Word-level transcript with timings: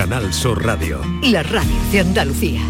Canal 0.00 0.32
Sur 0.32 0.64
Radio. 0.64 0.98
La 1.24 1.42
radio 1.42 1.76
de 1.92 2.00
Andalucía. 2.00 2.62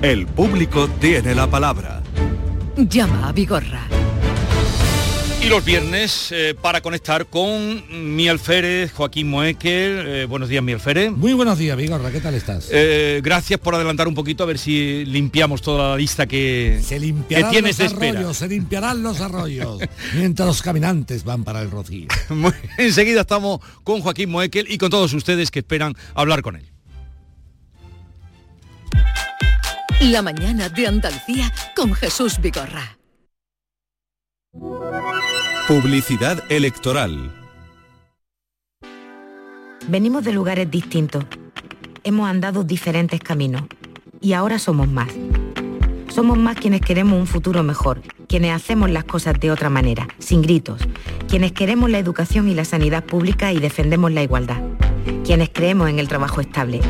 El 0.00 0.28
público 0.28 0.86
tiene 1.00 1.34
la 1.34 1.48
palabra. 1.48 2.04
Llama 2.76 3.30
a 3.30 3.32
Vigorra. 3.32 3.95
Y 5.46 5.48
los 5.48 5.64
viernes 5.64 6.32
eh, 6.32 6.56
para 6.60 6.80
conectar 6.80 7.26
con 7.26 8.16
mi 8.16 8.26
alférez, 8.26 8.92
Joaquín 8.92 9.30
Moekel. 9.30 10.04
Eh, 10.04 10.24
buenos 10.24 10.48
días, 10.48 10.60
mi 10.60 10.72
alférez. 10.72 11.12
Muy 11.12 11.34
buenos 11.34 11.56
días, 11.56 11.76
Vigorra, 11.76 12.10
¿qué 12.10 12.20
tal 12.20 12.34
estás? 12.34 12.68
Eh, 12.72 13.20
gracias 13.22 13.60
por 13.60 13.76
adelantar 13.76 14.08
un 14.08 14.16
poquito 14.16 14.42
a 14.42 14.46
ver 14.46 14.58
si 14.58 15.04
limpiamos 15.04 15.62
toda 15.62 15.90
la 15.90 15.96
lista 15.96 16.26
que, 16.26 16.80
se 16.82 16.96
que 16.96 17.00
limpiarán 17.00 17.52
tienes 17.52 17.78
los 17.78 17.78
de 17.78 17.84
espera. 17.84 18.18
arroyos, 18.18 18.36
se 18.38 18.48
limpiarán 18.48 19.04
los 19.04 19.20
arroyos, 19.20 19.78
mientras 20.14 20.48
los 20.48 20.62
caminantes 20.62 21.22
van 21.22 21.44
para 21.44 21.62
el 21.62 21.70
rocío. 21.70 22.08
Enseguida 22.76 23.20
estamos 23.20 23.60
con 23.84 24.00
Joaquín 24.00 24.30
Moekel 24.30 24.66
y 24.68 24.78
con 24.78 24.90
todos 24.90 25.12
ustedes 25.12 25.52
que 25.52 25.60
esperan 25.60 25.94
hablar 26.16 26.42
con 26.42 26.56
él. 26.56 26.68
La 30.00 30.22
mañana 30.22 30.68
de 30.70 30.88
Andalucía 30.88 31.52
con 31.76 31.94
Jesús 31.94 32.40
Vigorra. 32.40 32.96
Publicidad 35.68 36.44
electoral. 36.48 37.34
Venimos 39.88 40.22
de 40.22 40.32
lugares 40.32 40.70
distintos. 40.70 41.24
Hemos 42.04 42.28
andado 42.28 42.62
diferentes 42.62 43.18
caminos. 43.18 43.62
Y 44.20 44.34
ahora 44.34 44.60
somos 44.60 44.86
más. 44.86 45.08
Somos 46.08 46.38
más 46.38 46.54
quienes 46.54 46.82
queremos 46.82 47.18
un 47.18 47.26
futuro 47.26 47.64
mejor, 47.64 48.00
quienes 48.28 48.52
hacemos 48.52 48.90
las 48.90 49.02
cosas 49.02 49.40
de 49.40 49.50
otra 49.50 49.68
manera, 49.68 50.06
sin 50.20 50.40
gritos, 50.40 50.86
quienes 51.28 51.50
queremos 51.50 51.90
la 51.90 51.98
educación 51.98 52.48
y 52.48 52.54
la 52.54 52.64
sanidad 52.64 53.04
pública 53.04 53.52
y 53.52 53.58
defendemos 53.58 54.12
la 54.12 54.22
igualdad, 54.22 54.62
quienes 55.24 55.48
creemos 55.48 55.90
en 55.90 55.98
el 55.98 56.06
trabajo 56.06 56.40
estable, 56.40 56.80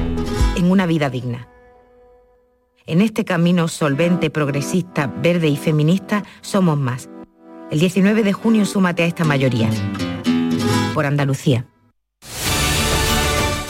en 0.54 0.70
una 0.70 0.84
vida 0.84 1.08
digna. 1.08 1.48
En 2.84 3.00
este 3.00 3.24
camino 3.24 3.68
solvente, 3.68 4.28
progresista, 4.28 5.06
verde 5.06 5.48
y 5.48 5.56
feminista 5.56 6.24
somos 6.42 6.76
más. 6.76 7.08
El 7.68 7.80
19 7.80 8.22
de 8.22 8.32
junio 8.32 8.64
súmate 8.64 9.02
a 9.02 9.06
esta 9.06 9.24
mayoría. 9.24 9.68
Por 10.94 11.04
Andalucía. 11.04 11.66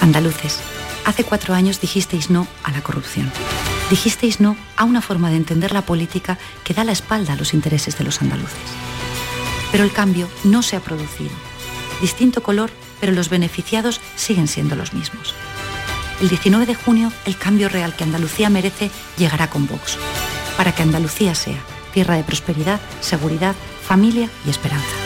Andaluces, 0.02 0.60
hace 1.06 1.24
cuatro 1.24 1.54
años 1.54 1.80
dijisteis 1.80 2.28
no 2.28 2.46
a 2.62 2.72
la 2.72 2.82
corrupción. 2.82 3.32
Dijisteis 3.88 4.38
no 4.38 4.54
a 4.76 4.84
una 4.84 5.00
forma 5.00 5.30
de 5.30 5.36
entender 5.36 5.72
la 5.72 5.80
política 5.80 6.36
que 6.62 6.74
da 6.74 6.84
la 6.84 6.92
espalda 6.92 7.32
a 7.32 7.36
los 7.36 7.54
intereses 7.54 7.96
de 7.96 8.04
los 8.04 8.20
andaluces. 8.20 8.58
Pero 9.72 9.82
el 9.82 9.92
cambio 9.92 10.28
no 10.44 10.62
se 10.62 10.76
ha 10.76 10.80
producido. 10.80 11.32
Distinto 12.02 12.42
color, 12.42 12.70
pero 13.00 13.12
los 13.12 13.30
beneficiados 13.30 14.02
siguen 14.14 14.46
siendo 14.46 14.76
los 14.76 14.92
mismos. 14.92 15.34
El 16.20 16.28
19 16.28 16.66
de 16.66 16.74
junio, 16.74 17.10
el 17.24 17.38
cambio 17.38 17.70
real 17.70 17.96
que 17.96 18.04
Andalucía 18.04 18.50
merece 18.50 18.90
llegará 19.16 19.48
con 19.48 19.66
Vox, 19.66 19.96
para 20.58 20.72
que 20.72 20.82
Andalucía 20.82 21.34
sea 21.34 21.58
tierra 21.92 22.16
de 22.16 22.24
prosperidad, 22.24 22.78
seguridad, 23.00 23.56
familia 23.86 24.28
y 24.44 24.50
esperanza. 24.50 25.05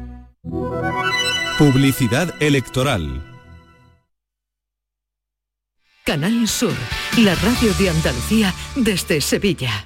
Publicidad 0.43 2.33
electoral. 2.41 3.21
Canal 6.03 6.47
Sur, 6.47 6.73
la 7.19 7.35
radio 7.35 7.71
de 7.75 7.91
Andalucía 7.91 8.51
desde 8.75 9.21
Sevilla. 9.21 9.85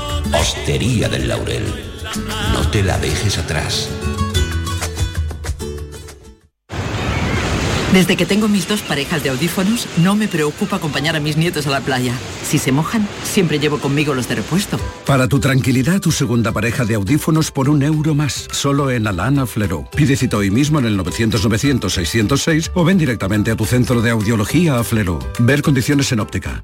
Hostería 0.33 1.09
del 1.09 1.27
Laurel, 1.27 1.65
no 2.53 2.69
te 2.69 2.83
la 2.83 2.97
dejes 2.97 3.37
atrás. 3.37 3.89
Desde 7.93 8.15
que 8.15 8.25
tengo 8.25 8.47
mis 8.47 8.69
dos 8.69 8.81
parejas 8.81 9.21
de 9.21 9.31
audífonos, 9.31 9.85
no 9.97 10.15
me 10.15 10.29
preocupa 10.29 10.77
acompañar 10.77 11.17
a 11.17 11.19
mis 11.19 11.35
nietos 11.35 11.67
a 11.67 11.71
la 11.71 11.81
playa. 11.81 12.13
Si 12.41 12.57
se 12.57 12.71
mojan, 12.71 13.05
siempre 13.25 13.59
llevo 13.59 13.79
conmigo 13.79 14.13
los 14.13 14.29
de 14.29 14.35
repuesto. 14.35 14.79
Para 15.05 15.27
tu 15.27 15.41
tranquilidad, 15.41 15.99
tu 15.99 16.13
segunda 16.13 16.53
pareja 16.53 16.85
de 16.85 16.95
audífonos 16.95 17.51
por 17.51 17.67
un 17.67 17.83
euro 17.83 18.15
más, 18.15 18.47
solo 18.53 18.91
en 18.91 19.07
Alana 19.07 19.45
Flero. 19.45 19.89
Pide 19.93 20.15
cita 20.15 20.37
hoy 20.37 20.49
mismo 20.51 20.79
en 20.79 20.85
el 20.85 20.97
900-900-606 20.99 22.71
o 22.73 22.85
ven 22.85 22.97
directamente 22.97 23.51
a 23.51 23.57
tu 23.57 23.65
centro 23.65 24.01
de 24.01 24.11
audiología 24.11 24.79
a 24.79 24.85
Flero. 24.85 25.19
Ver 25.39 25.61
condiciones 25.61 26.13
en 26.13 26.21
óptica. 26.21 26.63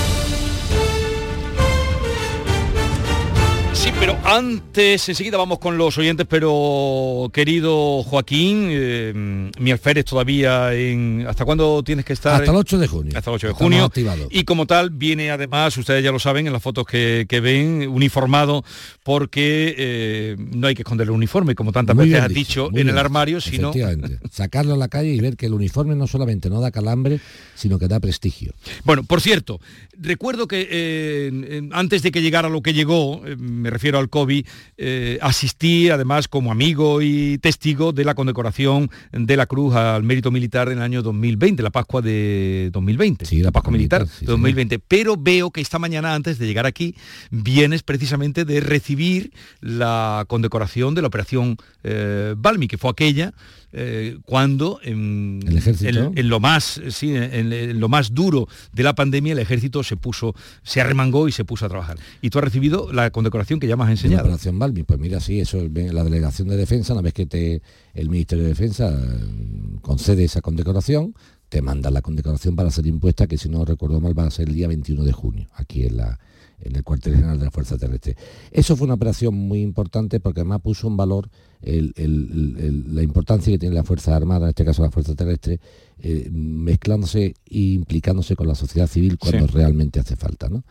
Sí, 3.73 3.89
pero 3.99 4.17
antes, 4.25 5.07
enseguida 5.09 5.37
vamos 5.37 5.57
con 5.57 5.77
los 5.77 5.97
oyentes, 5.97 6.27
pero 6.29 7.29
querido 7.33 8.03
Joaquín, 8.03 8.67
eh, 8.69 9.49
mi 9.59 9.71
alférez 9.71 10.05
todavía 10.05 10.73
en... 10.75 11.25
¿Hasta 11.27 11.45
cuándo 11.45 11.81
tienes 11.81 12.05
que 12.05 12.13
estar? 12.13 12.35
Hasta 12.35 12.51
el 12.51 12.57
8 12.57 12.77
de 12.77 12.87
junio. 12.87 13.13
Hasta 13.17 13.31
el 13.31 13.35
8 13.35 13.47
de 13.47 13.53
Estamos 13.53 13.71
junio. 13.71 13.85
activados. 13.85 14.27
Y 14.29 14.43
como 14.43 14.67
tal, 14.67 14.91
viene 14.91 15.31
además, 15.31 15.75
ustedes 15.77 16.03
ya 16.03 16.11
lo 16.11 16.19
saben, 16.19 16.45
en 16.45 16.53
las 16.53 16.61
fotos 16.61 16.85
que, 16.85 17.25
que 17.27 17.39
ven, 17.39 17.87
uniformado, 17.87 18.63
porque 19.03 19.73
eh, 19.77 20.35
no 20.37 20.67
hay 20.67 20.75
que 20.75 20.83
esconder 20.83 21.07
el 21.07 21.11
uniforme, 21.11 21.55
como 21.55 21.71
tantas 21.71 21.95
Muy 21.95 22.09
veces 22.09 22.23
has 22.23 22.33
dicho, 22.33 22.67
en 22.67 22.73
bien 22.73 22.89
el 22.89 22.97
armario, 22.97 23.41
sino... 23.41 23.69
Efectivamente. 23.69 24.19
Sacarlo 24.31 24.73
a 24.73 24.77
la 24.77 24.89
calle 24.89 25.09
y 25.09 25.19
ver 25.19 25.37
que 25.37 25.47
el 25.47 25.53
uniforme 25.53 25.95
no 25.95 26.07
solamente 26.07 26.49
no 26.49 26.61
da 26.61 26.71
calambre, 26.71 27.19
sino 27.55 27.79
que 27.79 27.87
da 27.87 27.99
prestigio. 27.99 28.53
Bueno, 28.83 29.03
por 29.03 29.21
cierto, 29.21 29.59
recuerdo 29.97 30.47
que 30.47 30.67
eh, 30.69 31.69
antes 31.71 32.03
de 32.03 32.11
que 32.11 32.21
llegara 32.21 32.49
lo 32.49 32.61
que 32.61 32.73
llegó, 32.73 33.21
eh, 33.25 33.35
me 33.61 33.69
refiero 33.69 33.99
al 33.99 34.09
COVID, 34.09 34.45
eh, 34.77 35.19
asistí 35.21 35.89
además 35.89 36.27
como 36.27 36.51
amigo 36.51 37.01
y 37.01 37.37
testigo 37.37 37.93
de 37.93 38.03
la 38.03 38.15
condecoración 38.15 38.89
de 39.11 39.37
la 39.37 39.45
Cruz 39.45 39.75
al 39.75 40.03
mérito 40.03 40.31
militar 40.31 40.69
en 40.69 40.79
el 40.79 40.83
año 40.83 41.01
2020, 41.01 41.63
la 41.63 41.69
Pascua 41.69 42.01
de 42.01 42.69
2020. 42.73 43.25
Sí, 43.25 43.41
la 43.41 43.51
Pascua 43.51 43.71
militar, 43.71 44.07
sí, 44.07 44.25
de 44.25 44.31
2020. 44.31 44.79
Pero 44.79 45.15
veo 45.17 45.51
que 45.51 45.61
esta 45.61 45.79
mañana, 45.79 46.13
antes 46.13 46.39
de 46.39 46.47
llegar 46.47 46.65
aquí, 46.65 46.95
vienes 47.29 47.83
precisamente 47.83 48.45
de 48.45 48.59
recibir 48.59 49.31
la 49.61 50.25
condecoración 50.27 50.95
de 50.95 51.01
la 51.01 51.07
operación 51.07 51.57
eh, 51.83 52.35
Balmi, 52.37 52.67
que 52.67 52.77
fue 52.77 52.91
aquella 52.91 53.33
eh, 53.73 54.17
cuando 54.25 54.79
en, 54.83 55.39
¿El 55.47 55.57
ejército? 55.57 55.89
en- 55.89 56.17
en 56.17 56.29
lo 56.29 56.39
más 56.39 56.81
sí, 56.89 57.15
en, 57.15 57.51
en 57.53 57.79
lo 57.79 57.87
más 57.89 58.13
duro 58.13 58.47
de 58.73 58.83
la 58.83 58.93
pandemia 58.95 59.33
el 59.33 59.39
ejército 59.39 59.83
se 59.83 59.95
puso 59.97 60.33
se 60.63 60.81
arremangó 60.81 61.27
y 61.27 61.31
se 61.31 61.45
puso 61.45 61.65
a 61.65 61.69
trabajar 61.69 61.97
y 62.21 62.29
tú 62.29 62.39
has 62.39 62.43
recibido 62.45 62.91
la 62.91 63.09
condecoración 63.11 63.59
que 63.59 63.67
ya 63.67 63.75
me 63.77 63.83
has 63.83 63.87
de 63.89 63.93
la 63.95 63.97
enseñado 64.01 64.23
operación. 64.23 64.59
Pues 64.85 64.99
mira, 64.99 65.19
sí, 65.19 65.39
eso 65.39 65.59
es 65.61 65.93
la 65.93 66.03
delegación 66.03 66.47
de 66.49 66.57
defensa, 66.57 66.93
una 66.93 67.01
vez 67.01 67.13
que 67.13 67.25
te, 67.25 67.61
el 67.93 68.09
Ministerio 68.09 68.43
de 68.43 68.49
Defensa 68.49 68.89
eh, 68.91 69.77
concede 69.81 70.23
esa 70.25 70.41
condecoración, 70.41 71.13
te 71.49 71.61
manda 71.61 71.89
la 71.91 72.01
condecoración 72.01 72.55
para 72.55 72.71
ser 72.71 72.87
impuesta, 72.87 73.27
que 73.27 73.37
si 73.37 73.49
no 73.49 73.65
recuerdo 73.65 73.99
mal 73.99 74.17
va 74.17 74.25
a 74.25 74.31
ser 74.31 74.47
el 74.49 74.55
día 74.55 74.67
21 74.67 75.03
de 75.03 75.11
junio, 75.11 75.49
aquí 75.55 75.83
en 75.85 75.97
la 75.97 76.19
en 76.63 76.75
el 76.75 76.83
cuartel 76.83 77.15
general 77.15 77.39
de 77.39 77.45
la 77.45 77.51
Fuerza 77.51 77.77
Terrestre. 77.77 78.15
Eso 78.51 78.75
fue 78.75 78.85
una 78.85 78.93
operación 78.95 79.33
muy 79.33 79.61
importante 79.61 80.19
porque 80.19 80.41
además 80.41 80.61
puso 80.61 80.87
en 80.87 80.97
valor 80.97 81.29
el- 81.61 81.93
el- 81.95 82.55
el- 82.59 82.95
la 82.95 83.03
importancia 83.03 83.51
que 83.51 83.59
tiene 83.59 83.75
la 83.75 83.83
Fuerza 83.83 84.15
Armada, 84.15 84.45
en 84.45 84.49
este 84.49 84.65
caso 84.65 84.81
la 84.81 84.91
Fuerza 84.91 85.15
Terrestre, 85.15 85.59
eh, 85.99 86.29
mezclándose 86.31 87.35
e 87.45 87.59
implicándose 87.59 88.35
con 88.35 88.47
la 88.47 88.55
sociedad 88.55 88.87
civil 88.87 89.17
cuando 89.17 89.47
Sí. 89.47 89.53
realmente 89.53 89.99
hace 89.99 90.15
falta. 90.15 90.49
¿no? 90.49 90.63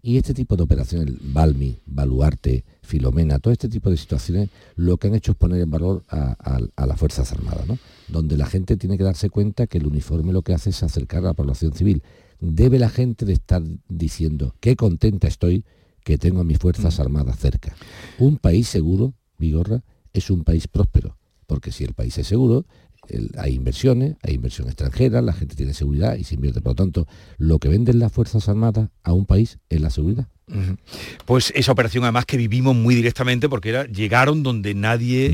Y 0.00 0.16
este 0.16 0.32
tipo 0.32 0.56
de 0.56 0.62
operaciones, 0.62 1.12
Balmi, 1.20 1.76
Baluarte, 1.86 2.64
Filomena, 2.82 3.38
todo 3.40 3.52
este 3.52 3.68
tipo 3.68 3.90
de 3.90 3.96
situaciones, 3.96 4.48
lo 4.76 4.96
que 4.96 5.08
han 5.08 5.14
hecho 5.14 5.32
es 5.32 5.36
poner 5.36 5.60
en 5.60 5.70
valor 5.70 6.04
a, 6.08 6.36
a- 6.38 6.60
a 6.76 6.86
las 6.86 6.98
Fuerzas 6.98 7.30
Armadas, 7.32 7.66
¿no? 7.66 7.78
donde 8.08 8.36
la 8.38 8.46
gente 8.46 8.76
tiene 8.76 8.96
que 8.96 9.04
darse 9.04 9.28
cuenta 9.28 9.66
que 9.66 9.78
el 9.78 9.86
uniforme 9.86 10.32
lo 10.32 10.42
que 10.42 10.54
hace 10.54 10.70
es 10.70 10.82
acercar 10.82 11.18
a 11.24 11.28
la 11.28 11.34
población 11.34 11.72
civil. 11.74 12.02
Debe 12.40 12.78
la 12.78 12.88
gente 12.88 13.24
de 13.24 13.32
estar 13.32 13.62
diciendo 13.88 14.54
qué 14.60 14.76
contenta 14.76 15.26
estoy 15.26 15.64
que 16.04 16.18
tengo 16.18 16.40
a 16.40 16.44
mis 16.44 16.58
Fuerzas 16.58 17.00
Armadas 17.00 17.38
cerca. 17.38 17.74
Un 18.18 18.36
país 18.38 18.68
seguro, 18.68 19.14
Vigorra, 19.38 19.82
es 20.12 20.30
un 20.30 20.44
país 20.44 20.68
próspero, 20.68 21.16
porque 21.46 21.72
si 21.72 21.84
el 21.84 21.94
país 21.94 22.16
es 22.18 22.26
seguro, 22.26 22.64
el- 23.08 23.30
hay 23.38 23.54
inversiones, 23.54 24.16
hay 24.22 24.34
inversión 24.34 24.68
extranjera, 24.68 25.20
la 25.22 25.32
gente 25.32 25.54
tiene 25.56 25.74
seguridad 25.74 26.16
y 26.16 26.24
se 26.24 26.34
invierte. 26.36 26.60
Por 26.60 26.72
lo 26.72 26.76
tanto, 26.76 27.06
lo 27.38 27.58
que 27.58 27.68
venden 27.68 27.98
las 27.98 28.12
Fuerzas 28.12 28.48
Armadas 28.48 28.88
a 29.02 29.12
un 29.12 29.26
país 29.26 29.58
es 29.68 29.80
la 29.80 29.90
seguridad. 29.90 30.28
Pues 31.24 31.52
esa 31.54 31.72
operación 31.72 32.04
además 32.04 32.24
que 32.24 32.36
vivimos 32.36 32.74
muy 32.74 32.94
directamente 32.94 33.48
porque 33.48 33.68
era 33.70 33.86
llegaron 33.86 34.42
donde 34.42 34.74
nadie, 34.74 35.26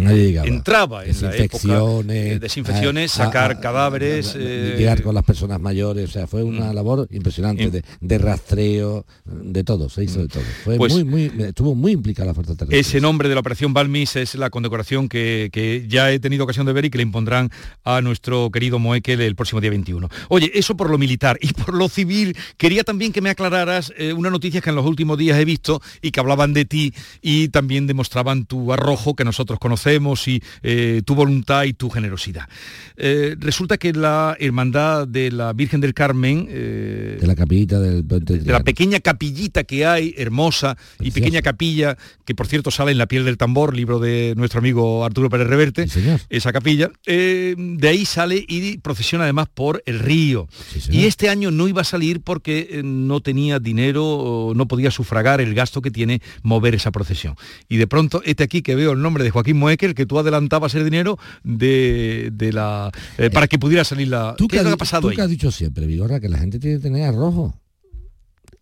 entraba 0.44 1.04
en 1.04 1.08
la 1.22 1.28
época 1.36 1.68
Desinfecciones, 1.68 2.32
eh, 2.32 2.38
desinfecciones 2.38 3.18
a- 3.18 3.22
a- 3.22 3.26
sacar 3.26 3.60
cadáveres 3.60 4.34
a- 4.34 4.38
eh, 4.40 4.74
llegar 4.78 5.02
con 5.02 5.14
las 5.14 5.24
personas 5.24 5.60
mayores, 5.60 6.10
o 6.10 6.12
sea, 6.12 6.26
fue 6.26 6.42
una 6.42 6.72
labor 6.72 7.06
impresionante 7.12 7.64
Im- 7.66 7.70
de, 7.70 7.84
de 8.00 8.18
rastreo, 8.18 9.06
de 9.24 9.64
todo, 9.64 9.88
se 9.88 10.04
hizo 10.04 10.20
de 10.20 10.28
todo. 10.28 10.42
Fue 10.64 10.76
Pues- 10.76 10.92
muy, 10.92 11.04
muy, 11.04 11.44
estuvo 11.44 11.74
muy 11.74 11.92
implicada 11.92 12.26
la 12.28 12.34
Fuerza 12.34 12.54
Terrestre. 12.54 12.78
Ese 12.78 13.00
nombre 13.00 13.28
de 13.28 13.34
la 13.34 13.40
operación 13.40 13.72
Balmis 13.72 14.16
es 14.16 14.34
la 14.34 14.50
condecoración 14.50 15.08
que, 15.08 15.50
que 15.52 15.84
ya 15.88 16.10
he 16.10 16.18
tenido 16.18 16.44
ocasión 16.44 16.66
de 16.66 16.72
ver 16.72 16.84
y 16.86 16.90
que 16.90 16.98
le 16.98 17.02
impondrán 17.04 17.50
a 17.84 18.00
nuestro 18.00 18.50
querido 18.50 18.78
Moekel 18.78 19.20
el 19.20 19.36
próximo 19.36 19.60
día 19.60 19.70
21. 19.70 20.08
Oye, 20.28 20.50
eso 20.54 20.76
por 20.76 20.90
lo 20.90 20.98
militar 20.98 21.38
y 21.40 21.52
por 21.52 21.74
lo 21.74 21.88
civil, 21.88 22.36
quería 22.56 22.82
también 22.84 23.12
que 23.12 23.20
me 23.20 23.30
aclararas 23.30 23.92
eh, 23.96 24.12
una 24.12 24.30
noticia 24.30 24.60
que 24.60 24.70
en 24.70 24.76
los 24.76 24.86
últimos 24.86 25.03
días 25.16 25.38
he 25.38 25.44
visto 25.44 25.80
y 26.02 26.10
que 26.10 26.20
hablaban 26.20 26.52
de 26.52 26.64
ti 26.64 26.92
y 27.22 27.48
también 27.48 27.86
demostraban 27.86 28.46
tu 28.46 28.72
arrojo 28.72 29.14
que 29.14 29.24
nosotros 29.24 29.58
conocemos 29.58 30.26
y 30.28 30.42
eh, 30.62 31.02
tu 31.04 31.14
voluntad 31.14 31.64
y 31.64 31.72
tu 31.72 31.90
generosidad. 31.90 32.48
Eh, 32.96 33.36
resulta 33.38 33.76
que 33.76 33.92
la 33.92 34.36
hermandad 34.38 35.06
de 35.06 35.30
la 35.30 35.52
Virgen 35.52 35.80
del 35.80 35.94
Carmen 35.94 36.46
eh, 36.48 37.18
de 37.20 37.26
la 37.26 37.34
capillita 37.34 37.80
del 37.80 38.06
de 38.06 38.52
la 38.52 38.62
pequeña 38.62 39.00
capillita 39.00 39.64
que 39.64 39.86
hay, 39.86 40.14
hermosa 40.16 40.76
y 41.00 41.10
pequeña 41.10 41.42
capilla, 41.42 41.96
que 42.24 42.34
por 42.34 42.46
cierto 42.46 42.70
sale 42.70 42.92
en 42.92 42.98
La 42.98 43.06
piel 43.06 43.24
del 43.24 43.36
tambor, 43.36 43.74
libro 43.74 43.98
de 43.98 44.34
nuestro 44.36 44.60
amigo 44.60 45.04
Arturo 45.04 45.28
Pérez 45.28 45.48
Reverte, 45.48 45.86
esa 46.30 46.52
capilla, 46.52 46.90
de 47.06 47.88
ahí 47.88 48.04
sale 48.04 48.44
y 48.46 48.78
procesiona 48.78 49.24
además 49.24 49.48
por 49.52 49.82
el 49.86 49.98
río. 49.98 50.48
y 50.90 51.04
este 51.04 51.28
año 51.28 51.50
no 51.50 51.68
iba 51.68 51.82
a 51.82 51.84
salir 51.84 52.20
porque 52.20 52.80
no 52.84 53.20
tenía 53.20 53.58
dinero, 53.58 54.52
no 54.54 54.66
podía 54.66 54.90
sufragar 54.94 55.40
el 55.40 55.54
gasto 55.54 55.82
que 55.82 55.90
tiene 55.90 56.22
mover 56.42 56.74
esa 56.74 56.90
procesión. 56.90 57.36
Y 57.68 57.76
de 57.76 57.86
pronto, 57.86 58.22
este 58.24 58.44
aquí 58.44 58.62
que 58.62 58.74
veo 58.74 58.92
el 58.92 59.02
nombre 59.02 59.24
de 59.24 59.30
Joaquín 59.30 59.58
Moekel, 59.58 59.94
que 59.94 60.06
tú 60.06 60.18
adelantabas 60.18 60.74
el 60.74 60.84
dinero 60.84 61.18
de, 61.42 62.30
de 62.32 62.52
la 62.52 62.90
eh, 63.18 63.30
para 63.30 63.46
que 63.46 63.58
pudiera 63.58 63.84
salir 63.84 64.08
la... 64.08 64.34
Tú 64.36 64.48
¿Qué 64.48 64.60
que, 64.60 64.68
ha 64.68 64.76
pasado 64.76 65.02
tú 65.02 65.08
ahí? 65.08 65.16
que 65.16 65.22
has 65.22 65.30
dicho 65.30 65.50
siempre, 65.50 65.86
Vigorra, 65.86 66.20
que 66.20 66.28
la 66.28 66.38
gente 66.38 66.58
tiene 66.58 66.76
que 66.76 66.82
tener 66.82 67.08
arrojo. 67.08 67.60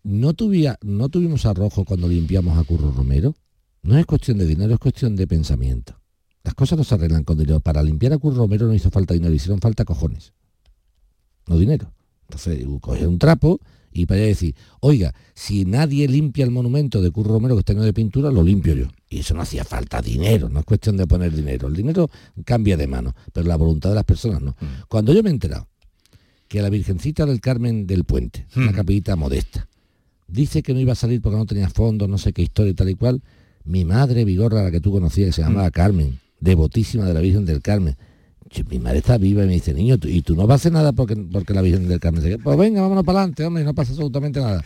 No, 0.03 0.33
tuvía, 0.33 0.77
no 0.81 1.07
tuvimos 1.09 1.45
arrojo 1.45 1.85
cuando 1.85 2.07
limpiamos 2.07 2.57
a 2.57 2.63
Curro 2.63 2.91
Romero. 2.91 3.35
No 3.83 3.97
es 3.97 4.05
cuestión 4.05 4.37
de 4.37 4.45
dinero, 4.45 4.73
es 4.73 4.79
cuestión 4.79 5.15
de 5.15 5.27
pensamiento. 5.27 5.99
Las 6.43 6.53
cosas 6.55 6.77
no 6.77 6.83
se 6.83 6.95
arreglan 6.95 7.23
con 7.23 7.37
dinero. 7.37 7.61
Para 7.61 7.81
limpiar 7.81 8.13
a 8.13 8.17
Curro 8.17 8.37
Romero 8.37 8.67
no 8.67 8.73
hizo 8.73 8.89
falta 8.89 9.13
dinero, 9.13 9.33
hicieron 9.33 9.59
falta 9.59 9.85
cojones. 9.85 10.33
No 11.47 11.57
dinero. 11.57 11.93
Entonces, 12.27 12.65
coger 12.81 13.07
un 13.07 13.19
trapo 13.19 13.59
y 13.93 14.05
para 14.05 14.21
decir, 14.21 14.55
oiga, 14.79 15.13
si 15.33 15.65
nadie 15.65 16.07
limpia 16.07 16.43
el 16.43 16.51
monumento 16.51 17.01
de 17.01 17.11
Curro 17.11 17.33
Romero 17.33 17.55
que 17.55 17.59
está 17.59 17.73
lleno 17.73 17.85
de 17.85 17.93
pintura, 17.93 18.31
lo 18.31 18.43
limpio 18.43 18.73
yo. 18.73 18.87
Y 19.09 19.19
eso 19.19 19.33
no 19.33 19.41
hacía 19.41 19.63
falta 19.63 20.01
dinero, 20.01 20.49
no 20.49 20.59
es 20.59 20.65
cuestión 20.65 20.97
de 20.97 21.05
poner 21.05 21.33
dinero. 21.33 21.67
El 21.67 21.75
dinero 21.75 22.09
cambia 22.45 22.75
de 22.75 22.87
mano, 22.87 23.13
pero 23.31 23.47
la 23.47 23.55
voluntad 23.55 23.89
de 23.89 23.95
las 23.95 24.03
personas 24.03 24.41
no. 24.41 24.55
Cuando 24.87 25.13
yo 25.13 25.21
me 25.21 25.29
he 25.29 25.33
enterado 25.33 25.67
que 26.47 26.61
la 26.61 26.69
Virgencita 26.69 27.25
del 27.25 27.39
Carmen 27.39 27.87
del 27.87 28.03
Puente, 28.03 28.47
una 28.55 28.73
capillita 28.73 29.15
modesta, 29.15 29.67
dice 30.27 30.63
que 30.63 30.73
no 30.73 30.79
iba 30.79 30.93
a 30.93 30.95
salir 30.95 31.21
porque 31.21 31.37
no 31.37 31.45
tenía 31.45 31.69
fondos, 31.69 32.09
no 32.09 32.17
sé 32.17 32.33
qué 32.33 32.41
historia 32.41 32.71
y 32.71 32.75
tal 32.75 32.89
y 32.89 32.95
cual, 32.95 33.21
mi 33.63 33.85
madre 33.85 34.25
Vigorra, 34.25 34.63
la 34.63 34.71
que 34.71 34.81
tú 34.81 34.91
conocías, 34.91 35.27
que 35.27 35.33
se 35.33 35.41
llamaba 35.41 35.69
Carmen, 35.71 36.19
devotísima 36.39 37.05
de 37.05 37.13
la 37.13 37.21
Virgen 37.21 37.45
del 37.45 37.61
Carmen, 37.61 37.95
mi 38.69 38.77
madre 38.77 38.99
está 38.99 39.17
viva 39.17 39.43
y 39.43 39.47
me 39.47 39.53
dice, 39.53 39.73
niño, 39.73 39.97
¿tú- 39.97 40.07
¿y 40.07 40.21
tú 40.21 40.35
no 40.35 40.45
vas 40.45 40.51
a 40.51 40.55
hacer 40.57 40.71
nada 40.73 40.91
porque, 40.91 41.15
porque 41.15 41.53
la 41.53 41.61
Virgen 41.61 41.87
del 41.87 41.99
Carmen 41.99 42.21
se 42.21 42.37
Pues 42.37 42.57
venga, 42.57 42.81
vámonos 42.81 43.03
para 43.03 43.19
adelante, 43.19 43.43
hombre, 43.45 43.63
y 43.63 43.65
no 43.65 43.73
pasa 43.73 43.91
absolutamente 43.93 44.39
nada. 44.39 44.63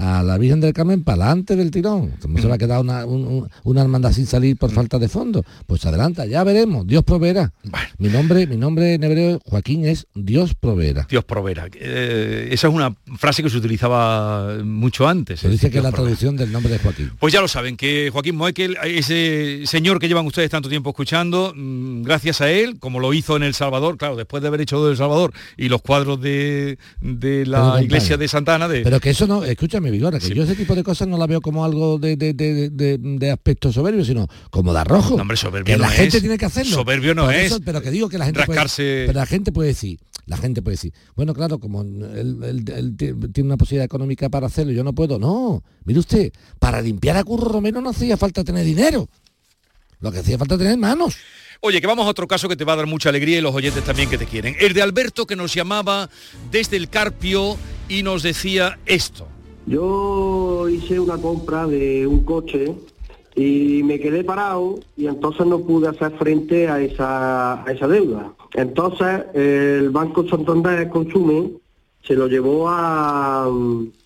A 0.00 0.22
la 0.22 0.38
Virgen 0.38 0.60
del 0.60 0.72
Carmen 0.72 1.02
para 1.02 1.24
adelante 1.24 1.56
del 1.56 1.70
tirón. 1.70 2.12
¿Cómo 2.22 2.38
se 2.38 2.46
va 2.46 2.54
a 2.54 2.58
quedar 2.58 2.80
una, 2.80 3.04
un- 3.04 3.26
un- 3.26 3.48
una 3.64 3.82
hermandad 3.82 4.12
sin 4.12 4.26
salir 4.26 4.56
por 4.56 4.70
falta 4.70 4.98
de 4.98 5.08
fondos? 5.08 5.44
Pues 5.66 5.84
adelanta, 5.86 6.24
ya 6.26 6.44
veremos, 6.44 6.86
Dios 6.86 7.02
proveerá. 7.04 7.52
Mi 7.98 8.08
nombre, 8.08 8.46
mi 8.46 8.56
nombre 8.56 8.94
en 8.94 9.02
hebreo, 9.04 9.40
Joaquín, 9.44 9.84
es 9.84 10.06
Dios 10.14 10.54
proveerá. 10.54 11.06
Dios 11.10 11.24
proveerá. 11.24 11.68
Eh, 11.74 12.48
esa 12.52 12.68
es 12.68 12.74
una 12.74 12.94
frase 13.16 13.42
que 13.42 13.50
se 13.50 13.56
utilizaba 13.56 14.58
mucho 14.64 15.08
antes. 15.08 15.40
Se 15.40 15.48
dice 15.48 15.70
que 15.70 15.78
es 15.78 15.82
la 15.84 15.90
proveerá. 15.90 16.16
traducción 16.16 16.36
del 16.36 16.52
nombre 16.52 16.72
de 16.72 16.78
Joaquín. 16.78 17.10
Pues 17.18 17.32
ya 17.32 17.40
lo 17.40 17.48
saben, 17.48 17.76
que 17.76 18.10
Joaquín 18.12 18.36
Moekel, 18.36 18.76
ese 18.84 19.62
señor 19.66 19.98
que 19.98 20.06
llevan 20.08 20.26
ustedes 20.26 20.50
tanto 20.50 20.68
tiempo 20.68 20.90
escuchando, 20.90 21.52
mm, 21.56 22.02
gracias 22.02 22.40
a 22.40 22.50
él, 22.50 22.78
como 22.78 23.00
lo 23.00 23.12
hizo 23.14 23.36
en 23.36 23.42
El 23.42 23.54
Salvador, 23.54 23.96
claro, 23.98 24.16
después 24.16 24.42
de 24.42 24.48
haber 24.48 24.60
hecho 24.60 24.88
El 24.88 24.96
Salvador 24.96 25.32
y 25.56 25.68
los 25.68 25.82
cuadros 25.82 26.20
de, 26.20 26.78
de 27.00 27.46
la 27.46 27.82
iglesia 27.82 28.16
de 28.16 28.28
Santana, 28.28 28.68
de, 28.68 28.82
Pero 28.82 29.00
que 29.00 29.10
eso 29.10 29.26
no, 29.26 29.44
escúchame, 29.44 29.87
Vigora, 29.90 30.18
que 30.18 30.34
yo 30.34 30.42
ese 30.42 30.54
tipo 30.54 30.74
de 30.74 30.82
cosas 30.82 31.08
no 31.08 31.16
la 31.18 31.26
veo 31.26 31.40
como 31.40 31.64
algo 31.64 31.98
de, 31.98 32.16
de, 32.16 32.32
de- 32.34 32.70
de- 32.98 33.30
aspecto 33.30 33.72
soberbio, 33.72 34.04
sino 34.04 34.26
como 34.50 34.72
de 34.72 34.80
arrojo. 34.80 35.16
No, 35.16 35.22
hombre, 35.22 35.36
soberbio 35.36 35.74
que 35.74 35.78
la 35.80 35.86
no 35.88 35.92
gente 35.92 36.16
es. 36.18 36.22
tiene 36.22 36.38
que 36.38 36.46
hacerlo. 36.46 36.74
Soberbio 36.74 37.14
no 37.14 37.30
es. 37.30 37.58
pero 37.64 37.80
que 37.82 37.90
digo 37.90 38.08
que 38.08 38.18
la 38.18 38.26
gente 38.26 38.40
rascarse- 38.40 38.76
puede, 38.76 39.06
pero 39.06 39.18
la 39.20 39.26
gente 39.26 39.52
puede 39.52 39.68
decir, 39.68 39.98
la 40.26 40.36
gente 40.36 40.60
puede 40.62 40.76
decir, 40.76 40.92
bueno, 41.16 41.34
claro, 41.34 41.58
como 41.58 41.82
él, 41.82 42.38
él- 42.42 42.64
él 42.74 42.96
ti- 42.96 43.12
tiene 43.32 43.48
una 43.48 43.56
posibilidad 43.56 43.84
económica 43.84 44.28
para 44.28 44.46
hacerlo, 44.46 44.72
yo 44.72 44.84
no 44.84 44.92
puedo. 44.94 45.18
No, 45.18 45.62
mire 45.84 46.00
usted, 46.00 46.32
para 46.58 46.80
limpiar 46.82 47.16
a 47.16 47.24
Curro 47.24 47.48
Romero 47.48 47.80
no 47.80 47.90
hacía 47.90 48.16
falta 48.16 48.44
tener 48.44 48.64
dinero. 48.64 49.08
Lo 50.00 50.12
que 50.12 50.18
hacía 50.20 50.38
falta 50.38 50.56
tener 50.56 50.76
manos. 50.78 51.16
Oye, 51.60 51.80
que 51.80 51.88
vamos 51.88 52.06
a 52.06 52.10
otro 52.10 52.28
caso 52.28 52.48
que 52.48 52.54
te 52.54 52.64
va 52.64 52.74
a 52.74 52.76
dar 52.76 52.86
mucha 52.86 53.08
alegría 53.08 53.38
y 53.38 53.40
los 53.40 53.52
oyentes 53.52 53.82
también 53.82 54.08
que 54.08 54.16
te 54.16 54.26
quieren. 54.26 54.54
El 54.60 54.74
de 54.74 54.82
Alberto 54.82 55.26
que 55.26 55.34
nos 55.34 55.52
llamaba 55.52 56.08
desde 56.52 56.76
el 56.76 56.88
Carpio 56.88 57.56
y 57.88 58.04
nos 58.04 58.22
decía 58.22 58.78
esto. 58.86 59.26
Yo 59.68 60.66
hice 60.68 60.98
una 60.98 61.18
compra 61.18 61.66
de 61.66 62.06
un 62.06 62.24
coche 62.24 62.74
y 63.36 63.82
me 63.82 64.00
quedé 64.00 64.24
parado 64.24 64.80
y 64.96 65.06
entonces 65.06 65.46
no 65.46 65.60
pude 65.60 65.88
hacer 65.88 66.12
frente 66.12 66.68
a 66.68 66.80
esa, 66.80 67.62
a 67.64 67.70
esa 67.70 67.86
deuda. 67.86 68.32
Entonces 68.54 69.26
el 69.34 69.90
Banco 69.90 70.26
Santander 70.26 70.88
Consume 70.88 71.50
se 72.02 72.14
lo 72.14 72.28
llevó 72.28 72.68
a, 72.70 73.46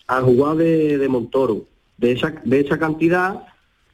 a 0.09 0.21
jugar 0.21 0.57
de, 0.57 0.99
de 0.99 1.09
Montoro. 1.09 1.63
De 1.97 2.11
esa, 2.11 2.35
de 2.45 2.59
esa 2.59 2.77
cantidad 2.77 3.45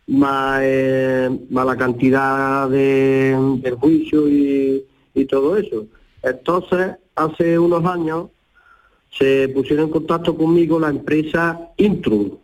más, 0.06 0.60
eh, 0.62 1.28
más 1.50 1.66
la 1.66 1.76
cantidad 1.76 2.66
de, 2.70 3.36
del 3.60 3.74
juicio 3.74 4.26
y, 4.26 4.82
y 5.14 5.24
todo 5.26 5.58
eso. 5.58 5.84
Entonces, 6.22 6.92
hace 7.14 7.58
unos 7.58 7.84
años 7.84 8.28
se 9.10 9.48
pusieron 9.48 9.86
en 9.86 9.92
contacto 9.92 10.36
conmigo 10.36 10.78
la 10.78 10.90
empresa 10.90 11.70
Intrum 11.76 12.36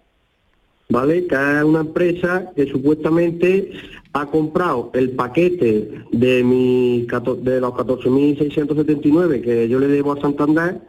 ¿vale? 0.89 1.27
Que 1.27 1.35
es 1.35 1.65
una 1.65 1.81
empresa 1.81 2.51
que 2.55 2.67
supuestamente 2.67 3.73
ha 4.13 4.27
comprado 4.27 4.91
el 4.95 5.11
paquete 5.11 6.05
de, 6.13 6.45
mi, 6.45 7.03
de 7.03 7.61
los 7.61 7.73
14.679 7.73 9.43
que 9.43 9.69
yo 9.69 9.79
le 9.79 9.89
debo 9.89 10.13
a 10.13 10.21
Santander, 10.21 10.81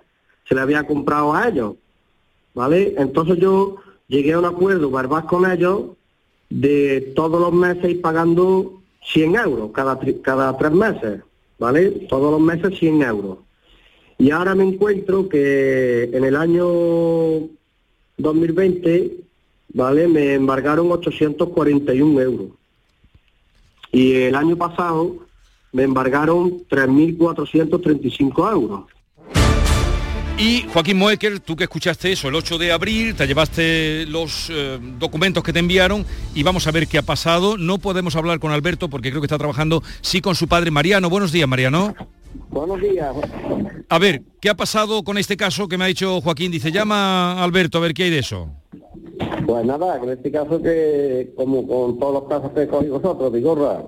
se 0.48 0.54
le 0.54 0.62
había 0.62 0.86
comprado 0.86 1.34
a 1.34 1.48
ellos, 1.48 1.76
¿vale? 2.54 2.94
Entonces 2.98 3.40
yo 3.40 3.78
llegué 4.08 4.34
a 4.34 4.40
un 4.40 4.46
acuerdo 4.46 4.92
verbal 4.92 5.26
con 5.26 5.50
ellos 5.50 5.82
de 6.50 7.14
todos 7.16 7.42
los 7.42 7.52
meses 7.52 7.90
ir 7.90 8.02
pagando 8.02 8.80
100 9.06 9.36
euros 9.36 9.72
cada, 9.72 10.00
cada 10.22 10.56
tres 10.58 10.72
meses, 10.72 11.22
¿vale? 11.58 11.90
Todos 12.10 12.32
los 12.32 12.42
meses 12.42 12.78
100 12.78 13.02
euros. 13.02 13.40
Y 14.18 14.32
ahora 14.32 14.56
me 14.56 14.64
encuentro 14.64 15.28
que 15.28 16.04
en 16.14 16.24
el 16.24 16.36
año 16.36 16.66
2020, 18.18 19.12
¿vale? 19.74 20.08
Me 20.08 20.34
embargaron 20.36 20.92
841 20.92 22.22
euros. 22.22 22.48
Y 23.92 24.14
el 24.14 24.36
año 24.36 24.56
pasado 24.56 25.18
me 25.72 25.84
embargaron 25.84 26.66
3.435 26.70 28.52
euros. 28.52 28.84
Y 30.38 30.66
Joaquín 30.74 30.98
Moecker, 30.98 31.40
tú 31.40 31.56
que 31.56 31.64
escuchaste 31.64 32.12
eso 32.12 32.28
el 32.28 32.36
8 32.36 32.58
de 32.58 32.74
abril, 32.74 33.16
te 33.16 33.26
llevaste 33.26 34.06
los 34.06 34.50
eh, 34.50 34.80
documentos 35.00 35.44
que 35.44 35.54
te 35.54 35.60
enviaron 35.60 36.06
y 36.34 36.44
vamos 36.44 36.68
a 36.68 36.72
ver 36.72 36.88
qué 36.88 36.98
ha 36.98 37.04
pasado. 37.04 37.58
No 37.58 37.78
podemos 37.78 38.18
hablar 38.18 38.40
con 38.40 38.52
Alberto 38.52 38.90
porque 38.90 39.12
creo 39.12 39.22
que 39.22 39.28
está 39.28 39.38
trabajando, 39.38 39.82
sí, 40.02 40.20
con 40.20 40.36
su 40.36 40.50
padre 40.50 40.72
Mariano. 40.72 41.10
Buenos 41.10 41.32
días, 41.32 41.48
Mariano. 41.48 41.96
Buenos 42.56 42.80
días. 42.80 43.14
A 43.90 44.00
ver, 44.00 44.22
¿qué 44.40 44.50
ha 44.50 44.56
pasado 44.56 45.04
con 45.04 45.18
este 45.18 45.36
caso 45.36 45.68
que 45.68 45.78
me 45.78 45.84
ha 45.84 45.88
dicho 45.88 46.22
Joaquín? 46.22 46.54
Dice, 46.54 46.72
llama 46.72 47.34
a 47.34 47.44
Alberto 47.44 47.78
a 47.80 47.82
ver 47.82 47.94
qué 47.94 48.04
hay 48.04 48.12
de 48.12 48.20
eso. 48.20 48.48
Pues 49.46 49.66
nada, 49.66 50.00
en 50.02 50.10
este 50.10 50.32
caso 50.32 50.62
que, 50.62 51.34
como 51.36 51.68
con 51.68 52.00
todos 52.00 52.14
los 52.14 52.24
casos 52.30 52.52
que 52.56 52.66
cogéis 52.66 52.92
vosotros, 52.92 53.30
Vigorra, 53.34 53.84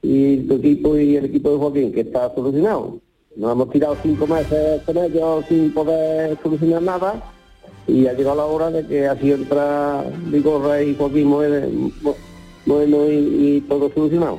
y 0.00 0.36
tu 0.46 0.54
equipo 0.54 0.96
y 0.96 1.16
el 1.16 1.24
equipo 1.24 1.50
de 1.50 1.58
Joaquín, 1.58 1.92
que 1.92 2.02
está 2.02 2.32
solucionado. 2.36 3.00
Nos 3.34 3.50
hemos 3.50 3.70
tirado 3.70 3.96
cinco 4.00 4.28
meses 4.28 4.80
con 4.86 4.96
ellos 4.96 5.44
sin 5.48 5.74
poder 5.74 6.38
solucionar 6.40 6.82
nada 6.82 7.32
y 7.88 8.06
ha 8.06 8.12
llegado 8.12 8.36
la 8.36 8.44
hora 8.44 8.70
de 8.70 8.86
que 8.86 9.08
así 9.08 9.32
entra 9.32 10.04
Vigorra 10.26 10.80
y 10.80 10.94
Joaquín 10.94 11.26
Moe- 11.28 11.90
Mo- 12.00 12.14
bueno 12.64 13.10
y, 13.10 13.56
y 13.56 13.60
todo 13.62 13.90
solucionado. 13.92 14.38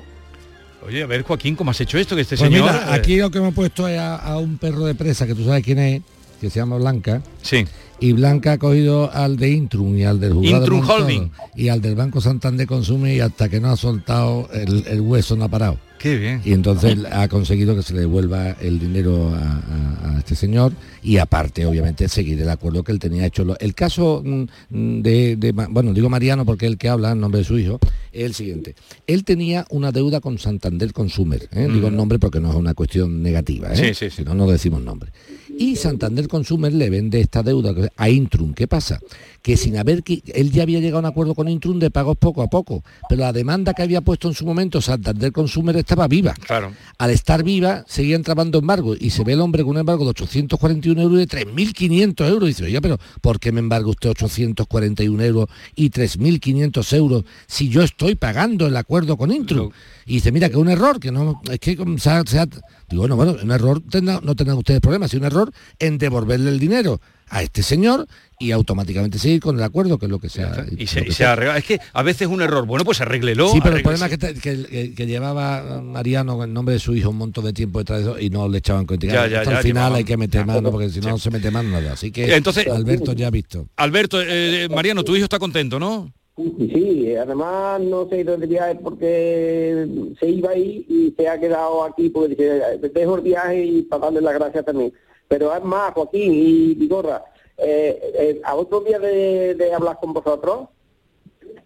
Oye, 0.87 1.03
a 1.03 1.07
ver, 1.07 1.23
Joaquín, 1.23 1.55
¿cómo 1.55 1.71
has 1.71 1.81
hecho 1.81 1.97
esto? 1.97 2.15
Que 2.15 2.21
este 2.21 2.37
Pues 2.37 2.49
señor... 2.49 2.71
mira, 2.71 2.83
eh, 2.91 2.99
aquí 2.99 3.17
lo 3.17 3.31
que 3.31 3.39
hemos 3.39 3.53
puesto 3.53 3.87
es 3.87 3.97
a, 3.99 4.15
a 4.17 4.37
un 4.37 4.57
perro 4.57 4.85
de 4.85 4.95
presa 4.95 5.25
que 5.25 5.33
tú 5.35 5.43
sabes 5.45 5.63
quién 5.63 5.79
es, 5.79 6.01
que 6.39 6.49
se 6.49 6.59
llama 6.59 6.77
Blanca. 6.77 7.21
Sí. 7.41 7.65
Y 7.99 8.11
Blanca 8.11 8.53
ha 8.53 8.57
cogido 8.57 9.09
al 9.11 9.37
de 9.37 9.49
Intrum 9.51 9.97
y 9.97 10.03
al 10.03 10.19
del 10.19 10.33
juzgado 10.33 10.57
Intrum 10.65 10.87
Holding. 10.89 11.31
y 11.55 11.69
al 11.69 11.81
del 11.81 11.95
Banco 11.95 12.19
Santander 12.21 12.67
Consume 12.67 13.15
y 13.15 13.19
hasta 13.21 13.47
que 13.49 13.59
no 13.61 13.69
ha 13.71 13.77
soltado 13.77 14.49
el, 14.53 14.85
el 14.87 15.01
hueso 15.01 15.35
no 15.35 15.45
ha 15.45 15.49
parado. 15.49 15.77
Qué 16.05 16.19
bien. 16.19 16.39
Y 16.45 16.53
entonces 16.53 16.99
ha 17.11 17.27
conseguido 17.27 17.75
que 17.75 17.81
se 17.81 17.95
le 17.95 18.01
devuelva 18.01 18.51
el 18.61 18.77
dinero 18.77 19.33
a, 19.33 19.39
a- 19.39 20.15
a 20.15 20.19
este 20.19 20.35
señor 20.35 20.71
y 21.01 21.17
aparte, 21.17 21.65
obviamente, 21.65 22.07
seguir 22.07 22.39
el 22.39 22.49
acuerdo 22.49 22.83
que 22.83 22.91
él 22.91 22.99
tenía 22.99 23.25
hecho. 23.25 23.57
El 23.59 23.73
caso 23.73 24.21
mm, 24.23 25.01
de, 25.01 25.35
de 25.35 25.51
bueno, 25.51 25.93
digo 25.93 26.07
Mariano 26.07 26.45
porque 26.45 26.67
es 26.67 26.71
el 26.73 26.77
que 26.77 26.89
habla 26.89 27.11
en 27.13 27.19
nombre 27.21 27.39
de 27.39 27.43
su 27.45 27.57
hijo, 27.57 27.79
es 28.11 28.23
el 28.23 28.33
siguiente. 28.35 28.75
Él 29.07 29.23
tenía 29.23 29.65
una 29.71 29.91
deuda 29.91 30.19
con 30.21 30.37
Santander 30.37 30.93
Consumer. 30.93 31.49
¿eh? 31.51 31.67
Digo 31.73 31.87
el 31.87 31.95
nombre 31.95 32.19
porque 32.19 32.39
no 32.39 32.51
es 32.51 32.55
una 32.55 32.75
cuestión 32.75 33.23
negativa, 33.23 33.73
¿eh? 33.73 33.75
Sí, 33.77 33.93
sí, 33.95 34.11
sí. 34.11 34.17
si 34.17 34.23
no, 34.23 34.35
no 34.35 34.45
decimos 34.47 34.83
nombre. 34.83 35.11
Y 35.57 35.75
Santander 35.77 36.27
Consumer 36.27 36.73
le 36.73 36.89
vende 36.89 37.19
esta 37.21 37.41
deuda 37.41 37.73
a 37.95 38.09
Intrum. 38.09 38.53
¿Qué 38.53 38.67
pasa? 38.67 38.99
Que 39.41 39.55
sin 39.57 39.77
haber 39.77 40.03
que 40.03 40.21
él 40.33 40.51
ya 40.51 40.63
había 40.63 40.79
llegado 40.79 40.97
a 40.97 40.99
un 41.01 41.05
acuerdo 41.05 41.33
con 41.35 41.47
Intrum 41.47 41.79
de 41.79 41.91
pagos 41.91 42.17
poco 42.17 42.41
a 42.41 42.47
poco, 42.47 42.83
pero 43.07 43.21
la 43.21 43.31
demanda 43.31 43.73
que 43.73 43.81
había 43.83 44.01
puesto 44.01 44.27
en 44.27 44.33
su 44.33 44.45
momento 44.45 44.81
Santander 44.81 45.31
Consumer 45.31 45.77
estaba 45.77 46.07
viva. 46.07 46.33
Claro. 46.33 46.73
Al 46.97 47.11
estar 47.11 47.43
viva, 47.43 47.85
seguían 47.87 48.23
trabando 48.23 48.59
embargo 48.59 48.95
y 48.99 49.11
se 49.11 49.23
ve 49.23 49.33
el 49.33 49.41
hombre 49.41 49.63
con 49.63 49.71
un 49.71 49.77
embargo 49.79 50.03
de 50.03 50.09
841 50.09 51.01
euros 51.01 51.21
y 51.21 51.25
de 51.25 51.45
3.500 51.45 52.27
euros. 52.27 52.43
Y 52.49 52.51
dice, 52.53 52.63
oye, 52.65 52.81
pero 52.81 52.97
¿por 53.21 53.39
qué 53.39 53.51
me 53.51 53.59
embarga 53.59 53.87
usted 53.89 54.09
841 54.09 55.23
euros 55.23 55.47
y 55.75 55.89
3.500 55.89 56.93
euros 56.97 57.23
si 57.47 57.69
yo 57.69 57.81
estoy 57.83 58.15
pagando 58.15 58.67
el 58.67 58.75
acuerdo 58.75 59.15
con 59.15 59.31
Intrum? 59.31 59.69
Y 60.05 60.15
dice, 60.15 60.31
mira, 60.31 60.49
que 60.49 60.57
un 60.57 60.69
error, 60.69 60.99
que 60.99 61.11
no, 61.11 61.41
es 61.49 61.59
que 61.59 61.77
se 61.97 62.09
ha- 62.09 62.23
se 62.25 62.39
ha- 62.39 62.47
digo, 62.89 63.01
bueno, 63.01 63.15
bueno, 63.15 63.35
un 63.41 63.51
error 63.51 63.81
tendrá- 63.89 64.19
no 64.21 64.35
tendrán 64.35 64.57
ustedes 64.57 64.79
problemas, 64.81 65.11
sino 65.11 65.21
un 65.21 65.27
error 65.27 65.51
en 65.79 65.97
devolverle 65.97 66.49
el 66.49 66.59
dinero 66.59 66.99
a 67.29 67.41
este 67.41 67.63
señor 67.63 68.07
y 68.39 68.51
automáticamente 68.51 69.17
seguir 69.17 69.39
con 69.39 69.57
el 69.57 69.63
acuerdo, 69.63 69.97
que 69.97 70.05
es 70.05 70.11
lo 70.11 70.19
que 70.19 70.29
se 70.29 70.43
ha... 70.43 70.65
Y 70.77 70.85
se, 70.85 71.01
que 71.03 71.09
y 71.09 71.11
se 71.11 71.25
arregla. 71.25 71.57
Es 71.57 71.63
que 71.63 71.79
a 71.93 72.03
veces 72.03 72.23
es 72.23 72.27
un 72.27 72.41
error. 72.41 72.65
Bueno, 72.67 72.85
pues 72.85 73.01
arréglelo. 73.01 73.49
Sí, 73.51 73.59
pero 73.63 73.77
el 73.77 73.81
problema 73.81 74.05
es 74.07 74.17
que, 74.39 74.93
que- 74.95 75.05
llevaba 75.07 75.81
Mariano 75.81 76.43
en 76.43 76.53
nombre 76.53 76.73
de 76.73 76.79
su 76.79 76.93
hijo 76.95 77.09
un 77.09 77.17
montón 77.17 77.45
de 77.45 77.53
tiempo 77.53 77.79
detrás 77.79 77.99
de 78.03 78.11
eso 78.11 78.19
y 78.19 78.29
no 78.29 78.47
le 78.47 78.59
echaban 78.59 78.85
cuenta. 78.85 79.07
Ya, 79.07 79.27
ya, 79.27 79.39
Hasta 79.39 79.51
ya, 79.51 79.57
al 79.57 79.63
final 79.63 79.95
hay 79.95 80.03
que 80.03 80.17
meter 80.17 80.45
mano 80.45 80.69
porque 80.71 80.89
si 80.89 80.99
no, 80.99 81.09
no 81.09 81.17
se 81.17 81.31
mete 81.31 81.49
mano 81.49 81.69
nada. 81.69 81.93
Así 81.93 82.11
que 82.11 82.35
Entonces- 82.35 82.67
Alberto 82.67 83.13
ya 83.13 83.27
ha 83.27 83.31
visto. 83.31 83.67
Alberto, 83.77 84.21
eh, 84.21 84.67
Mariano, 84.69 85.03
tu 85.03 85.15
hijo 85.15 85.23
está 85.23 85.39
contento, 85.39 85.79
¿no? 85.79 86.13
Sí, 86.37 87.15
además 87.15 87.79
no 87.81 88.09
se 88.09 88.15
ha 88.15 88.19
ido 88.19 88.35
de 88.37 88.45
viaje 88.47 88.75
porque 88.75 89.87
se 90.19 90.29
iba 90.29 90.49
ahí 90.51 90.85
y 90.89 91.13
se 91.17 91.29
ha 91.29 91.39
quedado 91.39 91.83
aquí 91.85 92.09
porque 92.09 92.29
dice, 92.35 92.77
dejo 92.93 93.15
el 93.15 93.21
viaje 93.21 93.63
y 93.63 93.81
para 93.83 94.03
darle 94.05 94.19
las 94.21 94.33
gracias 94.33 94.65
también. 94.65 94.91
Pero 95.29 95.55
es 95.55 95.63
más, 95.63 95.93
Joaquín 95.93 96.33
y 96.33 96.73
Vigorra, 96.75 97.23
eh, 97.57 97.99
eh, 98.19 98.41
a 98.43 98.53
otro 98.55 98.81
día 98.81 98.99
de, 98.99 99.73
hablar 99.73 99.97
con 100.01 100.11
vosotros, 100.11 100.67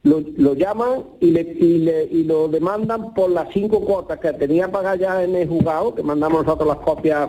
lo, 0.03 0.21
lo 0.37 0.53
llaman 0.53 1.03
y, 1.19 1.31
le, 1.31 1.41
y, 1.41 1.77
le- 1.79 2.03
y 2.05 2.23
lo 2.23 2.47
demandan 2.47 3.13
por 3.15 3.31
las 3.31 3.51
cinco 3.51 3.81
cuotas 3.81 4.19
que 4.19 4.33
tenía 4.33 4.69
pagadas 4.71 4.99
ya 4.99 5.23
en 5.23 5.35
el 5.35 5.47
juzgado, 5.49 5.95
que 5.95 6.03
mandamos 6.03 6.45
nosotros 6.45 6.67
las 6.67 6.85
copias 6.85 7.27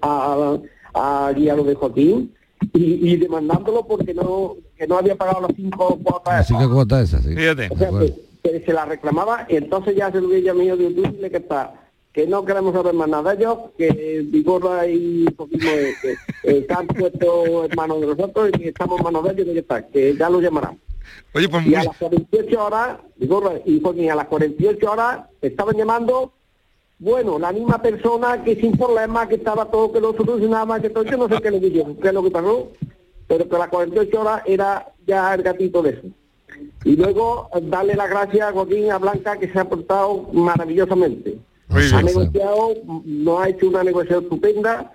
a, 0.00 0.58
a, 0.94 1.26
a 1.28 1.32
lo 1.32 1.64
de 1.64 1.74
Joaquín, 1.74 2.34
y 2.72 3.16
demandándolo 3.16 3.86
porque 3.86 4.14
no 4.14 4.56
que 4.80 4.86
no 4.86 4.96
había 4.96 5.14
pagado 5.14 5.42
las 5.42 5.54
cinco 5.54 5.98
cuotas. 6.02 6.40
Así 6.40 6.56
que 6.56 6.66
cuota 6.66 7.02
esa, 7.02 7.20
sí. 7.20 7.36
Fíjate. 7.36 7.68
O 7.70 7.76
sea, 7.76 7.90
que, 7.90 8.14
que 8.42 8.64
se 8.64 8.72
la 8.72 8.86
reclamaba 8.86 9.44
y 9.46 9.56
entonces 9.56 9.94
ya 9.94 10.10
se 10.10 10.22
lo 10.22 10.28
había 10.28 10.54
llamado 10.54 10.78
de 10.78 10.84
YouTube 10.84 11.16
y 11.18 11.20
le 11.20 11.30
que 11.30 11.36
está 11.36 11.74
que 12.14 12.26
no 12.26 12.44
queremos 12.46 12.72
saber 12.72 12.94
más 12.94 13.08
nada 13.08 13.34
de 13.34 13.42
ellos, 13.42 13.58
que 13.76 14.24
Vigorra 14.24 14.86
y 14.86 15.26
Joaquín 15.36 15.60
eh, 15.62 15.92
que, 16.02 16.12
eh, 16.44 16.66
se 16.66 16.72
han 16.72 16.86
puesto 16.86 17.64
en 17.66 17.70
manos 17.76 18.00
de 18.00 18.06
nosotros 18.08 18.48
y 18.48 18.58
que 18.58 18.68
estamos 18.70 18.98
en 18.98 19.04
manos 19.04 19.22
de 19.24 19.30
ellos 19.32 19.42
y 19.42 19.48
que 19.48 19.54
ya 19.54 19.60
está, 19.60 19.86
que 19.86 20.16
ya 20.16 20.30
lo 20.30 20.40
llamarán. 20.40 20.80
Oye, 21.34 21.48
pues 21.48 21.66
Y 21.66 21.74
a 21.74 21.84
las 21.84 21.96
48 21.98 22.64
horas, 22.64 22.98
Vigorra 23.16 23.52
y 23.66 23.80
Joaquín, 23.80 24.10
a 24.10 24.16
las 24.16 24.26
48 24.26 24.90
horas 24.90 25.20
estaban 25.42 25.76
llamando, 25.76 26.32
bueno, 26.98 27.38
la 27.38 27.52
misma 27.52 27.80
persona 27.82 28.42
que 28.42 28.56
sin 28.56 28.72
problema, 28.72 29.28
que 29.28 29.34
estaba 29.34 29.66
todo, 29.66 29.92
que 29.92 30.00
lo 30.00 30.14
solucionaba, 30.14 30.80
que 30.80 30.88
todo, 30.88 31.04
yo 31.04 31.18
no 31.18 31.28
sé 31.28 31.40
qué 31.42 31.50
le 31.50 31.60
dijeron, 31.60 31.96
qué 31.96 32.08
es 32.08 32.14
lo 32.14 32.22
que 32.22 32.30
pasó, 32.30 32.72
pero 33.30 33.48
que 33.48 33.54
a 33.54 33.60
las 33.60 33.68
48 33.68 34.20
horas 34.20 34.42
era 34.44 34.92
ya 35.06 35.32
el 35.34 35.42
gatito 35.44 35.82
de 35.82 35.90
eso. 35.90 36.02
Y 36.84 36.96
luego 36.96 37.48
darle 37.62 37.94
las 37.94 38.10
gracias 38.10 38.48
a 38.48 38.52
Joaquín, 38.52 38.90
a 38.90 38.98
Blanca, 38.98 39.38
que 39.38 39.48
se 39.48 39.56
ha 39.58 39.64
portado 39.68 40.28
maravillosamente. 40.32 41.38
Muy 41.68 41.82
Ha 41.84 42.02
bien. 42.02 42.06
negociado, 42.06 42.74
no 43.04 43.38
ha 43.38 43.48
hecho 43.48 43.68
una 43.68 43.84
negociación 43.84 44.24
estupenda, 44.24 44.92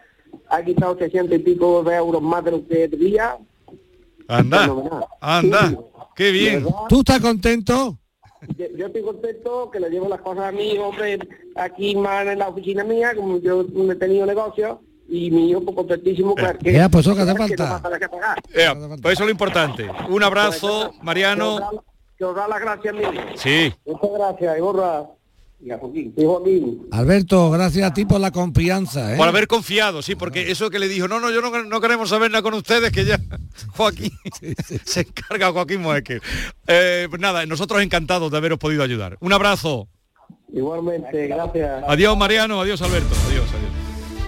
ha 0.49 0.61
quitado 0.61 0.97
600 0.97 1.33
y 1.37 1.39
pico 1.39 1.81
de 1.83 1.95
euros 1.95 2.21
más 2.21 2.43
de 2.43 2.51
lo 2.51 2.67
que 2.67 2.89
debía. 2.89 3.37
Anda, 4.27 4.69
anda, 5.21 5.69
Sí. 5.69 5.77
qué 6.17 6.31
bien. 6.31 6.63
Verdad, 6.65 6.77
¿Tú 6.89 6.99
estás 6.99 7.21
contento? 7.21 7.97
yo, 8.57 8.65
yo 8.77 8.87
estoy 8.87 9.01
contento 9.01 9.71
que 9.71 9.79
le 9.79 9.89
llevo 9.89 10.09
las 10.09 10.19
cosas 10.19 10.45
a 10.45 10.51
mi 10.51 10.77
hombre 10.77 11.19
aquí 11.55 11.95
más 11.95 12.27
en 12.27 12.39
la 12.39 12.49
oficina 12.49 12.83
mía, 12.83 13.13
como 13.15 13.39
yo 13.39 13.63
no 13.73 13.91
he 13.93 13.95
tenido 13.95 14.25
negocio, 14.25 14.81
y 15.07 15.31
mi 15.31 15.49
hijo 15.49 15.61
pues, 15.61 15.75
contentísimo 15.75 16.35
que, 16.35 16.57
que, 16.63 16.73
Ya, 16.73 16.89
pues 16.89 17.05
eso 17.05 17.15
que 17.15 17.21
hace 17.21 17.33
que 17.33 17.55
no 17.57 18.11
pagar. 18.11 18.41
Eh, 18.53 18.69
pues 19.01 19.13
eso 19.13 19.23
es 19.23 19.27
lo 19.27 19.31
importante. 19.31 19.89
Un 20.09 20.23
abrazo, 20.23 20.93
Mariano. 21.01 21.83
Que 22.17 22.25
os 22.25 22.35
da 22.35 22.47
las 22.47 22.59
gracias. 22.59 22.95
Sí. 23.35 23.73
Muchas 23.85 24.09
gracias, 24.17 24.57
y 24.57 24.61
borra. 24.61 25.03
Y 25.61 25.71
a 25.71 25.77
Joaquín. 25.77 26.13
Y 26.15 26.25
Joaquín. 26.25 26.87
Alberto, 26.91 27.49
gracias 27.49 27.89
a 27.89 27.93
ti 27.93 28.05
por 28.05 28.19
la 28.19 28.31
confianza. 28.31 29.13
¿eh? 29.13 29.17
Por 29.17 29.27
haber 29.27 29.47
confiado, 29.47 30.01
sí, 30.01 30.15
porque 30.15 30.51
eso 30.51 30.69
que 30.69 30.79
le 30.79 30.87
dijo, 30.87 31.07
no, 31.07 31.19
no, 31.19 31.31
yo 31.31 31.41
no, 31.41 31.63
no 31.63 31.81
queremos 31.81 32.09
saber 32.09 32.29
nada 32.31 32.43
con 32.43 32.53
ustedes, 32.53 32.91
que 32.91 33.05
ya 33.05 33.19
Joaquín 33.75 34.11
se 34.85 35.01
encarga 35.01 35.51
Joaquín 35.51 35.81
Moecker. 35.81 36.21
Eh, 36.67 37.07
pues 37.09 37.21
nada, 37.21 37.45
nosotros 37.45 37.81
encantados 37.81 38.31
de 38.31 38.37
haberos 38.37 38.59
podido 38.59 38.83
ayudar. 38.83 39.17
Un 39.21 39.33
abrazo. 39.33 39.87
Igualmente, 40.53 41.27
gracias. 41.27 41.83
Adiós 41.87 42.17
Mariano, 42.17 42.61
adiós 42.61 42.81
Alberto, 42.81 43.13
adiós. 43.27 43.34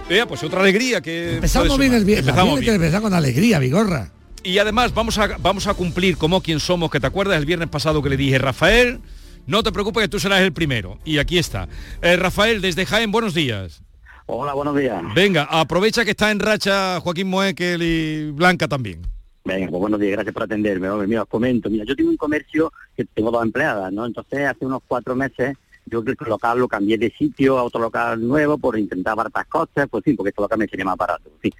Vea, 0.08 0.26
pues 0.26 0.42
otra 0.42 0.60
alegría 0.60 1.00
que 1.00 1.34
Empezamos 1.34 1.78
bien 1.78 1.92
el 1.92 2.04
viernes. 2.04 2.28
Empezamos 2.28 2.58
Empezamos 2.58 2.60
bien. 2.60 2.70
que 2.72 2.76
empezar 2.76 3.02
con 3.02 3.12
alegría, 3.14 3.58
Vigorra. 3.58 4.10
Y 4.42 4.58
además 4.58 4.94
vamos 4.94 5.18
a, 5.18 5.36
vamos 5.38 5.66
a 5.66 5.74
cumplir 5.74 6.16
como 6.16 6.40
quien 6.40 6.60
somos, 6.60 6.90
que 6.90 7.00
te 7.00 7.06
acuerdas 7.06 7.36
el 7.38 7.44
viernes 7.44 7.68
pasado 7.68 8.02
que 8.02 8.08
le 8.08 8.16
dije, 8.16 8.38
Rafael, 8.38 9.00
no 9.46 9.62
te 9.62 9.70
preocupes 9.72 10.02
que 10.04 10.08
tú 10.08 10.18
serás 10.18 10.40
el 10.40 10.52
primero. 10.52 10.98
Y 11.04 11.18
aquí 11.18 11.36
está. 11.38 11.68
Eh, 12.00 12.16
Rafael, 12.16 12.62
desde 12.62 12.86
Jaén, 12.86 13.10
buenos 13.10 13.34
días. 13.34 13.82
Hola, 14.26 14.54
buenos 14.54 14.76
días. 14.76 15.02
Venga, 15.14 15.44
aprovecha 15.44 16.04
que 16.04 16.12
está 16.12 16.30
en 16.30 16.38
racha 16.40 17.00
Joaquín 17.00 17.28
Moekel 17.28 17.82
y 17.82 18.30
Blanca 18.30 18.68
también. 18.68 19.02
Venga, 19.44 19.68
pues 19.70 19.80
buenos 19.80 20.00
días, 20.00 20.12
gracias 20.12 20.32
por 20.34 20.42
atenderme. 20.44 20.88
Hombre, 20.88 21.06
mira, 21.06 21.22
os 21.22 21.28
comento. 21.28 21.68
Mira, 21.68 21.84
yo 21.86 21.96
tengo 21.96 22.10
un 22.10 22.16
comercio 22.16 22.72
que 22.96 23.04
tengo 23.06 23.30
dos 23.30 23.42
empleadas, 23.42 23.92
¿no? 23.92 24.06
Entonces, 24.06 24.46
hace 24.46 24.64
unos 24.64 24.80
cuatro 24.86 25.14
meses, 25.16 25.56
yo 25.88 26.02
el 26.06 26.16
local 26.26 26.58
lo 26.58 26.68
cambié 26.68 26.98
de 26.98 27.10
sitio 27.10 27.58
a 27.58 27.64
otro 27.64 27.80
local 27.80 28.26
nuevo 28.26 28.58
por 28.58 28.78
intentar 28.78 29.16
baratas 29.16 29.46
cosas, 29.46 29.88
pues 29.90 30.04
sí, 30.04 30.14
porque 30.14 30.30
este 30.30 30.42
local 30.42 30.58
me 30.58 30.68
sería 30.68 30.84
más 30.84 30.96
barato, 30.96 31.30
sí. 31.42 31.52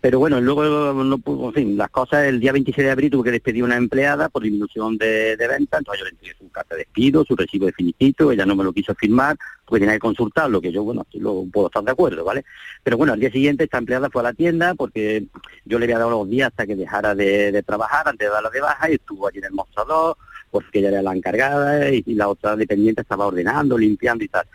Pero 0.00 0.20
bueno, 0.20 0.40
luego, 0.40 0.92
no 1.02 1.18
pudo, 1.18 1.48
en 1.48 1.54
fin, 1.54 1.76
las 1.76 1.90
cosas, 1.90 2.26
el 2.26 2.38
día 2.38 2.52
26 2.52 2.84
de 2.84 2.92
abril 2.92 3.10
tuve 3.10 3.24
que 3.24 3.30
despedir 3.32 3.64
una 3.64 3.76
empleada 3.76 4.28
por 4.28 4.42
disminución 4.42 4.96
de, 4.98 5.36
venta, 5.36 5.78
entonces 5.78 5.98
yo 5.98 6.04
le 6.04 6.10
entregué 6.10 6.36
su 6.38 6.48
carta 6.50 6.74
de 6.76 6.82
despido, 6.82 7.24
su 7.24 7.34
recibo 7.34 7.66
de 7.66 7.72
finiquito, 7.72 8.30
ella 8.30 8.46
no 8.46 8.54
me 8.54 8.62
lo 8.62 8.72
quiso 8.72 8.94
firmar, 8.94 9.36
porque 9.64 9.80
tenía 9.80 9.96
que 9.96 10.00
consultarlo, 10.00 10.60
que 10.60 10.70
yo, 10.70 10.84
bueno, 10.84 11.04
lo 11.14 11.46
puedo 11.52 11.66
estar 11.66 11.82
de 11.82 11.90
acuerdo, 11.90 12.24
¿vale? 12.24 12.44
Pero 12.84 12.98
bueno, 12.98 13.14
al 13.14 13.20
día 13.20 13.32
siguiente 13.32 13.64
esta 13.64 13.78
empleada 13.78 14.10
fue 14.10 14.20
a 14.20 14.24
la 14.24 14.32
tienda 14.32 14.74
porque 14.74 15.24
yo 15.64 15.78
le 15.78 15.86
había 15.86 15.98
dado 15.98 16.10
los 16.10 16.28
días 16.28 16.48
hasta 16.48 16.66
que 16.66 16.76
dejara 16.76 17.14
de, 17.14 17.50
de 17.50 17.62
trabajar, 17.62 18.06
antes 18.06 18.28
de 18.28 18.32
darla 18.32 18.50
de 18.50 18.60
baja, 18.60 18.90
y 18.90 18.94
estuvo 18.94 19.26
allí 19.26 19.38
en 19.38 19.46
el 19.46 19.52
mostrador, 19.52 20.16
porque 20.50 20.78
ella 20.78 20.88
era 20.88 21.02
la 21.02 21.14
encargada 21.14 21.90
y, 21.90 22.02
la 22.14 22.28
otra 22.28 22.56
dependiente 22.56 23.02
estaba 23.02 23.26
ordenando, 23.26 23.76
limpiando 23.76 24.24
y 24.24 24.28
tal. 24.28 24.46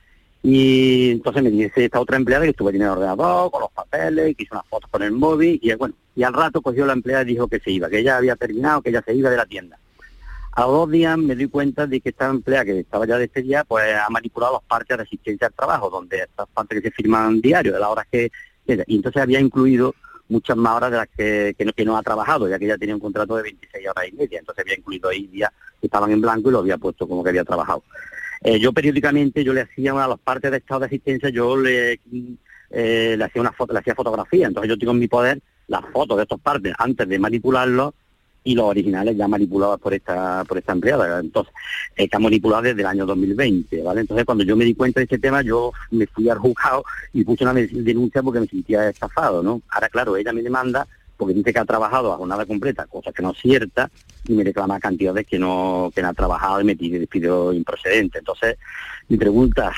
Y 0.43 1.11
entonces 1.11 1.43
me 1.43 1.51
dice 1.51 1.85
esta 1.85 1.99
otra 1.99 2.17
empleada 2.17 2.45
que 2.45 2.51
estuvo 2.51 2.69
allí 2.69 2.77
en 2.77 2.83
el 2.83 2.89
ordenador, 2.89 3.51
con 3.51 3.61
los 3.61 3.71
papeles, 3.71 4.35
que 4.35 4.43
hizo 4.43 4.55
unas 4.55 4.67
fotos 4.67 4.89
con 4.89 5.03
el 5.03 5.11
móvil, 5.11 5.59
y 5.61 5.73
bueno, 5.75 5.93
y 6.15 6.23
al 6.23 6.33
rato 6.33 6.61
cogió 6.61 6.85
la 6.85 6.93
empleada 6.93 7.23
y 7.23 7.33
dijo 7.33 7.47
que 7.47 7.59
se 7.59 7.71
iba, 7.71 7.89
que 7.89 7.99
ella 7.99 8.17
había 8.17 8.35
terminado, 8.35 8.81
que 8.81 8.89
ella 8.89 9.03
se 9.05 9.13
iba 9.13 9.29
de 9.29 9.37
la 9.37 9.45
tienda. 9.45 9.77
A 10.53 10.61
los 10.61 10.71
dos 10.71 10.91
días 10.91 11.17
me 11.17 11.35
di 11.35 11.47
cuenta 11.47 11.87
de 11.87 12.01
que 12.01 12.09
esta 12.09 12.29
empleada 12.29 12.65
que 12.65 12.79
estaba 12.79 13.07
ya 13.07 13.17
despedida, 13.17 13.63
pues 13.63 13.85
ha 13.95 14.09
manipulado 14.09 14.53
las 14.53 14.63
partes 14.63 14.97
de 14.97 15.03
asistencia 15.03 15.47
al 15.47 15.53
trabajo, 15.53 15.89
donde 15.89 16.19
estas 16.19 16.47
partes 16.49 16.81
que 16.81 16.89
se 16.89 16.95
firman 16.95 17.39
diario, 17.39 17.71
de 17.71 17.79
las 17.79 17.89
horas 17.89 18.05
que... 18.11 18.31
Y 18.67 18.95
entonces 18.95 19.21
había 19.21 19.39
incluido 19.39 19.95
muchas 20.31 20.57
más 20.57 20.77
horas 20.77 20.91
de 20.91 20.97
las 20.97 21.07
que, 21.09 21.53
que, 21.57 21.65
no, 21.65 21.73
que 21.73 21.85
no 21.85 21.97
ha 21.97 22.01
trabajado, 22.01 22.49
ya 22.49 22.57
que 22.57 22.65
ella 22.65 22.77
tenía 22.77 22.95
un 22.95 23.01
contrato 23.01 23.35
de 23.35 23.43
26 23.43 23.87
horas 23.89 24.07
y 24.07 24.11
media, 24.13 24.39
entonces 24.39 24.63
había 24.63 24.77
incluido 24.77 25.09
ahí 25.09 25.27
días 25.27 25.51
que 25.79 25.87
estaban 25.87 26.11
en 26.11 26.21
blanco 26.21 26.49
y 26.49 26.53
lo 26.53 26.59
había 26.59 26.77
puesto 26.77 27.07
como 27.07 27.23
que 27.23 27.29
había 27.29 27.43
trabajado. 27.43 27.83
Eh, 28.41 28.59
yo 28.59 28.73
periódicamente 28.73 29.43
yo 29.43 29.53
le 29.53 29.61
hacía 29.61 29.91
a 29.91 30.07
las 30.07 30.19
partes 30.19 30.49
de 30.49 30.57
estado 30.57 30.79
de 30.79 30.85
asistencia, 30.87 31.29
yo 31.29 31.55
le, 31.55 31.99
eh, 32.71 33.15
le 33.17 33.23
hacía 33.23 33.41
una 33.41 33.51
foto, 33.51 33.73
le 33.73 33.79
hacía 33.79 33.93
fotografía, 33.93 34.47
entonces 34.47 34.69
yo 34.69 34.77
tengo 34.77 34.93
en 34.93 34.99
mi 34.99 35.07
poder 35.07 35.41
las 35.67 35.85
fotos 35.93 36.17
de 36.17 36.23
estas 36.23 36.39
partes 36.39 36.73
antes 36.77 37.07
de 37.07 37.19
manipularlos 37.19 37.93
y 38.43 38.55
los 38.55 38.65
originales 38.65 39.15
ya 39.15 39.27
manipulados 39.27 39.79
por 39.79 39.93
esta 39.93 40.43
por 40.45 40.57
esta 40.57 40.71
empleada, 40.71 41.19
entonces 41.19 41.53
está 41.95 42.19
manipulado 42.19 42.63
desde 42.63 42.81
el 42.81 42.87
año 42.87 43.05
2020, 43.05 43.83
¿vale? 43.83 44.01
Entonces 44.01 44.25
cuando 44.25 44.43
yo 44.43 44.55
me 44.55 44.65
di 44.65 44.73
cuenta 44.73 44.99
de 44.99 45.05
este 45.05 45.19
tema, 45.19 45.41
yo 45.41 45.71
me 45.91 46.07
fui 46.07 46.29
al 46.29 46.39
juzgado 46.39 46.83
y 47.13 47.23
puse 47.23 47.43
una 47.43 47.53
denuncia 47.53 48.23
porque 48.23 48.39
me 48.39 48.47
sentía 48.47 48.89
estafado, 48.89 49.43
¿no? 49.43 49.61
Ahora 49.69 49.89
claro, 49.89 50.17
ella 50.17 50.33
me 50.33 50.41
demanda 50.41 50.87
porque 51.21 51.35
dice 51.35 51.53
que 51.53 51.59
ha 51.59 51.65
trabajado 51.65 52.11
a 52.11 52.17
jornada 52.17 52.47
completa, 52.47 52.87
cosa 52.87 53.11
que 53.11 53.21
no 53.21 53.29
es 53.29 53.37
cierta, 53.37 53.91
y 54.27 54.33
me 54.33 54.43
reclama 54.43 54.79
cantidades 54.79 55.27
que 55.27 55.37
no, 55.37 55.91
que 55.93 56.01
no 56.01 56.07
ha 56.07 56.13
trabajado 56.15 56.59
y 56.61 56.63
me 56.63 56.75
pide 56.75 56.97
despido 56.97 57.53
improcedente. 57.53 58.17
Entonces, 58.17 58.57
mi 59.07 59.17
pregunta, 59.17 59.71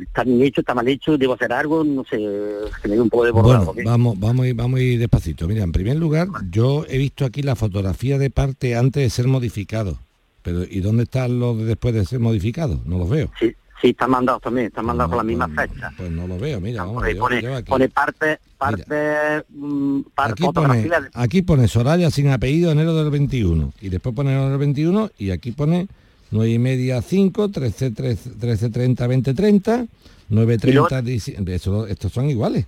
¿está 0.00 0.24
bien 0.24 0.40
hecho, 0.40 0.62
está 0.62 0.74
mal 0.74 0.88
hecho? 0.88 1.18
¿Debo 1.18 1.34
hacer 1.34 1.52
algo? 1.52 1.84
No 1.84 2.02
sé, 2.04 2.16
que 2.16 2.88
me 2.88 2.94
dio 2.94 3.02
un 3.02 3.10
poco 3.10 3.26
de 3.26 3.30
bueno, 3.30 3.74
vamos, 3.84 4.18
vamos, 4.18 4.46
vamos 4.54 4.80
a 4.80 4.82
ir 4.82 4.98
despacito. 4.98 5.46
Mira, 5.46 5.64
en 5.64 5.72
primer 5.72 5.96
lugar, 5.98 6.28
yo 6.50 6.86
he 6.88 6.96
visto 6.96 7.26
aquí 7.26 7.42
la 7.42 7.56
fotografía 7.56 8.16
de 8.16 8.30
parte 8.30 8.74
antes 8.74 9.02
de 9.02 9.10
ser 9.10 9.26
modificado. 9.26 9.98
Pero, 10.40 10.64
¿y 10.64 10.80
dónde 10.80 11.02
están 11.02 11.38
los 11.38 11.58
de 11.58 11.66
después 11.66 11.92
de 11.92 12.06
ser 12.06 12.20
modificados? 12.20 12.86
No 12.86 12.96
los 12.96 13.10
veo. 13.10 13.30
Sí, 13.38 13.54
sí, 13.80 13.88
están 13.90 14.10
mandados 14.10 14.42
también, 14.42 14.66
están 14.68 14.84
mandados 14.86 15.10
con 15.10 15.18
la 15.18 15.24
misma 15.24 15.48
pues, 15.48 15.70
fecha. 15.70 15.90
Pues 15.96 16.10
no 16.10 16.26
lo 16.26 16.38
veo, 16.38 16.60
mira, 16.60 16.84
vamos, 16.84 17.02
Ahí 17.02 17.14
yo- 17.14 17.20
pone, 17.20 17.42
yo 17.42 17.54
aquí. 17.54 17.68
pone 17.70 17.88
parte, 17.88 18.38
parte, 18.58 19.42
mm, 19.50 20.00
par- 20.14 20.32
Aquí 20.32 20.44
pone, 20.52 20.90
aquí 21.14 21.42
pone 21.42 21.68
Soraya 21.68 22.10
sin 22.10 22.28
apellido 22.30 22.70
enero 22.72 22.94
del 22.94 23.10
21 23.10 23.72
y 23.80 23.88
después 23.88 24.14
pone 24.14 24.30
enero 24.32 24.48
del 24.50 24.58
21 24.58 25.10
y 25.18 25.30
aquí 25.30 25.52
pone 25.52 25.88
9 26.30 26.50
y 26.50 26.58
media 26.58 27.02
5, 27.02 27.50
13, 27.50 27.90
13, 27.92 28.30
13 28.40 28.70
30, 28.70 29.06
20, 29.06 29.34
30, 29.34 29.86
9, 30.28 30.58
30, 30.58 31.02
diciembre. 31.02 31.54
Eso- 31.54 31.86
estos 31.86 32.12
son 32.12 32.28
iguales. 32.30 32.66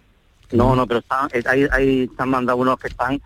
No, 0.53 0.75
no, 0.77 0.87
pero 0.87 1.01
están, 1.01 1.29
ahí, 1.47 1.67
ahí 1.71 2.03
están 2.11 2.29
mandados 2.31 2.61
unos 2.61 2.79
que 2.79 2.89
están... 2.89 3.21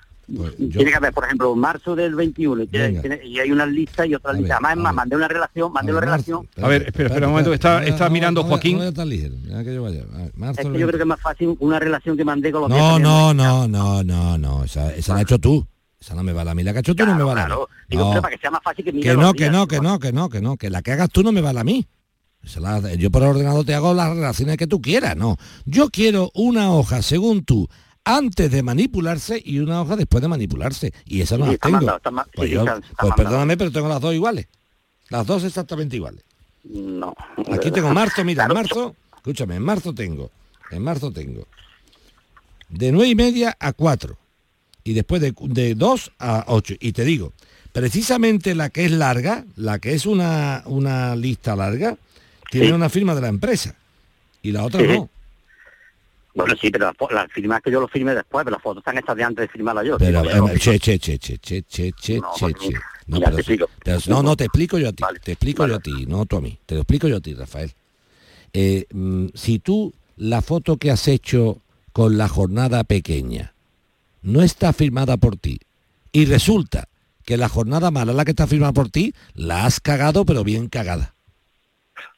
Tiene 0.57 0.91
que 0.91 0.97
haber, 0.97 1.13
por 1.13 1.25
ejemplo, 1.25 1.55
marzo 1.55 1.95
del 1.95 2.15
21, 2.15 2.63
y, 2.63 2.67
Venga. 2.67 3.03
hay 3.43 3.51
una 3.51 3.67
lista 3.67 4.07
y 4.07 4.15
otra 4.15 4.33
lista. 4.33 4.55
Además, 4.55 4.77
más, 4.77 4.95
mandé 4.95 5.17
una 5.17 5.29
relación, 5.29 5.73
mandé 5.73 5.93
una 5.93 6.01
relación... 6.01 6.49
A 6.61 6.69
ver, 6.69 6.83
espera, 6.87 7.09
espera 7.09 7.27
un 7.27 7.33
momento, 7.33 7.53
está, 7.53 7.85
está 7.85 8.09
mirando 8.09 8.43
Joaquín. 8.43 8.73
No 8.73 8.79
voy 8.79 8.87
a 8.87 8.91
estar 8.91 9.07
ligero, 9.07 9.35
ya 9.47 9.63
que 9.63 9.75
yo 9.75 9.83
vaya. 9.83 10.05
A 10.15 10.19
ver, 10.19 10.33
marzo 10.35 10.61
Es 10.63 10.69
que 10.69 10.79
yo 10.79 10.87
creo 10.87 10.99
que 10.99 11.03
es 11.03 11.07
más 11.07 11.21
fácil 11.21 11.57
una 11.61 11.79
relación 11.79 12.17
que 12.17 12.25
mandé 12.25 12.51
con 12.51 12.63
los 12.63 12.71
No, 12.71 12.99
no, 12.99 13.35
no, 13.35 13.69
no, 13.69 14.03
no, 14.03 14.39
no, 14.39 14.65
esa, 14.65 14.95
esa 14.95 15.13
la 15.13 15.19
has 15.19 15.23
hecho 15.25 15.39
tú. 15.39 15.67
Esa 16.01 16.15
no 16.15 16.23
me 16.23 16.33
vale 16.33 16.51
a 16.51 16.55
mí. 16.55 16.63
La 16.63 16.73
que 16.73 16.79
has 16.79 16.83
hecho 16.83 16.95
tú 16.95 17.05
no 17.05 17.15
me 17.15 17.23
vale 17.23 17.41
a 17.43 17.49
mí. 17.49 17.55
Digo, 17.89 18.11
para 18.21 18.35
que 18.35 18.39
sea 18.41 18.51
más 18.51 18.63
fácil 18.63 18.85
que 18.85 18.93
Que 18.93 19.15
no, 19.15 19.35
que 19.35 19.51
no, 19.51 19.67
que 19.69 19.81
no, 19.81 19.99
que 19.99 20.13
no, 20.13 20.29
que 20.29 20.41
no, 20.41 20.57
que 20.57 20.71
la 20.71 20.83
que 20.83 20.93
hagas 20.93 21.11
tú 21.11 21.23
no 21.23 21.33
me 21.33 21.41
vale 21.41 21.61
a 21.61 21.65
mí. 21.65 21.87
Yo 22.99 23.11
por 23.11 23.23
ordenador 23.23 23.65
te 23.65 23.75
hago 23.75 23.95
las 23.95 24.11
relaciones 24.11 24.57
que 24.57 24.67
tú 24.67 24.81
quieras, 24.81 25.17
no. 25.17 25.37
Yo 25.65 25.91
quiero 25.91 26.31
una 26.35 26.73
hoja 26.73 27.03
según 27.03 27.45
tú 27.45 27.69
antes 28.05 28.51
de 28.51 28.63
manipularse 28.63 29.41
y 29.45 29.59
una 29.61 29.81
hoja 29.83 29.97
después 29.97 30.23
de 30.23 30.29
manipularse. 30.29 30.93
Y 31.05 31.21
esa 31.21 31.39
no 31.39 31.45
Sí, 31.47 31.51
las 31.53 31.61
tengo. 31.61 31.77
mandado, 31.77 31.97
está 31.99 32.11
ma- 32.11 32.27
pues 32.35 32.49
sí, 32.49 32.55
yo- 32.55 32.61
está- 32.61 32.77
está 32.79 32.95
pues 33.01 33.13
perdóname, 33.17 33.57
pero 33.57 33.71
tengo 33.73 33.89
las 33.89 34.01
dos 34.01 34.15
iguales. 34.15 34.47
Las 35.09 35.27
dos 35.27 35.45
exactamente 35.45 35.97
iguales. 35.97 36.23
No. 36.65 37.15
Aquí 37.53 37.71
tengo 37.71 37.93
marzo, 37.93 38.25
mira, 38.25 38.45
en 38.47 38.55
marzo, 38.55 38.95
escúchame, 39.17 39.57
en 39.57 39.63
marzo 39.63 39.93
tengo, 39.95 40.31
en 40.71 40.83
marzo 40.83 41.11
tengo 41.13 41.47
de 42.69 42.93
nueve 42.93 43.09
y 43.09 43.15
media 43.15 43.57
a 43.61 43.73
4 43.73 44.17
y 44.85 44.95
después 44.95 45.21
de, 45.21 45.35
de 45.41 45.75
2 45.75 46.13
a 46.19 46.45
8. 46.49 46.75
Y 46.81 46.93
te 46.93 47.05
digo, 47.05 47.33
precisamente 47.73 48.55
la 48.55 48.71
que 48.71 48.85
es 48.87 48.91
larga, 48.93 49.45
la 49.57 49.79
que 49.79 49.93
es 49.95 50.07
una, 50.07 50.63
una 50.67 51.15
lista 51.17 51.55
larga, 51.57 51.97
tiene 52.51 52.69
Sí. 52.69 52.73
una 52.73 52.89
firma 52.89 53.15
de 53.15 53.21
la 53.21 53.29
empresa 53.29 53.75
y 54.43 54.53
la 54.53 54.65
otra 54.65 54.81
Sí. 54.81 54.87
no. 54.89 55.11
Bueno, 56.35 56.55
sí, 56.61 56.71
pero 56.71 56.87
las, 56.87 57.11
las 57.11 57.33
firmas 57.33 57.61
que 57.61 57.71
yo 57.71 57.81
lo 57.81 57.89
firmé 57.89 58.15
después, 58.15 58.45
pero 58.45 58.57
las 58.57 58.63
fotos 58.63 58.81
están 58.81 58.99
hechas 58.99 59.17
de 59.17 59.25
antes 59.25 59.43
de 59.43 59.49
firmarla 59.49 59.85
yo. 59.85 59.99
Pero, 59.99 60.23
eh, 60.25 60.37
lo 60.37 60.49
che, 60.55 60.79
che, 60.79 60.99
che, 60.99 61.19
che, 61.19 61.39
che, 61.39 61.63
che, 61.63 61.93
che, 61.93 62.19
No, 62.19 62.33
che, 62.35 62.55
che. 62.55 62.73
No, 63.07 63.19
pero 63.19 63.35
te 63.35 63.41
explico. 63.41 63.69
no, 64.09 64.23
no, 64.23 64.37
te 64.37 64.45
explico 64.45 64.79
yo 64.79 64.89
a 64.89 64.93
ti. 64.93 65.03
te 65.23 65.33
explico 65.33 65.67
yo 65.67 65.77
a 65.77 65.81
ti, 65.81 66.07
no 66.07 66.25
tú 66.25 66.37
a 66.37 66.41
mí. 66.41 66.59
Te 66.65 66.75
lo 66.75 66.83
explico 66.83 67.09
yo 67.09 67.17
a 67.17 67.21
ti, 67.21 67.35
Rafael. 67.35 67.73
Eh, 68.53 68.87
mm, 68.93 69.29
si 69.35 69.59
tú 69.59 69.93
la 70.17 70.41
foto 70.41 70.77
que 70.77 70.91
has 70.91 71.09
hecho 71.09 71.61
con 71.93 72.17
la 72.17 72.29
jornada 72.29 72.85
pequeña 72.85 73.55
no 74.23 74.43
está 74.43 74.73
firmada 74.73 75.17
por 75.17 75.37
ti 75.37 75.59
y 76.13 76.27
resulta 76.27 76.89
que 77.25 77.37
la 77.37 77.49
jornada 77.49 77.91
mala, 77.91 78.13
la 78.13 78.25
que 78.25 78.33
está 78.33 78.47
firmada 78.47 78.73
por 78.73 78.89
ti, 78.89 79.15
la 79.35 79.65
has 79.65 79.81
cagado, 79.81 80.25
pero 80.25 80.45
bien 80.45 80.69
cagada. 80.69 81.15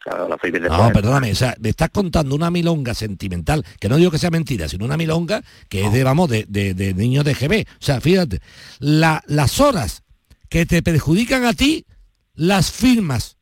Claro, 0.02 0.28
la 0.28 0.36
firmé 0.38 0.60
No, 0.60 0.92
perdóname, 0.92 1.32
o 1.32 1.34
sea, 1.34 1.56
me 1.60 1.70
estás 1.70 1.88
contando 1.90 2.34
una 2.34 2.50
milonga 2.50 2.92
sentimental, 2.94 3.64
que 3.80 3.88
no 3.88 3.96
digo 3.96 4.10
que 4.10 4.18
sea 4.18 4.30
mentira, 4.30 4.68
sino 4.68 4.84
una 4.84 4.96
milonga 4.96 5.42
que 5.68 5.86
es 5.86 5.92
de, 5.92 6.04
vamos, 6.04 6.28
de, 6.28 6.44
de, 6.48 6.74
de 6.74 6.92
niños 6.94 7.24
de 7.24 7.34
GB. 7.34 7.64
O 7.80 7.84
sea, 7.84 8.00
fíjate, 8.00 8.40
la- 8.80 9.22
las 9.26 9.60
horas 9.60 10.02
que 10.48 10.66
te 10.66 10.82
perjudican 10.82 11.44
a 11.46 11.54
ti, 11.54 11.86
las 12.34 12.70
firmas. 12.70 13.36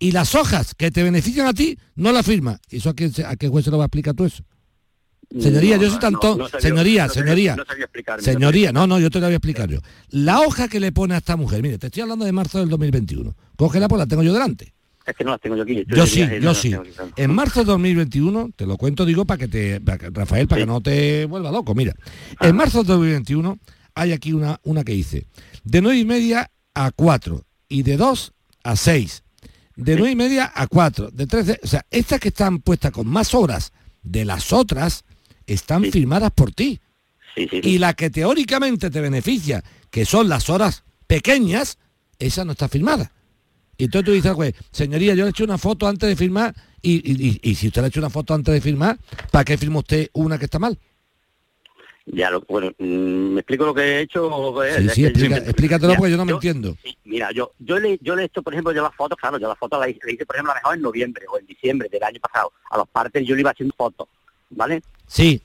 Y 0.00 0.12
las 0.12 0.36
hojas 0.36 0.76
que 0.76 0.92
te 0.92 1.02
benefician 1.02 1.48
a 1.48 1.52
ti, 1.52 1.76
no 1.96 2.12
las 2.12 2.24
firmas. 2.24 2.60
¿Y 2.70 2.76
eso 2.76 2.90
a 2.90 2.94
qué, 2.94 3.10
a 3.26 3.34
qué 3.34 3.48
juez 3.48 3.64
se 3.64 3.72
lo 3.72 3.78
va 3.78 3.84
a 3.84 3.86
explicar 3.86 4.14
tú 4.14 4.24
eso? 4.24 4.44
Señoría, 5.40 5.76
No, 5.76 5.82
yo 5.82 5.90
soy 5.90 5.98
tanto... 5.98 6.36
no 6.36 6.48
señoría, 6.48 7.06
no 7.06 7.12
sabía- 7.12 7.22
señoría. 7.22 7.56
no 7.56 7.64
sabía 7.64 7.86
señoría, 8.20 8.72
no, 8.72 8.86
no, 8.86 8.98
yo 8.98 9.10
te 9.10 9.20
la 9.20 9.26
voy 9.26 9.34
a 9.34 9.36
explicar 9.36 9.68
yo. 9.68 9.80
La 10.08 10.40
hoja 10.40 10.68
que 10.68 10.80
le 10.80 10.90
pone 10.92 11.14
a 11.14 11.18
esta 11.18 11.36
mujer, 11.36 11.62
mire, 11.62 11.76
te 11.78 11.88
estoy 11.88 12.02
hablando 12.02 12.24
de 12.24 12.32
marzo 12.32 12.60
del 12.60 12.68
2021. 12.70 13.34
Cógela, 13.56 13.88
pues 13.88 13.98
la 13.98 14.06
tengo 14.06 14.22
yo 14.22 14.32
delante. 14.32 14.72
Es 15.08 15.16
que 15.16 15.24
no 15.24 15.30
las 15.30 15.40
tengo 15.40 15.56
yo 15.56 15.62
aquí. 15.62 15.84
Yo 15.88 16.06
sí, 16.06 16.20
yo 16.42 16.54
sí. 16.54 16.68
En 17.16 17.34
marzo 17.34 17.60
de 17.60 17.66
2021, 17.66 18.50
te 18.54 18.66
lo 18.66 18.76
cuento, 18.76 19.06
digo, 19.06 19.24
para 19.24 19.38
que 19.38 19.48
te, 19.48 19.80
para 19.80 19.96
que- 19.98 20.10
Rafael, 20.10 20.46
para 20.46 20.60
que 20.60 20.66
no 20.66 20.80
te 20.82 21.24
vuelva 21.24 21.50
loco. 21.50 21.74
Mira, 21.74 21.94
en 22.40 22.54
marzo 22.54 22.82
de 22.82 22.88
2021 22.88 23.58
hay 23.94 24.12
aquí 24.12 24.32
una, 24.34 24.60
una 24.64 24.84
que 24.84 24.92
dice, 24.92 25.24
de 25.64 25.80
9 25.80 25.98
y 25.98 26.04
media 26.04 26.50
a 26.74 26.90
4 26.90 27.42
y 27.68 27.82
de 27.84 27.96
2 27.96 28.32
a 28.64 28.76
6, 28.76 29.22
de 29.76 29.96
9 29.96 30.10
y 30.12 30.16
media 30.16 30.52
a 30.54 30.66
4, 30.66 31.10
de 31.10 31.26
13, 31.26 31.60
o 31.62 31.66
sea, 31.66 31.86
estas 31.90 32.20
que 32.20 32.28
están 32.28 32.58
puestas 32.58 32.92
con 32.92 33.06
más 33.06 33.34
horas 33.34 33.72
de 34.02 34.24
las 34.26 34.52
otras, 34.52 35.04
están 35.46 35.84
firmadas 35.90 36.32
por 36.32 36.52
ti. 36.52 36.80
Y 37.62 37.78
la 37.78 37.94
que 37.94 38.10
teóricamente 38.10 38.90
te 38.90 39.00
beneficia, 39.00 39.64
que 39.90 40.04
son 40.04 40.28
las 40.28 40.50
horas 40.50 40.84
pequeñas, 41.06 41.78
esa 42.18 42.44
no 42.44 42.52
está 42.52 42.68
firmada. 42.68 43.10
Y 43.80 43.84
entonces 43.84 44.06
tú 44.06 44.12
dices, 44.12 44.32
pues, 44.34 44.54
señoría, 44.72 45.14
yo 45.14 45.22
le 45.22 45.28
he 45.28 45.30
hecho 45.30 45.44
una 45.44 45.56
foto 45.56 45.86
antes 45.86 46.08
de 46.08 46.16
firmar 46.16 46.52
y, 46.82 46.94
y- 46.96 47.28
y- 47.28 47.50
y 47.50 47.54
si 47.54 47.68
usted 47.68 47.80
le 47.80 47.86
ha 47.86 47.88
hecho 47.88 48.00
una 48.00 48.10
foto 48.10 48.34
antes 48.34 48.52
de 48.52 48.60
firmar, 48.60 48.98
¿para 49.30 49.44
qué 49.44 49.56
firma 49.56 49.78
usted 49.78 50.08
una 50.14 50.36
que 50.36 50.46
está 50.46 50.58
mal? 50.58 50.76
Ya, 52.06 52.28
lo, 52.30 52.40
bueno, 52.48 52.72
mm, 52.76 52.84
¿me 53.34 53.40
explico 53.40 53.66
lo 53.66 53.74
que 53.74 53.82
he 53.82 54.00
hecho? 54.00 54.54
Sí, 54.78 54.88
sí, 54.88 55.04
explica- 55.04 55.36
yo- 55.38 55.42
explícatelo 55.44 55.88
Mira, 55.90 55.98
porque 55.98 56.10
yo 56.10 56.16
no 56.16 56.24
me 56.24 56.32
entiendo. 56.32 56.76
mira, 57.04 57.30
yo 57.32 57.52
yo 57.60 57.78
le, 57.78 57.98
yo 58.02 58.16
le 58.16 58.22
he 58.22 58.24
hecho, 58.24 58.42
por 58.42 58.52
ejemplo, 58.52 58.72
yo 58.72 58.82
las 58.82 58.94
fotos, 58.96 59.16
claro, 59.16 59.38
yo 59.38 59.46
las 59.46 59.58
fotos 59.58 59.78
las 59.78 59.90
hice, 59.90 60.00
las 60.02 60.14
hice, 60.14 60.26
por 60.26 60.34
ejemplo, 60.34 60.52
a 60.52 60.54
lo 60.56 60.60
mejor 60.60 60.74
en 60.76 60.82
noviembre 60.82 61.24
o 61.32 61.38
en 61.38 61.46
diciembre 61.46 61.88
del 61.88 62.02
año 62.02 62.18
pasado. 62.20 62.52
A 62.70 62.78
los 62.78 62.88
partes 62.88 63.24
yo 63.24 63.36
le 63.36 63.42
iba 63.42 63.50
haciendo 63.50 63.74
fotos, 63.76 64.08
¿vale? 64.50 64.82
Sí. 65.06 65.40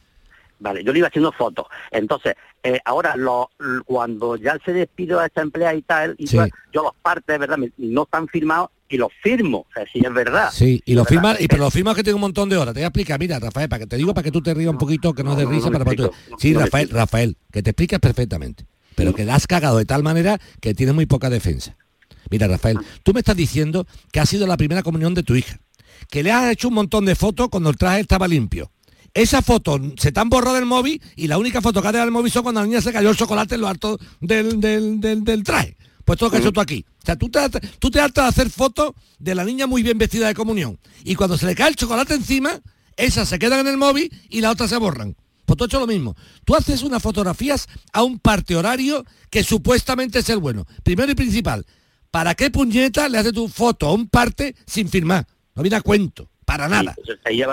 Vale, 0.64 0.82
yo 0.82 0.94
le 0.94 1.00
iba 1.00 1.10
haciendo 1.10 1.34
fotos. 1.34 1.66
Entonces, 1.92 2.36
eh, 2.64 2.80
ahora 2.86 3.18
lo, 3.18 3.50
cuando 3.86 4.38
ya 4.38 4.58
se 4.64 4.72
despido 4.72 5.20
a 5.20 5.26
esta 5.26 5.42
empleada 5.42 5.76
y 5.76 5.82
tal, 5.82 6.16
y 6.18 6.26
Sí. 6.28 6.38
tal, 6.38 6.50
yo 6.72 6.84
los 6.84 6.94
partes, 7.02 7.38
¿verdad? 7.38 7.58
No 7.78 8.04
están 8.04 8.30
firmados 8.30 8.70
y 8.88 8.96
los 8.96 9.10
firmo. 9.22 9.66
O 9.70 9.74
sea, 9.74 9.84
si 9.92 10.00
es 10.00 10.14
verdad. 10.14 10.50
Sí, 10.54 10.82
y 10.86 10.94
lo 10.94 11.02
¿Verdad? 11.04 11.10
firma, 11.10 11.36
y 11.38 11.48
pero 11.50 11.64
lo 11.66 11.70
firma 11.70 11.94
que 11.94 12.02
tiene 12.02 12.16
un 12.16 12.22
montón 12.22 12.48
de 12.48 12.56
horas. 12.56 12.74
Te 12.74 12.80
voy 12.80 12.86
a 12.86 12.88
explicar, 12.88 13.20
mira, 13.20 13.40
Rafael, 13.40 13.68
para 13.68 13.80
que 13.82 13.88
te 13.88 13.98
digo 13.98 14.14
para 14.14 14.24
que 14.24 14.32
tú 14.32 14.42
te 14.42 14.54
rías 14.54 14.72
un 14.72 14.78
poquito, 14.78 15.14
que 15.14 15.22
no, 15.22 15.36
de 15.36 15.44
no, 15.44 15.50
risa, 15.52 15.66
no 15.66 15.72
me 15.80 15.84
para, 15.84 15.98
para 15.98 16.08
tú- 16.10 16.16
no, 16.32 16.38
Sí, 16.40 16.54
no 16.54 16.62
Rafael. 16.62 16.90
Rafael, 16.90 17.38
que 17.52 17.62
te 17.62 17.72
explicas 17.72 18.00
perfectamente. 18.00 18.66
Pero 18.96 19.14
que 19.14 19.26
la 19.26 19.36
has 19.36 19.48
cagado 19.48 19.78
de 19.80 19.86
tal 19.86 20.02
manera 20.02 20.40
que 20.62 20.74
tienes 20.74 20.96
muy 20.96 21.08
poca 21.08 21.30
defensa. 21.30 21.76
Mira, 22.30 22.48
Rafael, 22.48 22.78
tú 23.04 23.12
me 23.14 23.20
estás 23.20 23.36
diciendo 23.36 23.86
que 24.14 24.22
ha 24.22 24.26
sido 24.26 24.48
la 24.48 24.56
primera 24.56 24.82
comunión 24.82 25.14
de 25.14 25.24
tu 25.24 25.36
hija, 25.36 25.58
que 26.10 26.24
le 26.24 26.32
has 26.32 26.50
hecho 26.52 26.70
un 26.70 26.76
montón 26.76 27.04
de 27.04 27.16
fotos 27.16 27.50
cuando 27.50 27.70
el 27.70 27.76
traje 27.76 28.00
estaba 28.00 28.30
limpio. 28.30 28.72
Esas 29.14 29.46
fotos 29.46 29.80
se 29.98 30.12
te 30.12 30.20
han 30.20 30.30
borrado 30.30 30.56
del 30.56 30.66
móvil 30.66 31.02
y 31.16 31.28
la 31.28 31.38
única 31.38 31.62
foto 31.62 31.82
que 31.82 31.88
ha 31.88 31.92
dejado 31.92 32.08
el 32.08 32.14
móvil 32.14 32.32
son 32.32 32.44
cuando 32.44 32.62
la 32.62 32.68
niña 32.68 32.82
se 32.82 32.92
cayó 32.92 33.12
el 33.12 33.16
chocolate 33.18 33.56
en 33.56 33.62
lo 33.62 33.68
alto 33.68 34.00
del, 34.20 34.60
del, 34.60 35.00
del- 35.00 35.24
del 35.24 35.44
traje. 35.44 35.78
Pues 36.04 36.18
todo 36.20 36.28
lo 36.28 36.32
que 36.32 36.38
has 36.38 36.42
hecho 36.44 36.52
tú 36.52 36.60
aquí. 36.62 36.84
O 37.02 37.06
sea, 37.06 37.16
tú 37.16 37.30
te, 37.30 37.40
tú 37.80 37.92
te 37.92 38.00
hartas 38.02 38.26
de 38.26 38.30
hacer 38.30 38.50
fotos 38.50 38.94
de 39.20 39.36
la 39.36 39.44
niña 39.46 39.68
muy 39.68 39.84
bien 39.84 39.98
vestida 39.98 40.28
de 40.28 40.34
comunión. 40.34 40.80
Y 41.04 41.16
cuando 41.16 41.38
se 41.38 41.46
le 41.46 41.56
cae 41.56 41.70
el 41.70 41.76
chocolate 41.76 42.16
encima, 42.16 42.60
esas 42.98 43.30
se 43.30 43.40
quedan 43.40 43.60
en 43.62 43.68
el 43.68 43.78
móvil 43.78 44.12
y 44.30 44.42
las 44.42 44.52
otras 44.54 44.70
se 44.72 44.78
borran. 44.78 45.16
Pues 45.46 45.58
tú 45.58 45.64
has 45.64 45.68
hecho 45.70 45.80
lo 45.80 45.88
mismo. 45.88 46.16
Tú 46.44 46.56
haces 46.56 46.82
unas 46.84 47.02
fotografías 47.04 47.68
a 47.94 48.04
un 48.04 48.18
parte 48.20 48.56
horario 48.56 49.06
que 49.30 49.44
supuestamente 49.44 50.20
es 50.20 50.30
el 50.30 50.40
bueno. 50.40 50.66
Primero 50.84 51.12
y 51.12 51.16
principal, 51.16 51.66
¿para 52.12 52.34
qué 52.36 52.50
puñeta 52.50 53.08
le 53.08 53.20
haces 53.20 53.34
tu 53.34 53.48
foto 53.48 53.88
a 53.88 53.94
un 53.94 54.08
parte 54.10 54.56
sin 54.66 54.90
firmar? 54.90 55.28
No 55.56 55.62
viene 55.62 55.76
a 55.78 55.82
cuento. 55.82 56.30
Para 56.46 56.68
nada. 56.68 56.96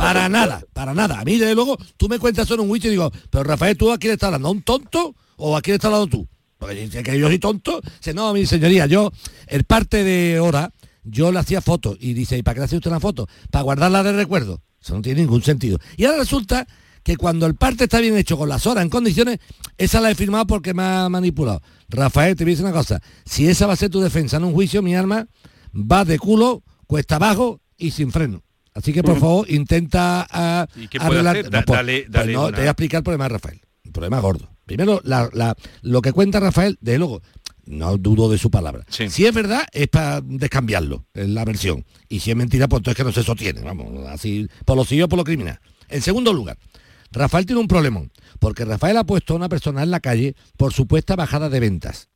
Para 0.01 0.29
nada, 0.29 0.63
para 0.73 0.95
nada. 0.95 1.21
A 1.21 1.25
mí, 1.25 1.39
desde 1.39 1.55
luego, 1.55 1.77
tú 1.97 2.09
me 2.09 2.19
cuentas 2.19 2.51
en 2.51 2.61
un 2.61 2.69
juicio 2.69 2.89
y 2.89 2.93
digo, 2.93 3.11
pero 3.31 3.45
Rafael, 3.45 3.77
¿tú 3.77 3.91
a 3.93 3.99
quién 3.99 4.13
estás 4.15 4.29
hablando? 4.29 4.49
¿A 4.49 4.53
un 4.53 4.63
tonto 4.63 5.15
o 5.37 5.57
a 5.57 5.63
quién 5.63 5.75
estás 5.75 5.93
hablando 5.93 6.09
tú? 6.09 6.29
Porque 6.59 6.89
que 6.89 7.19
yo 7.19 7.27
soy 7.27 7.39
tonto. 7.39 7.81
Dice, 7.99 8.15
no, 8.15 8.33
mi 8.35 8.47
señoría, 8.47 8.87
yo, 8.87 9.11
el 9.47 9.65
parte 9.65 10.05
de 10.05 10.41
hora, 10.41 10.73
yo 11.05 11.33
le 11.33 11.39
hacía 11.39 11.61
fotos. 11.61 11.97
Y 12.01 12.13
dice, 12.13 12.37
¿y 12.37 12.43
para 12.43 12.55
qué 12.55 12.61
le 12.61 12.65
hace 12.67 12.77
usted 12.77 12.91
una 12.91 13.01
foto? 13.01 13.27
Para 13.51 13.63
guardarla 13.63 14.03
de 14.03 14.13
recuerdo. 14.13 14.63
Eso 14.81 14.95
no 14.95 15.03
tiene 15.03 15.23
ningún 15.23 15.43
sentido. 15.43 15.79
Y 15.97 16.05
ahora 16.05 16.19
resulta 16.19 16.67
que 17.03 17.17
cuando 17.17 17.47
el 17.47 17.55
parte 17.55 17.85
está 17.85 18.01
bien 18.01 18.17
hecho 18.17 18.37
con 18.37 18.49
las 18.49 18.67
horas 18.67 18.85
en 18.85 18.91
condiciones, 18.91 19.39
esa 19.79 20.01
la 20.01 20.11
he 20.11 20.15
firmado 20.15 20.47
porque 20.47 20.75
me 20.75 20.83
ha 20.83 21.09
manipulado. 21.09 21.63
Rafael, 21.89 22.37
te 22.37 22.45
voy 22.45 22.53
a 22.53 22.55
decir 22.55 22.67
una 22.67 22.75
cosa. 22.75 23.01
Si 23.25 23.49
esa 23.49 23.67
va 23.67 23.73
a 23.73 23.77
ser 23.77 23.91
tu 23.91 24.01
defensa 24.01 24.37
en 24.37 24.45
un 24.45 24.53
juicio, 24.53 24.83
mi 24.83 24.95
arma 24.95 25.27
va 25.75 26.05
de 26.05 26.19
culo, 26.19 26.63
cuesta 26.87 27.17
abajo 27.17 27.61
y 27.79 27.93
sin 27.93 28.13
freno. 28.13 28.43
Así 28.75 28.93
que 28.93 29.03
por 29.03 29.19
favor 29.19 29.51
intenta 29.51 30.67
¿Y 30.77 30.89
qué 30.89 30.99
puede 30.99 31.21
arreglar- 31.21 31.37
hacer? 31.39 31.51
Da- 31.51 31.63
pues- 31.63 31.77
dale- 31.79 32.01
pues 32.03 32.13
dale 32.13 32.33
no, 32.33 32.43
una- 32.43 32.51
te 32.53 32.57
voy 32.63 32.67
a 32.69 32.71
explicar 32.71 32.99
el 32.99 33.05
problema 33.05 33.25
de 33.25 33.29
Rafael. 33.31 33.61
El 33.85 33.93
problema 33.93 34.21
gordo. 34.21 34.49
Primero, 34.67 35.01
la- 35.05 35.29
la- 35.33 35.57
lo 35.83 36.01
que 36.03 36.13
cuenta 36.13 36.39
Rafael, 36.39 36.79
desde 36.81 36.99
luego, 36.99 37.21
no 37.67 37.97
dudo 37.99 38.31
de 38.31 38.39
su 38.39 38.51
palabra. 38.51 38.85
Si 38.89 39.27
es 39.27 39.35
verdad, 39.35 39.67
es 39.73 39.89
para 39.89 40.21
descambiarlo, 40.21 41.07
en 41.15 41.35
la 41.35 41.45
versión. 41.45 41.85
Y 42.09 42.21
si 42.21 42.31
es 42.31 42.37
mentira, 42.37 42.69
pues 42.69 42.79
entonces 42.81 42.97
que 42.97 43.05
no 43.05 43.13
se 43.13 43.23
sostiene. 43.25 43.61
Vamos, 43.63 44.07
así, 44.09 44.49
por 44.65 44.77
lo 44.77 44.85
civil 44.85 45.05
o 45.05 45.09
por 45.09 45.19
lo 45.19 45.25
criminal. 45.25 45.59
En 45.89 46.03
segundo 46.03 46.33
lugar, 46.33 46.57
Rafael 47.13 47.47
tiene 47.47 47.61
un 47.61 47.67
problemón, 47.69 48.13
porque 48.39 48.65
Rafael 48.65 48.97
ha 48.97 49.05
puesto 49.05 49.33
a 49.33 49.37
una 49.37 49.49
persona 49.49 49.83
en 49.83 49.91
la 49.91 49.99
calle 50.01 50.37
por 50.57 50.73
supuesta 50.73 51.17
bajada 51.17 51.49
de 51.49 51.59
ventas. 51.59 52.09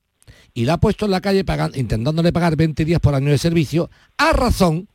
Y 0.55 0.65
la 0.67 0.75
ha 0.75 0.79
puesto 0.81 1.05
en 1.07 1.11
la 1.11 1.21
calle 1.21 1.45
pagan- 1.45 1.73
intentándole 1.75 2.33
pagar 2.33 2.55
20 2.55 2.85
días 2.85 3.01
por 3.01 3.17
año 3.17 3.31
de 3.31 3.39
servicio 3.39 3.91
a 4.17 4.33
razón, 4.33 4.89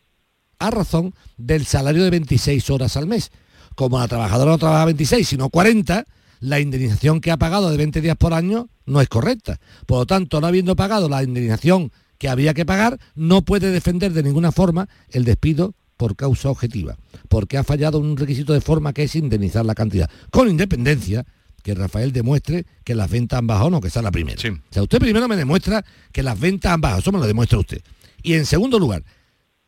a 0.59 0.69
razón 0.69 1.13
del 1.37 1.65
salario 1.65 2.03
de 2.03 2.09
26 2.09 2.69
horas 2.69 2.97
al 2.97 3.07
mes. 3.07 3.31
Como 3.75 3.99
la 3.99 4.07
trabajadora 4.07 4.51
no 4.51 4.57
trabaja 4.57 4.85
26, 4.85 5.27
sino 5.27 5.49
40, 5.49 6.05
la 6.41 6.59
indemnización 6.59 7.21
que 7.21 7.31
ha 7.31 7.37
pagado 7.37 7.69
de 7.71 7.77
20 7.77 8.01
días 8.01 8.17
por 8.17 8.33
año 8.33 8.69
no 8.85 9.01
es 9.01 9.07
correcta. 9.07 9.59
Por 9.85 9.99
lo 9.99 10.05
tanto, 10.05 10.41
no 10.41 10.47
habiendo 10.47 10.75
pagado 10.75 11.09
la 11.09 11.23
indemnización 11.23 11.91
que 12.17 12.29
había 12.29 12.53
que 12.53 12.65
pagar, 12.65 12.99
no 13.15 13.41
puede 13.43 13.71
defender 13.71 14.11
de 14.13 14.23
ninguna 14.23 14.51
forma 14.51 14.89
el 15.09 15.23
despido 15.23 15.73
por 15.95 16.15
causa 16.15 16.49
objetiva, 16.49 16.97
porque 17.27 17.57
ha 17.57 17.63
fallado 17.63 17.99
un 17.99 18.15
requisito 18.15 18.53
de 18.53 18.61
forma 18.61 18.93
que 18.93 19.03
es 19.03 19.15
indemnizar 19.15 19.65
la 19.65 19.75
cantidad, 19.75 20.09
con 20.31 20.49
independencia 20.49 21.25
que 21.61 21.75
Rafael 21.75 22.13
demuestre 22.13 22.65
que 22.85 22.95
las 22.95 23.09
ventas 23.09 23.39
han 23.39 23.47
bajado, 23.47 23.69
no 23.69 23.81
que 23.81 23.89
sea 23.89 24.01
la 24.01 24.11
primera. 24.11 24.37
O 24.37 24.73
sea, 24.73 24.83
usted 24.83 24.99
primero 24.99 25.27
me 25.27 25.35
demuestra 25.35 25.83
que 26.11 26.23
las 26.23 26.39
ventas 26.39 26.71
han 26.71 26.81
bajado, 26.81 27.01
eso 27.01 27.11
me 27.11 27.19
lo 27.19 27.27
demuestra 27.27 27.59
usted. 27.59 27.81
Y 28.23 28.33
en 28.33 28.45
segundo 28.45 28.79
lugar, 28.79 29.03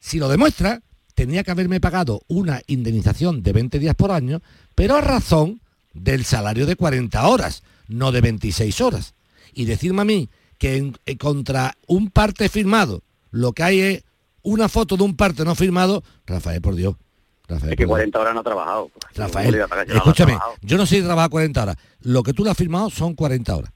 si 0.01 0.19
lo 0.19 0.27
demuestra, 0.27 0.81
tenía 1.15 1.43
que 1.43 1.51
haberme 1.51 1.79
pagado 1.79 2.23
una 2.27 2.61
indemnización 2.67 3.43
de 3.43 3.53
20 3.53 3.79
días 3.79 3.95
por 3.95 4.11
año, 4.11 4.41
pero 4.75 4.95
a 4.97 5.01
razón 5.01 5.61
del 5.93 6.25
salario 6.25 6.65
de 6.65 6.75
40 6.75 7.25
horas, 7.27 7.63
no 7.87 8.11
de 8.11 8.19
26 8.21 8.81
horas. 8.81 9.13
Y 9.53 9.65
decirme 9.65 10.01
a 10.01 10.05
mí 10.05 10.29
que 10.57 10.77
en- 10.77 10.97
eh, 11.05 11.17
contra 11.17 11.77
un 11.87 12.09
parte 12.09 12.49
firmado 12.49 13.03
lo 13.29 13.53
que 13.53 13.63
hay 13.63 13.79
es 13.79 14.03
una 14.41 14.67
foto 14.69 14.97
de 14.97 15.03
un 15.03 15.15
parte 15.15 15.45
no 15.45 15.53
firmado, 15.55 16.03
Rafael, 16.25 16.61
por 16.61 16.75
Dios. 16.75 16.95
Rafael, 17.47 17.73
Es 17.73 17.77
que 17.77 17.85
por 17.85 17.97
Dios. 17.99 18.11
40 18.11 18.19
horas 18.19 18.33
no 18.33 18.39
ha 18.39 18.43
trabajado. 18.43 18.91
Rafael, 19.15 19.55
escúchame, 19.55 20.31
trabajado. 20.33 20.53
yo 20.61 20.77
no 20.77 20.85
sé 20.85 20.95
si 20.97 21.01
trabaja 21.03 21.29
40 21.29 21.61
horas. 21.63 21.75
Lo 21.99 22.23
que 22.23 22.33
tú 22.33 22.43
le 22.43 22.49
has 22.51 22.57
firmado 22.57 22.89
son 22.89 23.13
40 23.13 23.55
horas. 23.55 23.71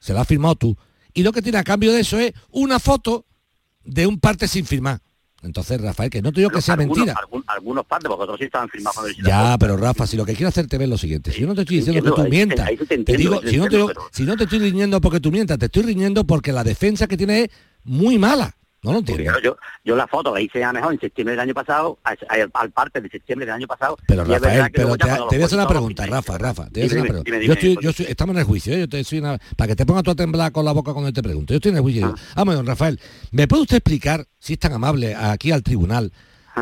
Se 0.00 0.12
la 0.12 0.20
has 0.22 0.28
firmado 0.28 0.56
tú. 0.56 0.76
Y 1.14 1.22
lo 1.22 1.32
que 1.32 1.40
tiene 1.42 1.58
a 1.58 1.64
cambio 1.64 1.92
de 1.92 2.00
eso 2.00 2.18
es 2.18 2.32
una 2.50 2.78
foto 2.80 3.24
de 3.84 4.06
un 4.06 4.18
parte 4.18 4.48
sin 4.48 4.66
firmar. 4.66 5.00
Entonces, 5.42 5.80
Rafael, 5.80 6.08
que 6.08 6.22
no 6.22 6.32
te 6.32 6.40
digo 6.40 6.50
que 6.50 6.60
sea 6.62 6.74
algunos, 6.74 6.96
mentira. 6.98 7.18
algún- 7.20 7.44
algunos 7.48 7.84
partes, 7.84 8.08
porque 8.08 8.22
otros 8.22 8.38
sí 8.38 8.44
estaban 8.44 8.68
firmados 8.68 9.04
Ya, 9.22 9.56
pero 9.58 9.76
Rafa, 9.76 10.06
si 10.06 10.16
lo 10.16 10.24
que 10.24 10.34
quiero 10.34 10.48
hacerte 10.48 10.78
ver 10.78 10.84
es 10.84 10.90
lo 10.90 10.98
siguiente, 10.98 11.32
si 11.32 11.40
yo 11.40 11.46
no 11.48 11.54
te 11.54 11.62
estoy 11.62 11.78
diciendo 11.78 12.02
que 12.04 12.22
tú 12.22 12.28
mientas, 12.30 12.68
te 12.68 12.76
te 12.86 12.94
entiendo, 12.94 13.18
digo, 13.22 13.40
te 13.40 13.50
si 13.50 13.56
no 13.56 13.64
si 14.12 14.24
no 14.24 14.36
te 14.36 14.44
estoy 14.44 14.58
riñendo 14.60 15.00
porque 15.00 15.20
tú 15.20 15.30
mientas, 15.32 15.58
te 15.58 15.66
estoy 15.66 15.82
riñendo 15.82 16.24
porque 16.24 16.52
la 16.52 16.62
defensa 16.64 17.06
que 17.06 17.16
tienes 17.16 17.44
es 17.44 17.50
muy 17.84 18.18
mala. 18.18 18.54
No 18.82 18.92
lo 18.92 18.98
entiendo. 18.98 19.38
Yo, 19.40 19.56
yo 19.84 19.94
la 19.94 20.08
foto 20.08 20.34
la 20.34 20.40
hice 20.40 20.64
a 20.64 20.72
mejor 20.72 20.92
en 20.92 20.98
septiembre 21.00 21.32
del 21.34 21.40
año 21.40 21.54
pasado, 21.54 21.98
a- 22.02 22.10
a- 22.10 22.60
al 22.60 22.70
parte 22.72 23.00
de 23.00 23.08
septiembre 23.08 23.46
del 23.46 23.54
año 23.54 23.66
pasado. 23.68 23.96
Pero 24.08 24.24
Rafael, 24.24 24.70
pero 24.72 24.96
te, 24.96 25.04
te 25.06 25.12
voy 25.36 25.42
a 25.42 25.44
hacer 25.46 25.58
una 25.58 25.68
pregunta, 25.68 26.04
Rafa, 26.06 26.36
Rafa, 26.36 26.64
te 26.68 26.80
voy 26.80 26.82
a 26.82 26.86
hacer 26.86 26.88
Dime, 26.88 27.00
una 27.00 27.08
pregunta. 27.22 27.30
dime, 27.32 27.46
Yo 27.46 27.52
estoy, 27.52 27.78
yo 27.80 27.90
estoy- 27.90 28.06
estamos 28.06 28.34
en 28.34 28.40
el 28.40 28.44
juicio, 28.44 28.74
¿eh? 28.74 28.80
yo 28.80 28.88
te 28.88 29.04
soy 29.04 29.18
una, 29.20 29.38
para 29.56 29.68
que 29.68 29.76
te 29.76 29.86
pongas 29.86 30.02
tú 30.02 30.10
a 30.10 30.14
temblar 30.16 30.50
con 30.50 30.64
la 30.64 30.72
boca 30.72 30.92
cuando 30.92 31.12
te 31.12 31.22
pregunto. 31.22 31.52
Yo 31.52 31.58
estoy 31.58 31.70
en 31.70 31.76
el 31.76 31.82
juicio. 31.82 32.06
digo, 32.08 32.18
Ah. 32.18 32.32
Vamos, 32.36 32.54
don 32.56 32.66
Rafael, 32.66 33.00
¿me 33.30 33.46
puede 33.46 33.62
usted 33.62 33.76
explicar, 33.76 34.26
si 34.40 34.54
es 34.54 34.58
tan 34.58 34.72
amable, 34.72 35.14
aquí 35.14 35.52
al 35.52 35.62
tribunal, 35.62 36.12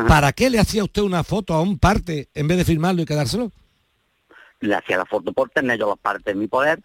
para 0.07 0.31
qué 0.31 0.49
le 0.51 0.59
hacía 0.59 0.83
usted 0.83 1.01
una 1.01 1.23
foto 1.23 1.55
a 1.55 1.61
un 1.61 1.79
parte 1.79 2.29
en 2.35 2.47
vez 2.47 2.57
de 2.59 2.65
firmarlo 2.65 3.01
y 3.01 3.05
quedárselo? 3.05 3.51
le 4.63 4.75
hacía 4.75 4.95
la 4.95 5.05
foto 5.07 5.33
por 5.33 5.49
tener 5.49 5.79
yo 5.79 5.87
los 5.87 5.97
partes 5.97 6.33
en 6.33 6.37
mi 6.39 6.45
poder 6.47 6.79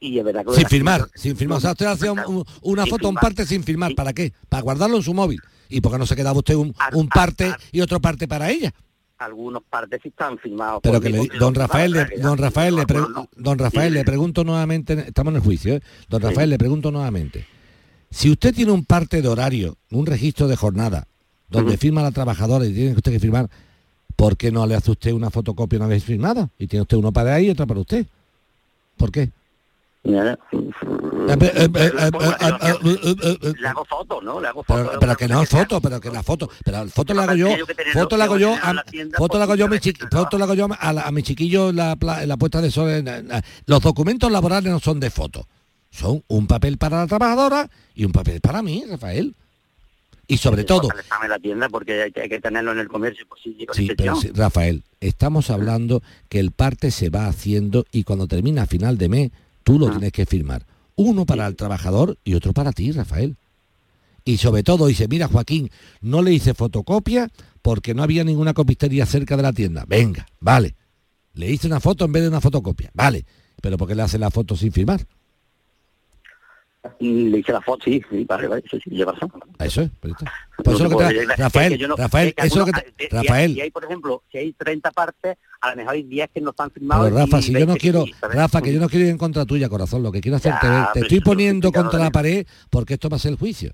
y 0.00 0.18
es 0.18 0.24
verdad 0.24 0.44
que... 0.44 0.54
Sin 0.54 0.66
firmar, 0.66 1.08
sin 1.14 1.36
firmar. 1.36 1.58
O 1.58 1.60
sea, 1.60 1.72
usted 1.72 2.08
un- 2.10 2.18
un- 2.36 2.44
una 2.62 2.82
Sin 2.84 2.90
foto 2.90 3.08
un 3.08 3.14
parte 3.14 3.46
sin 3.46 3.62
firmar. 3.64 3.94
¿Para 3.94 4.12
qué? 4.12 4.32
Para 4.48 4.62
guardarlo 4.62 4.96
en 4.96 5.02
su 5.02 5.14
móvil. 5.14 5.40
¿Y 5.68 5.80
por 5.80 5.92
qué 5.92 5.98
no 5.98 6.06
se 6.06 6.16
quedaba 6.16 6.38
usted 6.38 6.54
un, 6.54 6.74
un 6.92 7.08
parte 7.08 7.52
y 7.72 7.80
otro 7.80 8.00
parte 8.00 8.26
para 8.26 8.50
ella? 8.50 8.72
Algunos 9.18 9.62
partes 9.68 10.00
sí 10.02 10.08
estaban 10.08 10.38
firmados. 10.38 10.80
Pero 10.82 11.00
que 11.00 11.10
le, 11.10 11.28
don 11.38 11.54
Rafael, 11.54 11.90
le, 11.92 12.06
don 12.22 12.38
Rafael, 12.38 12.76
le, 12.76 12.86
pre- 12.86 13.00
don 13.36 13.58
Rafael, 13.58 13.92
le 13.92 14.04
pregunto 14.04 14.44
nuevamente, 14.44 14.92
estamos 15.08 15.32
en 15.32 15.36
el 15.36 15.42
juicio, 15.42 15.74
¿eh? 15.74 15.82
don 16.08 16.22
Rafael, 16.22 16.48
le 16.48 16.56
pregunto 16.58 16.92
nuevamente, 16.92 17.44
si 18.10 18.30
usted 18.30 18.54
tiene 18.54 18.70
un 18.70 18.84
parte 18.84 19.20
de 19.20 19.26
horario, 19.28 19.76
un 19.90 20.06
registro 20.06 20.46
de 20.46 20.54
jornada, 20.56 21.08
donde 21.50 21.76
firma 21.76 22.00
la 22.02 22.12
trabajadora 22.12 22.64
y 22.64 22.72
tiene 22.72 22.94
usted 22.94 23.10
que 23.10 23.18
firmar, 23.18 23.50
¿por 24.14 24.36
qué 24.36 24.52
no 24.52 24.64
le 24.66 24.76
hace 24.76 24.92
usted 24.92 25.12
una 25.12 25.30
fotocopia 25.30 25.78
una 25.80 25.88
vez 25.88 26.04
firmada? 26.04 26.48
Y 26.58 26.68
tiene 26.68 26.82
usted 26.82 26.96
uno 26.96 27.10
para 27.12 27.34
ahí 27.34 27.46
y 27.46 27.50
otro 27.50 27.66
para 27.66 27.80
usted. 27.80 28.06
¿Por 28.96 29.10
qué? 29.10 29.30
Le 33.58 33.68
hago 33.68 33.84
fotos, 33.84 34.22
¿no? 34.24 34.40
Le 34.40 34.48
hago 34.48 34.62
fotos. 34.62 34.86
Pero, 34.88 35.00
pero 35.00 35.16
que 35.16 35.28
no 35.28 35.44
foto, 35.44 35.80
pero 35.80 36.00
que 36.00 36.10
la 36.10 36.22
foto, 36.22 36.48
pero 36.64 36.84
la 36.84 36.90
foto 36.90 37.14
la 37.14 37.22
hago 37.24 37.34
yo, 37.34 37.48
foto 37.92 38.16
la 38.16 38.24
hago 38.24 38.38
yo, 38.38 38.54
a, 38.54 38.84
foto 39.16 39.38
la 39.38 39.44
hago 39.44 39.54
yo 39.54 39.66
a 39.66 39.68
mi 39.68 39.76
chiqui- 39.78 40.08
foto 40.10 40.38
la 40.38 40.44
hago 40.44 40.54
yo 40.54 40.68
a, 40.78 40.92
la- 40.92 41.02
a 41.02 41.10
mi 41.12 41.22
chiquillo 41.22 41.72
la, 41.72 41.96
la 42.26 42.36
puesta 42.36 42.60
de 42.60 42.70
sol. 42.70 43.04
los 43.66 43.80
documentos 43.82 44.30
laborales 44.30 44.72
no 44.72 44.78
son 44.80 45.00
de 45.00 45.10
foto, 45.10 45.46
son 45.90 46.22
un 46.28 46.46
papel 46.46 46.78
para 46.78 46.98
la 46.98 47.06
trabajadora 47.06 47.68
y 47.94 48.04
un 48.04 48.12
papel 48.12 48.40
para 48.40 48.62
mí, 48.62 48.84
Rafael. 48.88 49.34
Y 50.30 50.36
sobre 50.36 50.64
todo, 50.64 50.88
la 51.26 51.38
tienda 51.38 51.70
porque 51.70 52.02
hay 52.02 52.12
que, 52.12 52.20
hay 52.20 52.28
que 52.28 52.38
tenerlo 52.38 52.72
en 52.72 52.80
el 52.80 52.88
comercio. 52.88 53.24
Pues 53.26 53.40
sí, 53.42 53.56
Sí, 53.72 53.88
pero 53.96 54.14
sí, 54.16 54.30
Rafael, 54.34 54.82
estamos 55.00 55.48
hablando 55.48 56.02
que 56.28 56.38
el 56.38 56.50
parte 56.52 56.90
se 56.90 57.08
va 57.08 57.28
haciendo 57.28 57.86
y 57.92 58.04
cuando 58.04 58.26
termina 58.26 58.62
a 58.62 58.66
final 58.66 58.98
de 58.98 59.08
mes, 59.08 59.30
tú 59.68 59.78
lo 59.78 59.90
tienes 59.90 60.12
que 60.12 60.24
firmar. 60.24 60.64
Uno 60.96 61.26
para 61.26 61.46
el 61.46 61.54
trabajador 61.54 62.18
y 62.24 62.32
otro 62.32 62.54
para 62.54 62.72
ti, 62.72 62.90
Rafael. 62.90 63.36
Y 64.24 64.38
sobre 64.38 64.62
todo 64.62 64.86
dice, 64.86 65.08
mira 65.08 65.28
Joaquín, 65.28 65.70
no 66.00 66.22
le 66.22 66.32
hice 66.32 66.54
fotocopia 66.54 67.28
porque 67.60 67.92
no 67.92 68.02
había 68.02 68.24
ninguna 68.24 68.54
copistería 68.54 69.04
cerca 69.04 69.36
de 69.36 69.42
la 69.42 69.52
tienda. 69.52 69.84
Venga, 69.86 70.26
vale. 70.40 70.74
Le 71.34 71.50
hice 71.50 71.66
una 71.66 71.80
foto 71.80 72.06
en 72.06 72.12
vez 72.12 72.22
de 72.22 72.30
una 72.30 72.40
fotocopia. 72.40 72.90
Vale. 72.94 73.26
Pero 73.60 73.76
¿por 73.76 73.86
qué 73.88 73.94
le 73.94 74.00
hace 74.00 74.18
la 74.18 74.30
foto 74.30 74.56
sin 74.56 74.72
firmar? 74.72 75.06
Le 77.00 77.38
hice 77.38 77.52
la 77.52 77.60
foto, 77.60 77.84
sí, 77.84 78.00
sí, 78.08 78.24
vale, 78.24 78.46
vale, 78.46 78.62
eso 78.64 78.78
sí, 78.82 78.90
lleva 78.90 79.12
razón. 79.12 79.30
Eso 79.58 79.82
es, 79.82 79.90
pues 80.00 80.12
está. 80.14 80.24
No 80.26 80.64
Pues 80.64 80.76
eso 80.76 80.84
es 80.86 80.90
lo 80.92 80.98
que 80.98 81.04
te- 81.06 81.20
es 81.22 81.36
Rafael, 81.36 81.78
que 81.78 81.88
no- 81.88 81.96
Rafael, 81.96 82.28
es 82.28 82.34
que 82.34 82.46
eso 82.46 82.54
es 82.54 82.58
lo 82.58 82.64
que 82.64 82.70
algunos- 82.78 82.96
te- 82.96 83.08
Rafael. 83.10 83.54
Si 83.54 83.60
hay, 83.60 83.70
por 83.70 83.84
ejemplo, 83.84 84.22
si 84.30 84.38
hay 84.38 84.52
30 84.52 84.90
partes, 84.92 85.36
a 85.60 85.70
lo 85.70 85.76
mejor 85.76 85.94
hay 85.94 86.02
10 86.04 86.30
que 86.32 86.40
no 86.40 86.50
están 86.50 86.70
firmados. 86.70 87.06
Pero 87.06 87.16
Rafa, 87.18 87.42
si 87.42 87.52
yo 87.52 87.60
no 87.60 87.66
20 87.66 87.80
quiero. 87.80 88.04
Rafa, 88.22 88.62
que 88.62 88.72
yo 88.72 88.80
no 88.80 88.88
quiero 88.88 89.04
ir 89.06 89.10
en 89.10 89.18
contra 89.18 89.44
tuya, 89.44 89.68
corazón, 89.68 90.02
lo 90.04 90.12
que 90.12 90.20
quiero 90.20 90.36
hacerte 90.36 90.66
Ya, 90.66 90.72
ver, 90.72 90.86
te 90.94 91.00
estoy 91.00 91.18
eso 91.18 91.24
poniendo 91.24 91.72
contra 91.72 91.98
la 91.98 92.10
pared 92.10 92.46
porque 92.70 92.94
esto 92.94 93.08
va 93.08 93.16
a 93.16 93.20
ser 93.20 93.32
el 93.32 93.38
juicio. 93.38 93.72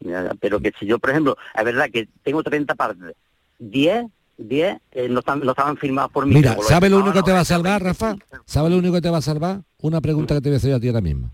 Ya, 0.00 0.32
Pero 0.40 0.58
que 0.58 0.72
si 0.80 0.86
yo, 0.86 0.98
por 0.98 1.10
ejemplo, 1.10 1.36
es 1.54 1.64
verdad 1.64 1.88
que 1.92 2.08
tengo 2.24 2.42
30 2.42 2.74
partes, 2.74 3.14
10, 3.58 4.06
10 4.38 4.78
eh, 4.92 5.08
no, 5.08 5.20
están, 5.20 5.40
no 5.40 5.50
estaban 5.50 5.76
firmados 5.76 6.10
por 6.10 6.26
mí. 6.26 6.34
Mira, 6.34 6.56
¿sabe 6.62 6.88
lo 6.88 6.96
único 6.96 7.12
que 7.12 7.22
te 7.22 7.32
va 7.32 7.40
a 7.40 7.44
salvar, 7.44 7.82
Rafa? 7.82 8.16
¿Sabe 8.46 8.70
lo 8.70 8.78
único 8.78 8.94
que 8.94 9.02
te 9.02 9.10
va 9.10 9.18
a 9.18 9.22
salvar? 9.22 9.60
Una 9.80 10.00
pregunta 10.00 10.34
que 10.34 10.40
te 10.40 10.48
voy 10.48 10.54
a 10.54 10.56
hacer 10.56 10.70
yo 10.70 10.76
a 10.76 10.80
ti 10.80 10.88
ahora 10.88 11.00
mismo. 11.02 11.30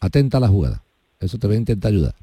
Atenta 0.00 0.38
a 0.38 0.40
la 0.40 0.48
jugada. 0.48 0.82
Eso 1.20 1.38
te 1.38 1.46
voy 1.46 1.56
a 1.56 1.58
intentar 1.60 1.90
ayudar. 1.90 2.14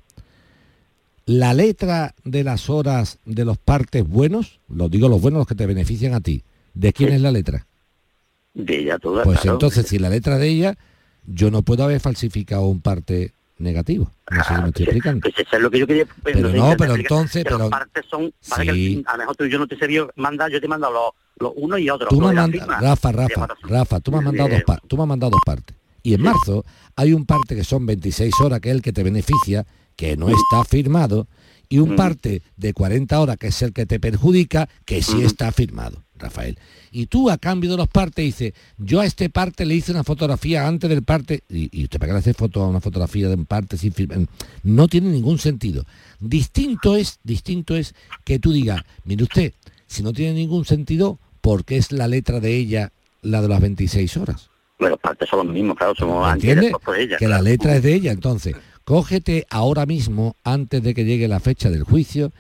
La 1.25 1.53
letra 1.53 2.13
de 2.23 2.43
las 2.43 2.69
horas 2.69 3.17
de 3.25 3.45
los 3.45 3.57
partes 3.57 4.07
buenos, 4.07 4.59
los 4.69 4.91
digo 4.91 5.09
los 5.09 5.21
buenos, 5.21 5.39
los 5.39 5.47
que 5.47 5.55
te 5.55 5.65
benefician 5.65 6.13
a 6.13 6.21
ti, 6.21 6.43
¿de 6.75 6.93
quién 6.93 7.11
es 7.13 7.21
la 7.21 7.31
letra? 7.31 7.65
De 8.53 8.79
ella 8.79 8.99
toda, 8.99 9.23
Pues 9.23 9.39
claro. 9.39 9.55
entonces, 9.55 9.87
si 9.87 9.97
la 9.97 10.09
letra 10.09 10.37
de 10.37 10.47
ella, 10.47 10.77
yo 11.25 11.49
no 11.49 11.63
puedo 11.63 11.83
haber 11.83 11.99
falsificado 11.99 12.65
un 12.67 12.79
parte 12.79 13.33
negativo. 13.57 14.11
No 14.29 14.43
sé 14.43 14.55
si 14.55 14.61
me 14.61 14.67
estoy 14.67 14.83
explicando. 14.83 15.21
Pues 15.21 15.33
eso 15.39 15.55
es 15.55 15.61
lo 15.61 15.71
que 15.71 15.79
yo 15.79 15.87
quería. 15.87 16.05
pues, 16.05 16.35
Pero 16.35 16.49
no, 16.53 16.75
pero 16.77 16.95
entonces, 16.95 17.43
pero- 17.43 17.57
Las 17.57 17.69
partes 17.69 18.05
son. 18.09 18.31
que 18.61 19.03
a 19.05 19.11
lo 19.13 19.17
mejor 19.17 19.35
tú 19.35 19.45
y 19.45 19.51
yo 19.51 19.57
no 19.57 19.67
te 19.67 19.77
sé 19.77 19.87
bien 19.87 20.05
mandar, 20.15 20.51
yo 20.51 20.59
te 20.59 20.67
he 20.67 20.69
mandado 20.69 20.93
los, 20.93 21.11
los 21.39 21.53
uno 21.55 21.77
y 21.77 21.89
otro. 21.89 22.07
Tú 22.07 22.21
me. 22.21 22.33
Rafa, 22.33 23.11
Rafa. 23.11 23.47
Rafa, 23.63 23.99
tú 23.99 24.11
me 24.11 24.19
has 24.19 24.23
mandado 24.23 24.49
dos, 24.49 24.63
pa- 24.63 24.79
tú 24.87 24.95
me 24.95 25.03
has 25.03 25.09
mandado 25.09 25.31
dos 25.31 25.41
partes. 25.45 25.75
Y 26.05 26.13
en 26.13 26.21
marzo 26.21 26.63
hay 26.95 27.13
un 27.13 27.25
parte 27.25 27.55
que 27.55 27.63
son 27.63 27.87
26 27.87 28.31
horas, 28.39 28.61
que 28.61 28.69
es 28.69 28.75
el 28.75 28.83
que 28.83 28.93
te 28.93 29.01
beneficia, 29.01 29.65
que 29.95 30.15
no 30.15 30.29
está 30.29 30.63
firmado, 30.63 31.27
y 31.67 31.79
un 31.79 31.95
parte 31.95 32.43
de 32.57 32.73
40 32.73 33.19
horas, 33.19 33.37
que 33.37 33.47
es 33.47 33.59
el 33.63 33.73
que 33.73 33.87
te 33.87 33.99
perjudica, 33.99 34.69
que 34.85 35.01
sí 35.01 35.23
está 35.23 35.51
firmado, 35.51 36.03
Rafael. 36.19 36.59
Y 36.91 37.07
tú 37.07 37.31
a 37.31 37.39
cambio 37.39 37.71
de 37.71 37.77
los 37.77 37.87
partes 37.87 38.23
dices, 38.23 38.53
yo 38.77 38.99
a 38.99 39.05
este 39.07 39.31
parte 39.31 39.65
le 39.65 39.73
hice 39.73 39.93
una 39.93 40.03
fotografía 40.03 40.67
antes 40.67 40.91
del 40.91 41.01
parte, 41.01 41.41
y, 41.49 41.75
y 41.75 41.85
usted 41.85 41.97
para 41.97 42.09
qué 42.09 42.13
le 42.13 42.19
hace 42.19 42.33
foto 42.35 42.61
a 42.61 42.67
una 42.67 42.81
fotografía 42.81 43.27
de 43.27 43.33
un 43.33 43.47
parte 43.47 43.75
sin 43.75 43.91
firmar, 43.91 44.27
no 44.61 44.87
tiene 44.87 45.09
ningún 45.09 45.39
sentido. 45.39 45.87
Distinto 46.19 46.95
es, 46.95 47.17
distinto 47.23 47.75
es 47.75 47.95
que 48.23 48.37
tú 48.37 48.51
digas, 48.51 48.83
mire 49.05 49.23
usted, 49.23 49.53
si 49.87 50.03
no 50.03 50.13
tiene 50.13 50.35
ningún 50.35 50.65
sentido, 50.65 51.17
¿por 51.41 51.65
qué 51.65 51.77
es 51.77 51.91
la 51.91 52.07
letra 52.07 52.39
de 52.39 52.55
ella 52.55 52.91
la 53.23 53.41
de 53.41 53.47
las 53.47 53.59
26 53.59 54.17
horas? 54.17 54.51
Bueno, 54.77 54.95
los 54.95 54.99
partes 54.99 55.29
son 55.29 55.45
los 55.45 55.53
mismos, 55.53 55.77
claro, 55.77 55.95
somos 55.95 56.37
por 56.83 56.97
ella. 56.97 57.17
Que 57.17 57.27
la 57.27 57.41
letra 57.41 57.75
es 57.75 57.83
de 57.83 57.93
ella. 57.93 58.11
Entonces, 58.11 58.55
cógete 58.83 59.45
ahora 59.49 59.85
mismo, 59.85 60.35
antes 60.43 60.83
de 60.83 60.93
que 60.93 61.05
llegue 61.05 61.27
la 61.27 61.39
fecha 61.39 61.69
del 61.69 61.83
juicio, 61.83 62.31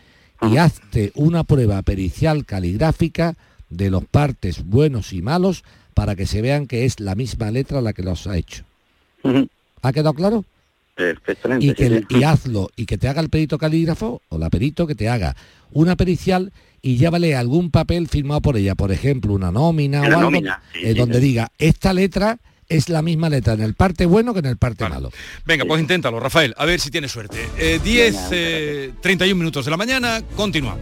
y 0.41 0.57
hazte 0.57 1.11
una 1.15 1.43
prueba 1.43 1.81
pericial 1.81 2.45
caligráfica 2.45 3.35
de 3.69 3.89
los 3.89 4.05
partes 4.05 4.65
buenos 4.65 5.13
y 5.13 5.21
malos 5.21 5.63
para 5.93 6.15
que 6.15 6.25
se 6.25 6.41
vean 6.41 6.67
que 6.67 6.85
es 6.85 6.99
la 6.99 7.15
misma 7.15 7.51
letra 7.51 7.81
la 7.81 7.93
que 7.93 8.03
los 8.03 8.27
ha 8.27 8.37
hecho. 8.37 8.63
¿Ha 9.81 9.93
quedado 9.93 10.13
claro? 10.13 10.45
Perfectamente. 10.95 11.65
y, 11.65 11.73
que, 11.73 11.89
sí, 11.89 12.05
sí. 12.09 12.17
y 12.17 12.23
hazlo 12.23 12.69
y 12.75 12.85
que 12.85 12.97
te 12.97 13.07
haga 13.07 13.21
el 13.21 13.29
perito 13.29 13.57
calígrafo 13.57 14.21
o 14.29 14.37
la 14.37 14.49
perito 14.49 14.87
que 14.87 14.95
te 14.95 15.09
haga 15.09 15.35
una 15.71 15.95
pericial 15.95 16.53
y 16.81 16.97
llévale 16.97 17.35
algún 17.35 17.71
papel 17.71 18.07
firmado 18.07 18.41
por 18.41 18.57
ella, 18.57 18.75
por 18.75 18.91
ejemplo, 18.91 19.33
una 19.33 19.51
nómina 19.51 20.01
o 20.01 20.05
algo 20.05 20.21
nómina, 20.21 20.61
sí, 20.71 20.79
eh, 20.83 20.93
sí, 20.93 20.99
donde 20.99 21.15
sí. 21.15 21.25
diga 21.25 21.51
esta 21.57 21.93
letra 21.93 22.39
es 22.69 22.89
la 22.89 23.01
misma 23.01 23.29
letra 23.29 23.53
en 23.53 23.61
el 23.61 23.73
parte 23.75 24.05
bueno 24.05 24.33
que 24.33 24.39
en 24.39 24.45
el 24.45 24.57
parte 24.57 24.87
malo. 24.87 25.11
Venga, 25.45 25.65
pues 25.65 25.81
inténtalo, 25.81 26.19
Rafael, 26.19 26.53
a 26.57 26.65
ver 26.65 26.79
si 26.79 26.91
tienes 26.91 27.11
suerte. 27.11 27.37
Eh, 27.57 27.79
10, 27.83 28.15
eh, 28.31 28.93
31 29.01 29.37
minutos 29.37 29.65
de 29.65 29.71
la 29.71 29.77
mañana, 29.77 30.23
continuamos. 30.35 30.81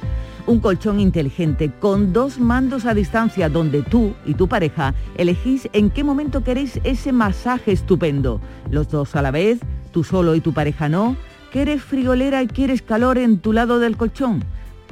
Un 0.47 0.61
colchón 0.61 0.99
inteligente 0.99 1.71
con 1.79 2.13
dos 2.13 2.39
mandos 2.39 2.87
a 2.87 2.95
distancia 2.95 3.49
donde 3.49 3.83
tú 3.83 4.15
y 4.25 4.35
tu 4.35 4.49
pareja 4.49 4.95
elegís 5.17 5.69
en 5.73 5.91
qué 5.91 6.05
momento 6.05 6.43
queréis 6.43 6.81
ese 6.85 7.13
masaje 7.13 7.73
estupendo. 7.73 8.41
Los 8.71 8.89
dos 8.89 9.15
a 9.15 9.23
la 9.23 9.31
vez, 9.31 9.61
tú 9.93 10.05
solo 10.05 10.35
y 10.35 10.41
tu 10.41 10.53
pareja 10.53 10.89
no. 10.89 11.17
¿Que 11.53 11.63
eres 11.63 11.83
friolera 11.83 12.43
y 12.43 12.49
quieres 12.49 12.83
calor 12.83 13.19
en 13.19 13.39
tu 13.39 13.53
lado 13.53 13.79
del 13.79 13.97
colchón? 13.97 14.45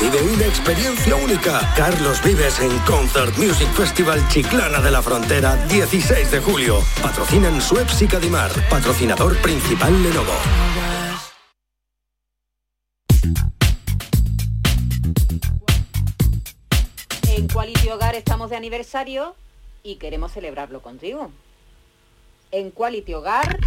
Vive 0.00 0.22
una 0.34 0.44
experiencia 0.44 1.16
única. 1.16 1.72
Carlos 1.74 2.22
Vives 2.22 2.60
en 2.60 2.78
Concert 2.80 3.36
Music 3.38 3.68
Festival 3.74 4.26
Chiclana 4.28 4.80
de 4.80 4.90
la 4.90 5.02
Frontera, 5.02 5.56
16 5.68 6.30
de 6.30 6.40
julio. 6.40 6.82
Patrocinan 7.02 7.62
Suez 7.62 8.02
y 8.02 8.06
Cadimar. 8.06 8.50
Patrocinador 8.68 9.36
principal 9.38 10.02
Lenovo. 10.02 10.75
Quality 17.56 17.88
Hogar 17.88 18.14
estamos 18.14 18.50
de 18.50 18.56
aniversario 18.56 19.34
y 19.82 19.94
queremos 19.94 20.30
celebrarlo 20.30 20.82
contigo. 20.82 21.30
En 22.50 22.70
Quality 22.70 23.14
Hogar 23.14 23.58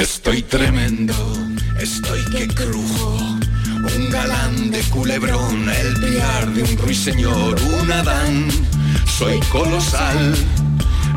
Estoy 0.00 0.40
tremendo, 0.42 1.12
estoy 1.78 2.24
que 2.34 2.48
crujo. 2.48 3.18
Un 3.94 4.08
galán 4.10 4.70
de 4.70 4.80
culebrón, 4.84 5.68
el 5.68 5.94
piar 6.00 6.50
de 6.54 6.62
un 6.62 6.78
ruiseñor, 6.78 7.60
un 7.60 7.92
Adán. 7.92 8.48
Soy 9.18 9.38
colosal. 9.52 10.34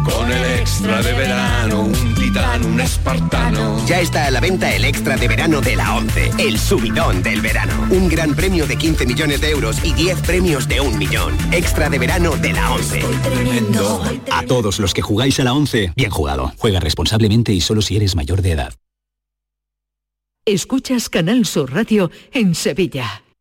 Con 0.03 0.31
el 0.31 0.59
extra 0.59 1.01
de 1.01 1.13
verano, 1.13 1.81
un 1.81 2.15
titán, 2.15 2.65
un 2.65 2.79
espartano. 2.81 3.85
Ya 3.85 4.01
está 4.01 4.27
a 4.27 4.31
la 4.31 4.39
venta 4.39 4.73
el 4.73 4.85
extra 4.85 5.15
de 5.15 5.27
verano 5.27 5.61
de 5.61 5.75
la 5.75 5.95
11, 5.95 6.31
el 6.39 6.59
subidón 6.59 7.23
del 7.23 7.41
verano. 7.41 7.87
Un 7.89 8.09
gran 8.09 8.35
premio 8.35 8.67
de 8.67 8.77
15 8.77 9.05
millones 9.05 9.41
de 9.41 9.49
euros 9.51 9.77
y 9.83 9.93
10 9.93 10.21
premios 10.21 10.67
de 10.67 10.81
un 10.81 10.97
millón. 10.97 11.35
Extra 11.51 11.89
de 11.89 11.99
verano 11.99 12.35
de 12.35 12.53
la 12.53 12.71
11. 12.73 13.01
A 14.31 14.43
todos 14.45 14.79
los 14.79 14.93
que 14.93 15.01
jugáis 15.01 15.39
a 15.39 15.43
la 15.43 15.53
11, 15.53 15.93
bien 15.95 16.11
jugado. 16.11 16.51
Juega 16.57 16.79
responsablemente 16.79 17.53
y 17.53 17.61
solo 17.61 17.81
si 17.81 17.95
eres 17.95 18.15
mayor 18.15 18.41
de 18.41 18.51
edad. 18.51 18.73
Escuchas 20.45 21.07
Canal 21.09 21.45
Sur 21.45 21.71
Radio 21.71 22.11
en 22.33 22.53
Sevilla. 22.53 23.22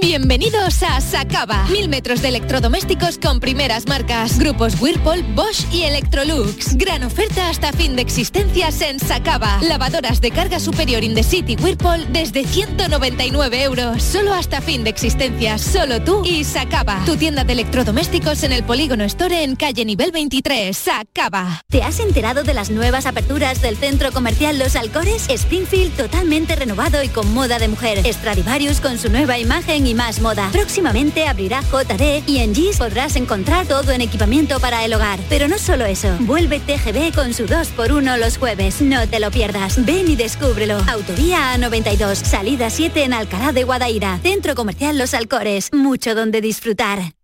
Bienvenidos 0.00 0.82
a 0.82 1.00
Sacaba. 1.00 1.66
Mil 1.70 1.88
metros 1.88 2.20
de 2.20 2.28
electrodomésticos 2.28 3.16
con 3.16 3.38
primeras 3.38 3.86
marcas. 3.86 4.40
Grupos 4.40 4.80
Whirlpool, 4.80 5.22
Bosch 5.34 5.72
y 5.72 5.82
Electrolux. 5.84 6.76
Gran 6.76 7.04
oferta 7.04 7.48
hasta 7.48 7.72
fin 7.72 7.94
de 7.94 8.02
existencias 8.02 8.80
en 8.80 8.98
Sacaba. 8.98 9.60
Lavadoras 9.62 10.20
de 10.20 10.32
carga 10.32 10.58
superior 10.58 11.04
in 11.04 11.14
the 11.14 11.22
city 11.22 11.56
Whirlpool 11.56 12.12
desde 12.12 12.44
199 12.44 13.62
euros. 13.62 14.02
Solo 14.02 14.34
hasta 14.34 14.60
fin 14.60 14.82
de 14.82 14.90
existencias. 14.90 15.62
Solo 15.62 16.02
tú 16.02 16.24
y 16.24 16.42
Sacaba. 16.42 17.00
Tu 17.06 17.16
tienda 17.16 17.44
de 17.44 17.52
electrodomésticos 17.52 18.42
en 18.42 18.50
el 18.50 18.64
Polígono 18.64 19.04
Store 19.04 19.44
en 19.44 19.54
calle 19.54 19.84
nivel 19.84 20.10
23. 20.10 20.76
Sacaba. 20.76 21.62
¿Te 21.68 21.84
has 21.84 22.00
enterado 22.00 22.42
de 22.42 22.54
las 22.54 22.70
nuevas 22.70 23.06
aperturas 23.06 23.62
del 23.62 23.76
centro 23.76 24.10
comercial 24.10 24.58
Los 24.58 24.74
Alcores? 24.74 25.28
Springfield 25.28 25.96
totalmente 25.96 26.56
renovado 26.56 27.00
y 27.04 27.08
con 27.08 27.32
moda 27.32 27.60
de 27.60 27.68
mujer. 27.68 28.02
Stradivarius 28.04 28.80
con 28.80 28.98
su 28.98 29.08
nueva 29.08 29.38
imagen 29.38 29.83
y 29.86 29.94
más 29.94 30.20
moda. 30.20 30.48
Próximamente 30.52 31.26
abrirá 31.26 31.60
JD 31.62 32.22
y 32.26 32.38
en 32.38 32.54
GIS 32.54 32.78
podrás 32.78 33.16
encontrar 33.16 33.66
todo 33.66 33.92
en 33.92 34.00
equipamiento 34.00 34.60
para 34.60 34.84
el 34.84 34.94
hogar. 34.94 35.18
Pero 35.28 35.48
no 35.48 35.58
solo 35.58 35.84
eso, 35.84 36.08
vuelve 36.20 36.60
TGB 36.60 37.14
con 37.14 37.34
su 37.34 37.46
2x1 37.46 38.18
los 38.18 38.38
jueves. 38.38 38.80
No 38.80 39.08
te 39.08 39.20
lo 39.20 39.30
pierdas. 39.30 39.84
Ven 39.84 40.10
y 40.10 40.16
descúbrelo. 40.16 40.78
Autovía 40.88 41.54
A92, 41.54 42.14
salida 42.16 42.70
7 42.70 43.04
en 43.04 43.12
Alcalá 43.12 43.52
de 43.52 43.64
Guadaira. 43.64 44.18
Centro 44.22 44.54
Comercial 44.54 44.98
Los 44.98 45.14
Alcores. 45.14 45.70
Mucho 45.72 46.14
donde 46.14 46.40
disfrutar. 46.40 47.14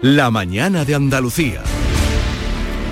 La 0.00 0.30
mañana 0.30 0.84
de 0.84 0.94
Andalucía. 0.94 1.62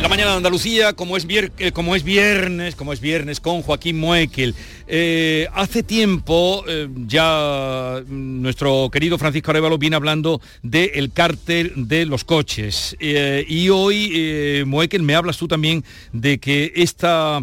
La 0.02 0.08
mañana 0.08 0.32
de 0.32 0.36
Andalucía, 0.38 0.92
como 0.94 1.16
es, 1.16 1.26
vier- 1.28 1.52
eh, 1.58 1.70
como 1.70 1.94
es 1.94 2.02
viernes, 2.02 2.74
como 2.74 2.92
es 2.92 3.00
viernes 3.00 3.38
con 3.40 3.62
Joaquín 3.62 3.98
Moekel. 4.00 4.54
Eh, 4.88 5.46
hace 5.54 5.84
tiempo 5.84 6.64
eh, 6.68 6.88
ya 7.06 8.02
nuestro 8.08 8.90
querido 8.92 9.16
Francisco 9.16 9.52
Arevalo 9.52 9.78
viene 9.78 9.94
hablando 9.96 10.40
del 10.62 11.12
cártel 11.12 11.72
de 11.88 12.04
los 12.04 12.24
coches. 12.24 12.96
Eh, 12.98 13.46
y 13.48 13.68
hoy, 13.68 14.64
Moekel, 14.66 15.02
me 15.04 15.14
hablas 15.14 15.38
tú 15.38 15.46
también 15.46 15.84
de 16.12 16.38
que 16.38 16.72
esta 16.74 17.42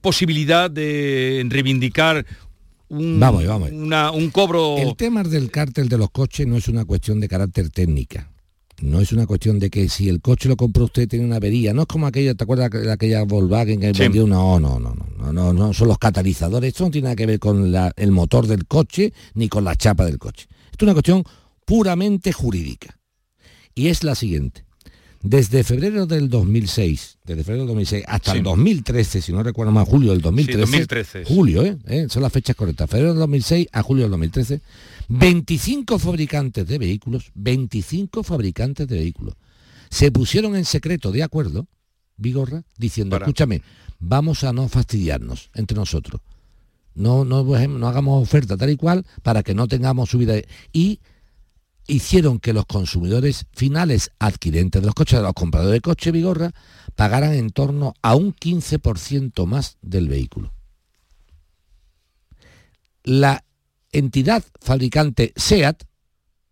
posibilidad 0.00 0.68
de 0.70 1.46
reivindicar 1.48 2.26
un, 2.88 3.20
Vamos, 3.20 3.46
vamos. 3.46 3.70
una- 3.70 4.10
un 4.10 4.28
cobro... 4.30 4.76
El 4.76 4.96
tema 4.96 5.22
del 5.22 5.50
cártel 5.52 5.88
de 5.88 5.96
los 5.98 6.10
coches 6.10 6.46
no 6.48 6.56
es 6.56 6.66
una 6.68 6.84
cuestión 6.84 7.20
de 7.20 7.28
carácter 7.28 7.70
técnica. 7.70 8.28
No 8.82 9.00
es 9.00 9.12
una 9.12 9.26
cuestión 9.26 9.58
de 9.60 9.70
que 9.70 9.88
si 9.88 10.08
el 10.08 10.20
coche 10.20 10.48
lo 10.48 10.56
compró 10.56 10.84
usted 10.86 11.08
tiene 11.08 11.24
una 11.24 11.36
avería. 11.36 11.72
No 11.72 11.82
es 11.82 11.86
como 11.86 12.06
aquella, 12.06 12.34
¿te 12.34 12.42
acuerdas 12.44 12.70
de 12.70 12.90
aquella 12.90 13.22
Volkswagen 13.22 13.78
que 13.80 13.94
Sí. 13.94 14.02
vendió 14.02 14.24
una? 14.24 14.34
No, 14.36 14.58
no, 14.60 14.78
no, 14.80 14.94
no, 14.94 15.06
no, 15.18 15.32
no, 15.32 15.52
no, 15.52 15.72
son 15.72 15.86
los 15.88 15.98
catalizadores. 15.98 16.68
Esto 16.68 16.84
no 16.84 16.90
tiene 16.90 17.04
nada 17.06 17.16
que 17.16 17.26
ver 17.26 17.38
con 17.38 17.70
la- 17.70 17.92
el 17.96 18.10
motor 18.10 18.46
del 18.48 18.66
coche 18.66 19.12
ni 19.34 19.48
con 19.48 19.62
la 19.64 19.76
chapa 19.76 20.04
del 20.04 20.18
coche. 20.18 20.46
Esto 20.72 20.78
es 20.78 20.82
una 20.82 20.94
cuestión 20.94 21.22
puramente 21.64 22.32
jurídica. 22.32 22.98
Y 23.74 23.86
es 23.88 24.02
la 24.04 24.14
siguiente. 24.16 24.64
Desde 25.22 25.62
febrero 25.62 26.06
del 26.06 26.28
2006, 26.28 27.18
desde 27.24 27.44
febrero 27.44 27.62
del 27.62 27.68
2006 27.68 28.04
hasta 28.08 28.32
Sí. 28.32 28.38
el 28.38 28.42
2013, 28.44 29.20
si 29.22 29.32
no 29.32 29.42
recuerdo 29.42 29.70
más, 29.72 29.88
julio 29.88 30.10
del 30.10 30.20
2013, 30.20 30.60
2013. 30.60 31.24
julio, 31.24 31.64
¿eh? 31.64 31.78
¿eh? 31.86 32.06
son 32.08 32.22
las 32.22 32.32
fechas 32.32 32.56
correctas, 32.56 32.90
febrero 32.90 33.10
del 33.10 33.20
2006 33.20 33.68
a 33.70 33.82
julio 33.82 34.02
del 34.04 34.10
2013, 34.10 34.60
25 35.08 35.98
fabricantes 36.00 36.66
de 36.66 36.78
vehículos, 36.78 37.30
25 37.34 38.22
fabricantes 38.24 38.88
de 38.88 38.96
vehículos, 38.98 39.34
se 39.90 40.10
pusieron 40.10 40.56
en 40.56 40.64
secreto 40.64 41.12
de 41.12 41.22
acuerdo, 41.22 41.66
Vigorra, 42.16 42.64
diciendo, 42.76 43.14
Para. 43.14 43.26
escúchame, 43.26 43.62
vamos 44.00 44.42
a 44.44 44.52
no 44.52 44.68
fastidiarnos 44.68 45.50
entre 45.54 45.76
nosotros. 45.76 46.20
No, 46.94 47.24
no, 47.24 47.44
pues, 47.46 47.68
no 47.68 47.88
hagamos 47.88 48.22
oferta 48.22 48.56
tal 48.56 48.70
y 48.70 48.76
cual 48.76 49.06
para 49.22 49.42
que 49.42 49.54
no 49.54 49.66
tengamos 49.68 50.10
subida. 50.10 50.34
Y 50.72 50.98
hicieron 51.86 52.38
que 52.38 52.52
los 52.52 52.66
consumidores 52.66 53.46
finales 53.52 54.10
adquirentes 54.18 54.80
de 54.80 54.86
los 54.86 54.94
coches, 54.94 55.18
de 55.18 55.24
los 55.24 55.34
compradores 55.34 55.74
de 55.74 55.80
coche 55.80 56.12
Vigorra, 56.12 56.52
pagaran 56.94 57.34
en 57.34 57.50
torno 57.50 57.94
a 58.02 58.14
un 58.14 58.34
15% 58.34 59.46
más 59.46 59.78
del 59.82 60.08
vehículo. 60.08 60.52
La 63.04 63.44
entidad 63.90 64.44
fabricante 64.60 65.32
SEAT 65.36 65.84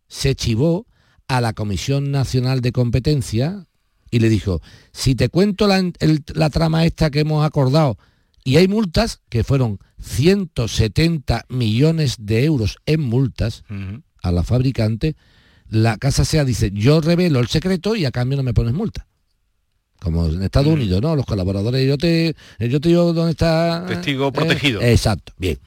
se 0.08 0.34
chivó 0.34 0.86
a 1.28 1.40
la 1.40 1.52
Comisión 1.52 2.10
Nacional 2.10 2.60
de 2.60 2.72
Competencia 2.72 3.66
y 4.10 4.18
le 4.18 4.28
dijo, 4.28 4.60
si 4.92 5.14
te 5.14 5.28
cuento 5.28 5.68
la, 5.68 6.50
trama 6.50 6.84
esta 6.84 7.10
que 7.10 7.20
hemos 7.20 7.46
acordado 7.46 7.96
Y 8.44 8.56
hay 8.56 8.66
multas 8.66 9.20
que 9.28 9.44
fueron 9.44 9.78
170 10.00 11.46
millones 11.48 12.16
de 12.18 12.44
euros 12.44 12.78
en 12.86 13.02
multas 13.02 13.62
a 14.22 14.32
la 14.32 14.42
fabricante. 14.42 15.16
La 15.68 15.98
casa 15.98 16.24
SEA 16.24 16.44
dice, 16.44 16.70
yo 16.72 17.00
revelo 17.00 17.38
el 17.38 17.48
secreto 17.48 17.94
y 17.94 18.04
a 18.04 18.10
cambio 18.10 18.36
no 18.36 18.42
me 18.42 18.54
pones 18.54 18.74
multa. 18.74 19.06
Como 20.00 20.26
en 20.26 20.42
Estados 20.42 20.72
Unidos, 20.72 21.02
¿no? 21.02 21.14
Los 21.14 21.26
colaboradores, 21.26 21.86
yo 21.86 21.98
te, 21.98 22.34
yo 22.58 22.80
te 22.80 22.88
digo 22.88 23.12
dónde 23.12 23.32
está... 23.32 23.84
Testigo 23.86 24.28
eh, 24.28 24.32
protegido. 24.32 24.80
exacto, 24.80 25.32
bien. 25.36 25.58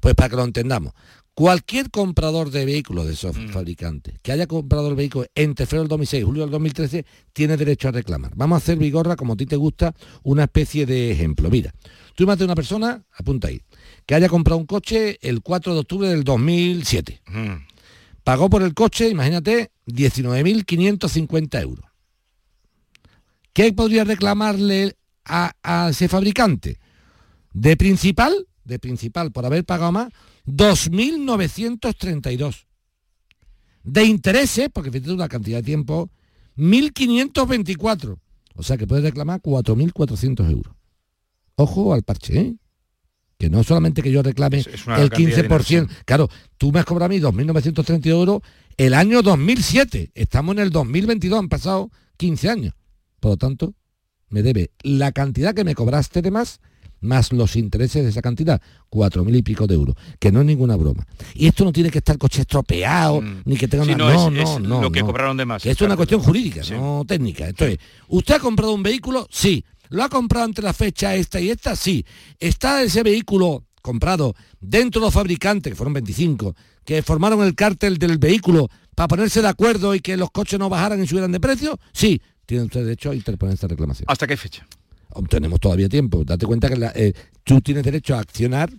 Pues 0.00 0.14
para 0.14 0.30
que 0.30 0.36
lo 0.36 0.44
entendamos. 0.44 0.94
Cualquier 1.34 1.90
comprador 1.90 2.50
de 2.50 2.66
vehículos 2.66 3.06
de 3.06 3.14
esos 3.14 3.34
fabricantes 3.50 4.18
que 4.20 4.32
haya 4.32 4.46
comprado 4.46 4.90
el 4.90 4.94
vehículo 4.94 5.26
entre 5.34 5.64
febrero 5.64 5.84
del 5.84 5.88
2006 5.88 6.20
y 6.20 6.26
julio 6.26 6.42
del 6.42 6.50
2013 6.50 7.06
tiene 7.32 7.56
derecho 7.56 7.88
a 7.88 7.92
reclamar. 7.92 8.32
Vamos 8.34 8.56
a 8.56 8.58
hacer, 8.58 8.76
Vigorra, 8.76 9.16
como 9.16 9.32
a 9.32 9.36
ti 9.36 9.46
te 9.46 9.56
gusta, 9.56 9.94
una 10.24 10.44
especie 10.44 10.84
de 10.84 11.10
ejemplo. 11.10 11.48
Mira, 11.48 11.72
tú 12.14 12.24
imaginas 12.24 12.46
una 12.46 12.54
persona, 12.54 13.02
apunta 13.16 13.48
ahí, 13.48 13.62
que 14.04 14.14
haya 14.14 14.28
comprado 14.28 14.58
un 14.58 14.66
coche 14.66 15.18
el 15.22 15.40
4 15.40 15.72
de 15.72 15.80
octubre 15.80 16.08
del 16.08 16.22
2007. 16.22 17.22
Pagó 18.24 18.48
por 18.48 18.62
el 18.62 18.72
coche, 18.74 19.08
imagínate, 19.08 19.72
19.550 19.86 21.60
euros. 21.60 21.84
¿Qué 23.52 23.72
podría 23.72 24.04
reclamarle 24.04 24.94
a, 25.24 25.88
ese 25.90 26.06
fabricante? 26.08 26.78
De 27.52 27.76
principal, 27.76 28.46
de 28.64 28.78
principal, 28.78 29.32
por 29.32 29.44
haber 29.44 29.64
pagado 29.64 29.90
más, 29.92 30.12
2.932. 30.46 32.66
De 33.82 34.04
intereses, 34.04 34.68
porque 34.72 34.92
fíjate 34.92 35.12
una 35.12 35.28
cantidad 35.28 35.58
de 35.58 35.64
tiempo, 35.64 36.08
1.524. 36.56 38.18
O 38.54 38.62
sea 38.62 38.76
que 38.76 38.86
puede 38.86 39.02
reclamar 39.02 39.42
4.400 39.42 40.50
euros. 40.50 40.74
Ojo 41.56 41.92
al 41.92 42.02
parche, 42.02 42.40
¿eh? 42.40 42.56
Que 43.42 43.50
no 43.50 43.64
solamente 43.64 44.02
que 44.02 44.12
yo 44.12 44.22
reclame 44.22 44.58
el 44.58 44.64
15%. 45.10 45.88
Claro, 46.04 46.28
tú 46.58 46.70
me 46.70 46.78
has 46.78 46.84
cobrado 46.84 47.06
a 47.06 47.08
mí 47.08 47.18
2.932 47.18 48.06
euros 48.06 48.40
el 48.76 48.94
año 48.94 49.20
2007. 49.20 50.12
Estamos 50.14 50.54
en 50.54 50.62
el 50.62 50.70
2022, 50.70 51.40
han 51.40 51.48
pasado 51.48 51.90
15 52.18 52.48
años. 52.48 52.74
Por 53.18 53.32
lo 53.32 53.36
tanto, 53.38 53.74
me 54.28 54.42
debe 54.44 54.70
la 54.84 55.10
cantidad 55.10 55.56
que 55.56 55.64
me 55.64 55.74
cobraste 55.74 56.22
de 56.22 56.30
más 56.30 56.60
más 57.00 57.32
los 57.32 57.56
intereses 57.56 58.04
de 58.04 58.10
esa 58.10 58.22
cantidad, 58.22 58.62
cuatro 58.88 59.24
mil 59.24 59.34
y 59.34 59.42
pico 59.42 59.66
de 59.66 59.74
euros, 59.74 59.96
que 60.20 60.30
no 60.30 60.38
es 60.38 60.46
ninguna 60.46 60.76
broma. 60.76 61.04
Y 61.34 61.48
esto 61.48 61.64
no 61.64 61.72
tiene 61.72 61.90
que 61.90 61.98
estar 61.98 62.16
coche 62.16 62.42
estropeado, 62.42 63.20
ni 63.44 63.56
que 63.56 63.66
tenga 63.66 63.84
Sí, 63.84 63.90
una... 63.90 64.04
no, 64.04 64.30
No, 64.30 64.40
es- 64.40 64.46
no, 64.46 64.54
es 64.54 64.60
no, 64.60 64.80
lo 64.82 64.92
que 64.92 65.00
no. 65.00 65.06
cobraron 65.06 65.36
de 65.36 65.44
más. 65.44 65.66
Es 65.66 65.80
una 65.80 65.96
cuestión 65.96 66.20
jurídica, 66.20 66.60
no 66.70 67.02
técnica. 67.04 67.48
Entonces, 67.48 67.78
¿usted 68.06 68.34
ha 68.36 68.38
comprado 68.38 68.72
un 68.72 68.84
vehículo? 68.84 69.26
Sí. 69.32 69.64
¿Lo 69.92 70.02
ha 70.02 70.08
comprado 70.08 70.46
entre 70.46 70.64
la 70.64 70.72
fecha 70.72 71.14
esta 71.14 71.40
y 71.40 71.50
esta? 71.50 71.76
Sí. 71.76 72.04
¿Está 72.40 72.82
ese 72.82 73.02
vehículo 73.02 73.64
comprado 73.82 74.34
dentro 74.60 75.00
de 75.00 75.06
los 75.06 75.14
fabricantes, 75.14 75.70
que 75.72 75.76
fueron 75.76 75.92
25, 75.94 76.54
que 76.84 77.02
formaron 77.02 77.42
el 77.42 77.54
cártel 77.54 77.98
del 77.98 78.18
vehículo 78.18 78.68
para 78.94 79.08
ponerse 79.08 79.42
de 79.42 79.48
acuerdo 79.48 79.94
y 79.94 80.00
que 80.00 80.16
los 80.16 80.30
coches 80.30 80.58
no 80.58 80.68
bajaran 80.68 81.02
y 81.02 81.06
subieran 81.06 81.32
de 81.32 81.40
precio? 81.40 81.78
Sí. 81.92 82.20
Tiene 82.46 82.64
usted 82.64 82.82
derecho 82.84 83.10
a 83.10 83.14
interponer 83.14 83.54
esta 83.54 83.68
reclamación. 83.68 84.06
¿Hasta 84.08 84.26
qué 84.26 84.36
fecha? 84.36 84.66
Tenemos 85.28 85.60
todavía 85.60 85.88
tiempo. 85.88 86.24
Date 86.24 86.46
cuenta 86.46 86.68
que 86.68 86.76
la- 86.76 86.92
eh, 86.94 87.12
tú 87.44 87.60
tienes 87.60 87.84
derecho 87.84 88.14
a 88.16 88.20
accionar 88.20 88.70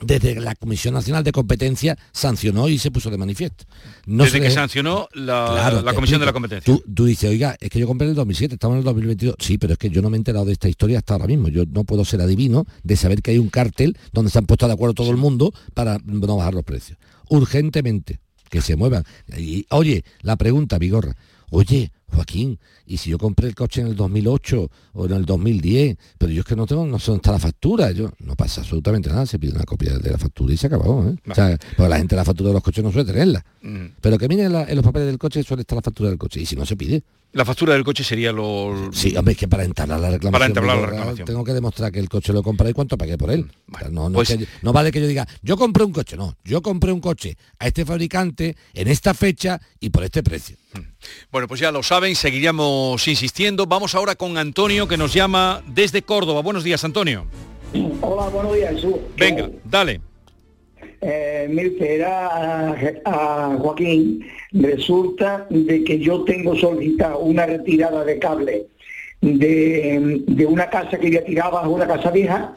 desde 0.00 0.34
que 0.34 0.40
la 0.40 0.54
Comisión 0.54 0.94
Nacional 0.94 1.24
de 1.24 1.32
Competencia 1.32 1.98
sancionó 2.12 2.68
y 2.68 2.78
se 2.78 2.90
puso 2.90 3.10
de 3.10 3.18
manifiesto. 3.18 3.64
No 4.06 4.24
Desde 4.24 4.38
se 4.38 4.44
que 4.44 4.50
sancionó 4.50 5.08
la, 5.12 5.50
Claro, 5.52 5.82
la 5.82 5.90
te 5.90 5.94
Comisión 5.94 6.20
de 6.20 6.26
la. 6.26 6.32
Competencia. 6.32 6.72
Tú, 6.74 6.82
tú 6.92 7.04
dices, 7.04 7.30
oiga, 7.30 7.56
es 7.60 7.70
que 7.70 7.78
yo 7.78 7.86
compré 7.86 8.06
en 8.06 8.10
el 8.10 8.16
2007, 8.16 8.54
estamos 8.54 8.74
en 8.74 8.78
el 8.78 8.84
2022. 8.84 9.36
Sí, 9.38 9.58
pero 9.58 9.74
es 9.74 9.78
que 9.78 9.90
yo 9.90 10.00
no 10.02 10.10
me 10.10 10.16
he 10.16 10.18
enterado 10.18 10.44
de 10.44 10.52
esta 10.52 10.68
historia 10.68 10.98
hasta 10.98 11.14
ahora 11.14 11.26
mismo. 11.26 11.48
Yo 11.48 11.64
no 11.66 11.84
puedo 11.84 12.04
ser 12.04 12.20
adivino 12.20 12.66
de 12.82 12.96
saber 12.96 13.22
que 13.22 13.32
hay 13.32 13.38
un 13.38 13.48
cártel 13.48 13.96
donde 14.12 14.30
se 14.30 14.38
han 14.38 14.46
puesto 14.46 14.66
de 14.66 14.72
acuerdo 14.72 14.94
todo 14.94 15.10
el 15.10 15.16
mundo 15.16 15.52
para 15.74 15.98
no 16.04 16.36
bajar 16.36 16.54
los 16.54 16.64
precios. 16.64 16.98
Urgentemente, 17.28 18.20
que 18.48 18.60
se 18.60 18.76
muevan. 18.76 19.04
Y, 19.36 19.66
oye, 19.70 20.04
la 20.22 20.36
pregunta, 20.36 20.78
Vigorra, 20.78 21.16
oye, 21.50 21.92
Joaquín, 22.12 22.58
¿y 22.86 22.96
si 22.96 23.10
yo 23.10 23.18
compré 23.18 23.46
el 23.46 23.54
coche 23.54 23.80
en 23.80 23.86
el 23.86 23.94
2008 23.96 24.70
o 24.94 25.06
en 25.06 25.12
el 25.12 25.24
2010? 25.24 25.96
Pero 26.18 26.32
yo 26.32 26.40
es 26.40 26.46
que 26.46 26.56
no 26.56 26.66
tengo, 26.66 26.84
no 26.84 26.98
sé 26.98 27.06
dónde 27.06 27.18
está 27.18 27.32
la 27.32 27.38
factura. 27.38 27.92
Yo, 27.92 28.10
no 28.18 28.34
pasa 28.34 28.62
absolutamente 28.62 29.08
nada, 29.08 29.26
se 29.26 29.38
pide 29.38 29.52
una 29.52 29.64
copia 29.64 29.96
de 29.98 30.10
la 30.10 30.18
factura 30.18 30.52
y 30.52 30.56
se 30.56 30.66
acabó. 30.66 31.04
¿eh? 31.08 31.14
O 31.30 31.34
sea, 31.34 31.56
porque 31.76 31.88
la 31.88 31.98
gente 31.98 32.16
la 32.16 32.24
factura 32.24 32.48
de 32.48 32.54
los 32.54 32.62
coches 32.62 32.82
no 32.82 32.90
suele 32.90 33.12
tenerla. 33.12 33.44
Mm. 33.62 33.86
Pero 34.00 34.18
que 34.18 34.26
miren 34.28 34.52
la- 34.52 34.64
en 34.64 34.74
los 34.76 34.84
papeles 34.84 35.06
del 35.06 35.18
coche 35.18 35.42
suele 35.44 35.60
estar 35.62 35.76
la 35.76 35.82
factura 35.82 36.08
del 36.08 36.18
coche 36.18 36.40
y 36.40 36.46
si 36.46 36.56
no 36.56 36.66
se 36.66 36.76
pide. 36.76 37.02
La 37.32 37.44
factura 37.44 37.74
del 37.74 37.84
coche 37.84 38.02
sería 38.02 38.32
lo... 38.32 38.90
Sí, 38.92 39.16
hombre, 39.16 39.32
es 39.32 39.38
que 39.38 39.46
para 39.46 39.62
entablar 39.64 40.00
la 40.00 40.10
reclamación, 40.10 40.32
Para 40.32 40.46
entablar 40.46 40.76
la 40.78 40.86
reclamación. 40.86 41.26
tengo 41.26 41.44
que 41.44 41.52
demostrar 41.52 41.92
que 41.92 42.00
el 42.00 42.08
coche 42.08 42.32
lo 42.32 42.42
compré 42.42 42.70
y 42.70 42.72
cuánto 42.72 42.98
pagué 42.98 43.16
por 43.16 43.30
él. 43.30 43.52
No, 43.92 44.08
no, 44.10 44.14
pues- 44.16 44.30
es 44.30 44.38
que- 44.38 44.46
no 44.62 44.72
vale 44.72 44.90
que 44.90 45.00
yo 45.00 45.06
diga, 45.06 45.28
yo 45.40 45.56
compré 45.56 45.84
un 45.84 45.92
coche, 45.92 46.16
no, 46.16 46.36
yo 46.44 46.60
compré 46.60 46.90
un 46.90 47.00
coche 47.00 47.36
a 47.60 47.68
este 47.68 47.84
fabricante 47.84 48.56
en 48.74 48.88
esta 48.88 49.14
fecha 49.14 49.60
y 49.78 49.90
por 49.90 50.02
este 50.02 50.24
precio. 50.24 50.56
Bueno, 51.30 51.46
pues 51.46 51.60
ya 51.60 51.70
lo 51.70 51.84
saben, 51.84 52.16
seguiríamos 52.16 53.06
insistiendo. 53.06 53.66
Vamos 53.66 53.94
ahora 53.94 54.16
con 54.16 54.36
Antonio, 54.36 54.88
que 54.88 54.96
nos 54.96 55.12
llama 55.14 55.62
desde 55.68 56.02
Córdoba. 56.02 56.42
Buenos 56.42 56.64
días, 56.64 56.82
Antonio. 56.82 57.26
Hola, 58.00 58.28
buenos 58.28 58.54
días, 58.56 58.74
Jesús. 58.74 58.94
Venga, 59.16 59.48
dale. 59.64 60.00
Eh, 61.00 61.46
mire, 61.48 61.70
usted 61.70 61.86
era 61.86 62.74
a, 63.04 63.56
Joaquín, 63.58 64.24
resulta 64.52 65.46
de 65.48 65.82
que 65.84 65.98
yo 65.98 66.24
tengo 66.24 66.54
solicitado 66.56 67.20
una 67.20 67.46
retirada 67.46 68.04
de 68.04 68.18
cable 68.18 68.66
de, 69.20 70.22
de 70.26 70.46
una 70.46 70.68
casa 70.68 70.98
que 70.98 71.10
ya 71.10 71.24
tiraba, 71.24 71.68
una 71.68 71.86
casa 71.86 72.10
vieja, 72.10 72.54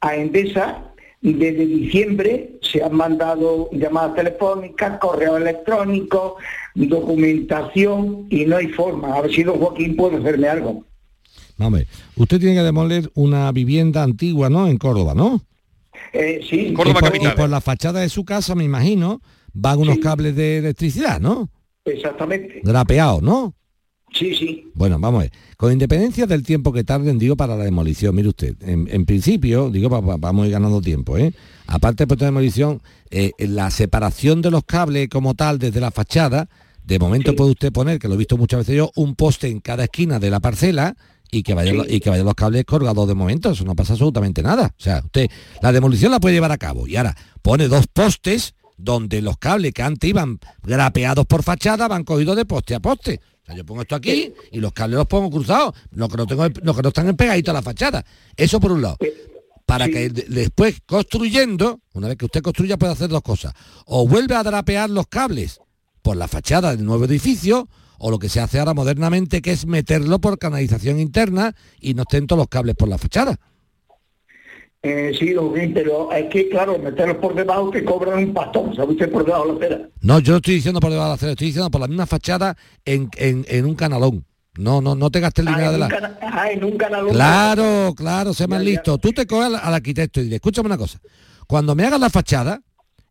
a 0.00 0.16
Endesa. 0.16 0.84
Desde 1.20 1.66
diciembre 1.66 2.58
se 2.62 2.80
han 2.80 2.94
mandado 2.94 3.68
llamadas 3.72 4.14
telefónicas, 4.14 4.98
correo 5.00 5.36
electrónico, 5.36 6.36
documentación 6.76 8.28
y 8.30 8.44
no 8.44 8.56
hay 8.56 8.68
forma. 8.68 9.14
A 9.16 9.22
ver 9.22 9.32
si 9.32 9.42
don 9.42 9.58
Joaquín 9.58 9.96
puede 9.96 10.18
hacerme 10.18 10.48
algo. 10.48 10.84
Usted 12.14 12.38
tiene 12.38 12.54
que 12.54 12.62
demoler 12.62 13.10
una 13.14 13.50
vivienda 13.50 14.04
antigua, 14.04 14.48
¿no? 14.48 14.68
En 14.68 14.78
Córdoba, 14.78 15.14
¿no? 15.14 15.42
Eh, 16.12 16.40
sí. 16.48 16.68
y 16.68 16.72
por, 16.72 16.86
y 16.88 17.28
por 17.36 17.48
la 17.48 17.60
fachada 17.60 18.00
de 18.00 18.08
su 18.08 18.24
casa, 18.24 18.54
me 18.54 18.64
imagino, 18.64 19.20
van 19.52 19.78
unos 19.78 19.98
cables 19.98 20.34
de 20.36 20.58
electricidad, 20.58 21.20
¿no? 21.20 21.50
Exactamente. 21.84 22.60
Drapeados, 22.62 23.22
¿no? 23.22 23.54
Sí, 24.12 24.34
sí. 24.34 24.70
Bueno, 24.74 24.98
vamos 24.98 25.18
a 25.20 25.22
ver. 25.24 25.32
Con 25.58 25.70
independencia 25.72 26.26
del 26.26 26.42
tiempo 26.42 26.72
que 26.72 26.82
tarden, 26.82 27.18
digo, 27.18 27.36
para 27.36 27.56
la 27.56 27.64
demolición, 27.64 28.14
mire 28.14 28.28
usted, 28.28 28.54
en, 28.62 28.88
en 28.90 29.04
principio, 29.04 29.68
digo, 29.70 29.90
pa- 29.90 30.00
pa- 30.00 30.16
vamos 30.16 30.44
a 30.44 30.46
ir 30.46 30.52
ganando 30.52 30.80
tiempo, 30.80 31.18
¿eh? 31.18 31.32
Aparte 31.66 32.06
de 32.06 32.16
de 32.16 32.24
demolición, 32.24 32.80
eh, 33.10 33.32
la 33.38 33.70
separación 33.70 34.40
de 34.40 34.50
los 34.50 34.64
cables 34.64 35.08
como 35.10 35.34
tal 35.34 35.58
desde 35.58 35.80
la 35.80 35.90
fachada, 35.90 36.48
de 36.82 36.98
momento 36.98 37.36
puede 37.36 37.50
usted 37.50 37.70
poner, 37.70 37.98
que 37.98 38.08
lo 38.08 38.14
he 38.14 38.16
visto 38.16 38.38
muchas 38.38 38.60
veces 38.60 38.76
yo, 38.76 38.90
un 38.96 39.14
poste 39.14 39.48
en 39.48 39.60
cada 39.60 39.84
esquina 39.84 40.18
de 40.18 40.30
la 40.30 40.40
parcela 40.40 40.96
y 41.30 41.42
que 41.42 41.52
vayan, 41.52 41.82
Sí. 41.86 41.96
y 41.96 42.00
que 42.00 42.08
vayan 42.08 42.24
los 42.24 42.34
cables 42.34 42.64
colgados 42.64 43.06
de 43.06 43.14
momento, 43.14 43.50
eso 43.50 43.64
no 43.66 43.74
pasa 43.76 43.92
absolutamente 43.92 44.42
nada. 44.42 44.67
O 44.78 44.82
sea, 44.82 45.00
usted 45.04 45.28
la 45.62 45.72
demolición 45.72 46.12
la 46.12 46.20
puede 46.20 46.34
llevar 46.34 46.52
a 46.52 46.58
cabo 46.58 46.86
y 46.86 46.96
ahora 46.96 47.16
pone 47.42 47.66
dos 47.68 47.86
postes 47.88 48.54
donde 48.76 49.20
los 49.22 49.36
cables 49.38 49.72
que 49.72 49.82
antes 49.82 50.08
iban 50.08 50.38
grapeados 50.62 51.26
por 51.26 51.42
fachada 51.42 51.88
van 51.88 52.04
cogidos 52.04 52.36
de 52.36 52.44
poste 52.44 52.74
a 52.76 52.80
poste. 52.80 53.20
O 53.42 53.46
sea, 53.46 53.56
yo 53.56 53.64
pongo 53.66 53.82
esto 53.82 53.96
aquí 53.96 54.32
y 54.52 54.60
los 54.60 54.72
cables 54.72 54.98
los 54.98 55.06
pongo 55.06 55.30
cruzados, 55.30 55.74
los 55.90 56.08
que 56.08 56.16
no, 56.16 56.26
tengo, 56.26 56.48
que 56.50 56.62
no 56.82 56.88
están 56.88 57.16
pegaditos 57.16 57.50
a 57.50 57.54
la 57.54 57.62
fachada. 57.62 58.04
Eso 58.36 58.60
por 58.60 58.70
un 58.72 58.82
lado. 58.82 58.96
Para 59.66 59.86
que 59.88 60.08
de- 60.10 60.22
después, 60.28 60.76
construyendo, 60.86 61.80
una 61.94 62.08
vez 62.08 62.16
que 62.16 62.24
usted 62.26 62.40
construya, 62.42 62.76
puede 62.78 62.92
hacer 62.92 63.08
dos 63.08 63.22
cosas. 63.22 63.52
O 63.84 64.06
vuelve 64.06 64.34
a 64.36 64.42
drapear 64.42 64.88
los 64.90 65.06
cables 65.08 65.60
por 66.02 66.16
la 66.16 66.28
fachada 66.28 66.74
del 66.76 66.84
nuevo 66.86 67.04
edificio, 67.04 67.68
o 67.98 68.10
lo 68.10 68.18
que 68.18 68.28
se 68.28 68.38
hace 68.40 68.60
ahora 68.60 68.74
modernamente, 68.74 69.42
que 69.42 69.50
es 69.50 69.66
meterlo 69.66 70.20
por 70.20 70.38
canalización 70.38 71.00
interna 71.00 71.54
y 71.80 71.94
no 71.94 72.02
estén 72.02 72.26
todos 72.28 72.38
los 72.38 72.48
cables 72.48 72.76
por 72.76 72.88
la 72.88 72.96
fachada. 72.96 73.36
Eh, 74.90 75.12
sí, 75.18 75.32
don 75.32 75.52
pero 75.74 76.10
es 76.12 76.30
que, 76.30 76.48
claro, 76.48 76.78
meterlos 76.78 77.18
por 77.18 77.34
debajo 77.34 77.70
que 77.70 77.84
cobran 77.84 78.18
un 78.24 78.32
pastón, 78.32 78.74
¿sabe 78.74 78.92
usted? 78.92 79.10
Por 79.10 79.24
debajo 79.24 79.46
de 79.46 79.52
la 79.52 79.58
acera. 79.76 79.88
No, 80.00 80.18
yo 80.20 80.32
no 80.32 80.36
estoy 80.38 80.54
diciendo 80.54 80.80
por 80.80 80.90
debajo 80.90 81.06
de 81.08 81.10
la 81.10 81.14
acera, 81.16 81.32
estoy 81.32 81.46
diciendo 81.48 81.70
por 81.70 81.80
la 81.80 81.88
misma 81.88 82.06
fachada 82.06 82.56
en, 82.84 83.10
en- 83.16 83.44
en 83.48 83.64
un 83.66 83.74
canalón. 83.74 84.24
No, 84.56 84.80
no, 84.80 84.94
no 84.94 85.10
te 85.10 85.20
gastes 85.20 85.42
el 85.46 85.48
Ah, 85.48 85.56
dinero 85.56 85.72
de 85.72 85.78
la... 85.78 85.88
cana- 85.88 86.18
ah, 86.22 86.50
en 86.50 86.64
un 86.64 86.76
canal. 86.76 87.06
Claro, 87.08 87.94
claro, 87.96 88.32
sé 88.34 88.46
más 88.48 88.62
listo. 88.62 88.98
Tú 88.98 89.12
te 89.12 89.26
coges 89.26 89.46
al, 89.46 89.56
al 89.56 89.74
arquitecto 89.74 90.20
y 90.20 90.24
dile, 90.24 90.36
escúchame 90.36 90.66
una 90.66 90.78
cosa. 90.78 90.98
Cuando 91.46 91.74
me 91.74 91.84
hagas 91.84 92.00
la 92.00 92.10
fachada, 92.10 92.60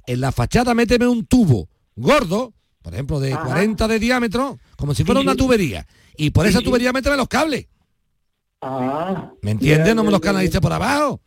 en 0.07 0.19
la 0.21 0.32
fachada 0.32 0.73
méteme 0.73 1.07
un 1.07 1.25
tubo 1.25 1.69
gordo, 1.95 2.53
por 2.82 2.93
ejemplo, 2.93 3.19
de 3.19 3.34
Ajá. 3.34 3.45
40 3.45 3.88
de 3.88 3.99
diámetro, 3.99 4.57
como 4.78 4.93
si 4.93 5.03
fuera 5.03 5.21
Sí, 5.21 5.28
una 5.28 5.36
tubería. 5.36 5.86
Y 6.17 6.32
por 6.32 6.45
Sí, 6.45 6.49
esa 6.51 6.61
tubería 6.61 6.91
méteme 6.91 7.15
los 7.17 7.28
cables. 7.28 7.67
Ah. 8.61 9.32
¿Me 9.41 9.51
entiendes? 9.51 9.88
Ya, 9.88 9.93
No 9.95 10.03
me 10.03 10.07
ya, 10.07 10.11
los 10.13 10.21
ya, 10.21 10.25
canalices 10.25 10.59
por 10.61 10.73
abajo. 10.73 11.21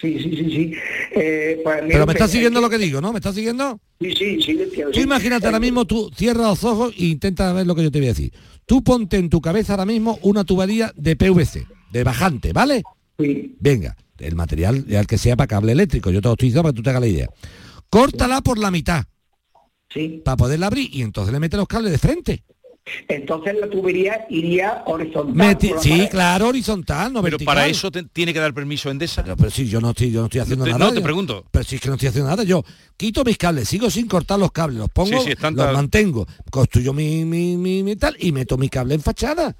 Sí, 0.00 0.18
sí, 0.18 0.30
sí, 0.30 0.50
sí. 0.50 0.72
Eh, 1.12 1.60
pues, 1.64 1.84
Pero 1.88 2.06
me 2.06 2.12
estás 2.12 2.28
es 2.28 2.32
siguiendo 2.32 2.60
lo 2.60 2.68
que 2.68 2.78
digo, 2.78 3.00
¿no? 3.00 3.12
¿Me 3.12 3.18
estás 3.18 3.34
siguiendo? 3.34 3.80
Sí, 4.00 4.12
sí, 4.12 4.42
sí, 4.42 4.50
entiendo, 4.50 4.92
Tú 4.92 4.98
sí. 4.98 5.04
imagínate 5.04 5.46
ahora 5.46 5.60
mismo, 5.60 5.86
tú 5.86 6.10
cierras 6.14 6.46
los 6.46 6.64
ojos 6.64 6.94
e 6.98 7.06
intenta 7.06 7.52
ver 7.54 7.66
lo 7.66 7.74
que 7.74 7.82
yo 7.82 7.90
te 7.90 7.98
voy 7.98 8.08
a 8.08 8.10
decir. 8.10 8.32
Tú 8.66 8.82
ponte 8.84 9.16
en 9.16 9.30
tu 9.30 9.40
cabeza 9.40 9.72
ahora 9.72 9.86
mismo 9.86 10.18
una 10.22 10.44
tubería 10.44 10.92
de 10.96 11.16
PVC, 11.16 11.66
de 11.92 12.04
bajante, 12.04 12.52
¿vale? 12.52 12.82
Venga, 13.58 13.96
el 14.18 14.34
material, 14.34 14.84
el 14.88 15.06
que 15.06 15.16
sea 15.16 15.36
para 15.36 15.46
cable 15.46 15.72
eléctrico, 15.72 16.10
yo 16.10 16.20
te 16.20 16.28
lo 16.28 16.34
estoy 16.34 16.48
diciendo 16.48 16.62
para 16.64 16.72
que 16.72 16.76
tú 16.76 16.82
te 16.82 16.90
hagas 16.90 17.00
la 17.00 17.08
idea. 17.08 17.28
Córtala 17.88 18.42
por 18.42 18.58
la 18.58 18.70
mitad. 18.70 19.04
Sí. 19.88 20.20
Para 20.24 20.36
poderla 20.36 20.66
abrir 20.66 20.90
y 20.92 21.02
entonces 21.02 21.32
le 21.32 21.40
metes 21.40 21.58
los 21.58 21.68
cables 21.68 21.92
de 21.92 21.98
frente. 21.98 22.42
Entonces 23.08 23.56
la 23.60 23.68
tubería 23.68 24.26
iría 24.30 24.82
horizontal. 24.86 25.56
Sí, 25.60 25.70
pared. 25.90 26.08
claro, 26.08 26.48
horizontal, 26.48 27.12
no 27.12 27.20
Pero 27.22 27.32
vertical. 27.32 27.54
para 27.56 27.66
eso 27.66 27.90
te- 27.90 28.04
tiene 28.04 28.32
que 28.32 28.38
dar 28.38 28.54
permiso 28.54 28.90
Endesa. 28.90 29.24
Pero, 29.24 29.36
pero 29.36 29.50
sí, 29.50 29.68
yo 29.68 29.80
no 29.80 29.90
estoy, 29.90 30.12
yo 30.12 30.20
no 30.20 30.26
estoy 30.26 30.40
haciendo 30.40 30.64
nada. 30.66 30.78
no, 30.78 30.90
te 30.90 30.96
yo- 30.96 31.02
pregunto. 31.02 31.44
Pero 31.50 31.64
si 31.64 31.74
es 31.76 31.80
que 31.80 31.88
no 31.88 31.94
estoy 31.94 32.08
haciendo 32.10 32.30
nada, 32.30 32.44
yo 32.44 32.62
quito 32.96 33.24
mis 33.24 33.38
cables, 33.38 33.68
sigo 33.68 33.90
sin 33.90 34.06
cortar 34.06 34.38
los 34.38 34.52
cables, 34.52 34.78
los 34.78 34.88
pongo, 34.90 35.18
Sí, 35.18 35.24
sí, 35.24 35.30
están 35.32 35.56
los 35.56 35.66
tal- 35.66 35.74
mantengo, 35.74 36.26
construyo 36.50 36.92
mi, 36.92 37.24
mi, 37.24 37.56
mi, 37.56 37.82
mi 37.82 37.96
tal 37.96 38.16
y 38.20 38.30
meto 38.30 38.56
mi 38.56 38.68
cable 38.68 38.94
en 38.94 39.00
fachada. 39.00 39.56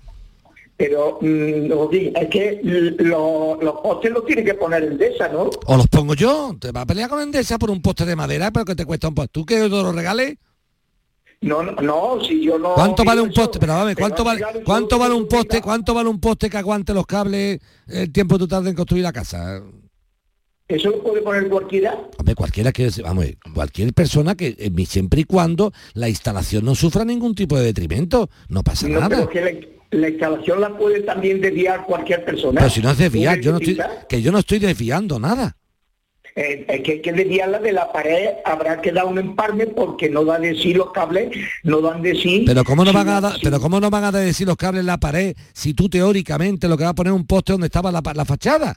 Pero 0.77 1.19
mm, 1.21 1.69
Joaquín, 1.73 2.13
es 2.15 2.29
que 2.29 2.61
lo- 2.99 3.59
los 3.61 3.75
postes 3.83 4.13
los 4.13 4.25
tiene 4.27 4.45
que 4.45 4.55
poner 4.55 4.85
en 4.85 5.03
esa, 5.03 5.27
¿no? 5.29 5.51
O 5.67 5.77
los 5.77 5.89
pongo 5.89 6.15
yo, 6.15 6.55
te 6.61 6.71
vas 6.71 6.83
a 6.83 6.87
pelear 6.87 7.09
con 7.09 7.21
Endesa 7.21 7.59
por 7.59 7.71
un 7.71 7.81
poste 7.83 8.05
de 8.05 8.15
madera, 8.15 8.51
pero 8.53 8.65
que 8.67 8.75
te 8.77 8.85
cuesta 8.85 9.09
un 9.09 9.15
poste. 9.15 9.31
¿Tú 9.33 9.45
que 9.47 9.57
te 9.57 9.69
lo 9.69 9.91
regales? 9.93 10.37
No, 11.43 11.63
no, 11.63 11.73
no, 11.73 12.25
si 12.25 12.43
yo 12.43 12.59
no... 12.59 12.75
¿Cuánto 12.75 13.05
vale 13.05 13.21
un 13.21 13.33
poste? 13.33 13.59
Pero 13.59 13.75
vamos, 13.75 13.95
¿cuánto 13.95 14.25
vale, 14.25 14.43
cuánto 14.65 14.99
vale 14.99 15.15
un 15.15 15.29
poste? 15.29 15.61
¿Cuánto 15.61 15.95
vale 15.95 16.09
un 16.09 16.19
poste 16.21 16.49
que 16.49 16.57
aguante 16.57 16.95
los 16.95 17.07
cables 17.07 17.61
el 17.87 18.11
tiempo 18.11 18.39
tardes 18.49 18.71
en 18.71 18.77
construir 18.77 19.03
la 19.05 19.13
casa? 19.13 19.63
¿Eso 20.69 20.91
lo 20.91 21.03
puede 21.03 21.23
poner 21.23 21.49
cualquiera? 21.49 21.97
Hombre, 22.19 22.35
cualquiera 22.35 22.73
que, 22.73 22.91
vamos, 23.03 23.27
cualquier 23.55 23.93
persona 23.93 24.35
que 24.35 24.57
eh, 24.59 24.87
siempre 24.87 25.21
y 25.21 25.25
cuando 25.25 25.73
la 25.95 26.09
instalación 26.09 26.65
no 26.65 26.75
sufra 26.75 27.05
ningún 27.05 27.35
tipo 27.37 27.57
de 27.57 27.65
detrimento, 27.67 28.29
no 28.49 28.65
pasa 28.65 28.89
No, 28.89 28.99
nada. 28.99 29.09
pero 29.09 29.29
que 29.29 29.41
la, 29.41 29.99
la 30.01 30.09
instalación 30.09 30.61
la 30.61 30.77
puede 30.77 31.03
también 31.03 31.41
desviar 31.41 31.85
cualquier 31.85 32.25
persona. 32.25 32.61
Pero 32.61 32.71
si 32.71 32.83
no 32.83 32.91
es 32.91 32.99
desviar, 32.99 33.39
yo 33.41 33.53
no 33.53 33.59
estoy, 33.59 33.79
que 34.09 34.23
yo 34.23 34.33
no 34.33 34.39
estoy 34.39 34.59
desviando 34.59 35.21
nada. 35.21 35.57
Eh, 36.37 36.65
es 36.69 36.81
que 36.83 36.93
hay 36.93 37.01
que 37.03 37.13
desviarla 37.13 37.59
de 37.59 37.73
la 37.73 37.91
pared, 37.91 38.29
habrá 38.45 38.81
que 38.83 38.93
dar 38.93 39.07
un 39.07 39.19
empalme 39.19 39.67
porque 39.67 40.09
no 40.11 40.25
dan 40.25 40.43
de 40.43 40.55
sí 40.55 40.75
los 40.75 40.93
cables, 40.93 41.31
no 41.65 41.81
dan 41.81 42.03
de 42.03 42.15
sí... 42.15 42.45
Pero 42.47 42.63
cómo 42.63 42.85
no 42.85 42.93
van 42.93 43.09
a 43.09 43.21
dar, 43.21 43.37
pero 43.43 43.59
cómo 43.59 43.81
no 43.81 43.89
van 43.91 44.05
a 44.05 44.13
decir 44.13 44.47
los 44.47 44.57
cables 44.57 44.81
en 44.81 44.87
la 44.87 44.99
pared 44.99 45.35
si 45.55 45.73
tú 45.75 45.89
teóricamente 45.89 46.69
lo 46.69 46.77
que 46.77 46.85
va 46.85 46.91
a 46.91 46.95
poner 46.95 47.13
un 47.15 47.27
poste 47.27 47.53
donde 47.53 47.67
estaba 47.69 47.91
la, 47.91 48.03
la 48.15 48.25
fachada. 48.25 48.77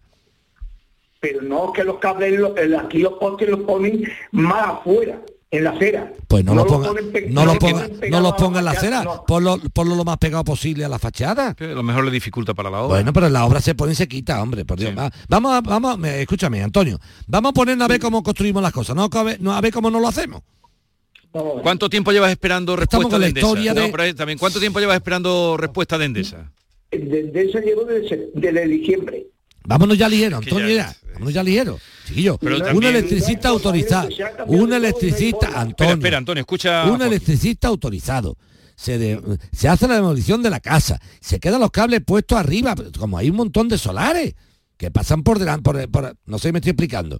Pero 1.20 1.42
no 1.42 1.74
que 1.74 1.84
los 1.84 1.98
cables, 2.00 2.40
el- 2.58 2.76
aquí 2.76 3.00
los 3.00 3.14
postes 3.14 3.50
los 3.50 3.60
ponen 3.62 4.04
más 4.32 4.66
afuera, 4.70 5.20
en 5.52 5.64
la 5.64 5.72
acera. 5.72 6.14
Pues 6.28 6.46
no, 6.46 6.54
lo 6.54 6.64
los 6.64 6.72
ponga, 6.72 6.88
ponen 6.90 7.12
pe- 7.12 7.28
no 7.30 7.42
lo 7.46 7.54
los 7.54 7.58
ponga, 7.58 7.88
no 8.10 8.20
los 8.20 8.34
ponga 8.34 8.60
en 8.60 8.66
la 8.66 8.72
acera, 8.72 9.04
no. 9.04 9.24
ponlo, 9.26 9.58
ponlo 9.74 9.96
lo 9.96 10.04
más 10.06 10.18
pegado 10.18 10.44
posible 10.44 10.86
a 10.86 10.90
la 10.90 11.00
fachada. 11.00 11.56
A 11.60 11.64
lo 11.64 11.82
mejor 11.84 12.06
le 12.06 12.12
dificulta 12.12 12.54
para 12.54 12.70
la 12.70 12.80
obra. 12.82 12.98
Bueno, 12.98 13.14
pero 13.14 13.30
la 13.30 13.46
obra 13.46 13.60
se 13.60 13.74
pone 13.74 13.94
y 13.94 13.96
se 13.96 14.08
quita, 14.08 14.42
hombre, 14.42 14.64
por 14.66 14.78
Dios. 14.80 14.96
Va- 14.98 15.12
Vamos, 15.28 15.52
a, 15.54 15.62
vamos, 15.62 15.98
me- 15.98 16.22
escúchame, 16.22 16.62
Antonio, 16.62 17.00
vamos 17.28 17.50
a 17.50 17.54
ponernos 17.54 17.86
a 17.86 17.88
ver 17.88 18.00
cómo 18.00 18.22
construimos 18.22 18.62
las 18.62 18.72
cosas, 18.72 18.96
no, 18.96 19.10
a 19.12 19.24
ver- 19.24 19.42
no 19.42 19.54
a 19.54 19.62
ver 19.62 19.74
cómo 19.74 19.90
no 19.90 20.00
lo 20.00 20.08
hacemos. 20.08 20.44
¿Cuánto 21.32 21.90
tiempo 21.90 22.12
llevas 22.12 22.32
esperando 22.32 22.74
Estamos 22.74 22.82
respuesta 22.82 23.10
con 23.12 23.12
de 23.14 23.20
la 23.20 23.28
Endesa? 23.28 23.48
historia 23.48 23.74
de- 23.74 23.90
pero 23.92 24.16
también, 24.16 24.40
¿cuánto 24.40 24.60
tiempo 24.60 24.80
llevas 24.80 24.96
esperando 24.96 25.58
respuesta 25.58 25.98
de 25.98 26.06
Endesa? 26.06 26.52
Desde 26.92 27.48
eso 27.50 27.60
llevo 27.60 27.84
desde, 27.86 28.30
desde 28.34 28.68
diciembre. 28.68 29.28
Vámonos 29.70 29.98
ya 29.98 30.10
ligero, 30.10 30.38
Antonio, 30.38 30.68
ya- 30.68 30.76
ya. 30.76 30.96
Vámonos 31.14 31.34
ya 31.34 31.44
ligero. 31.44 31.80
Chiquillo, 32.08 32.38
Pero 32.40 32.56
un 32.58 32.62
también- 32.64 32.96
electricista 32.96 33.50
autorizado, 33.50 34.10
un 34.48 34.74
electricista, 34.74 35.48
Antonio, 35.48 35.70
Espera, 35.70 35.92
espera, 35.94 36.18
Antonio, 36.18 36.42
escucha. 36.42 36.92
un 36.92 37.02
electricista 37.02 37.68
autorizado. 37.68 38.36
Se, 38.76 38.98
de- 38.98 39.22
se 39.52 39.68
hace 39.68 39.88
la 39.88 39.96
demolición 39.96 40.42
de 40.42 40.50
la 40.50 40.60
casa, 40.60 41.00
se 41.20 41.40
quedan 41.40 41.60
los 41.62 41.70
cables 41.70 42.02
puestos 42.04 42.38
arriba, 42.40 42.74
como 42.98 43.18
hay 43.18 43.30
un 43.30 43.36
montón 43.36 43.68
de 43.70 43.78
solares 43.78 44.34
que 44.78 44.90
pasan 44.90 45.22
por 45.22 45.38
delante, 45.38 45.62
por, 45.62 45.90
por- 45.92 46.16
no 46.26 46.40
sé 46.40 46.48
si 46.48 46.52
me 46.54 46.60
estoy 46.60 46.72
explicando. 46.72 47.20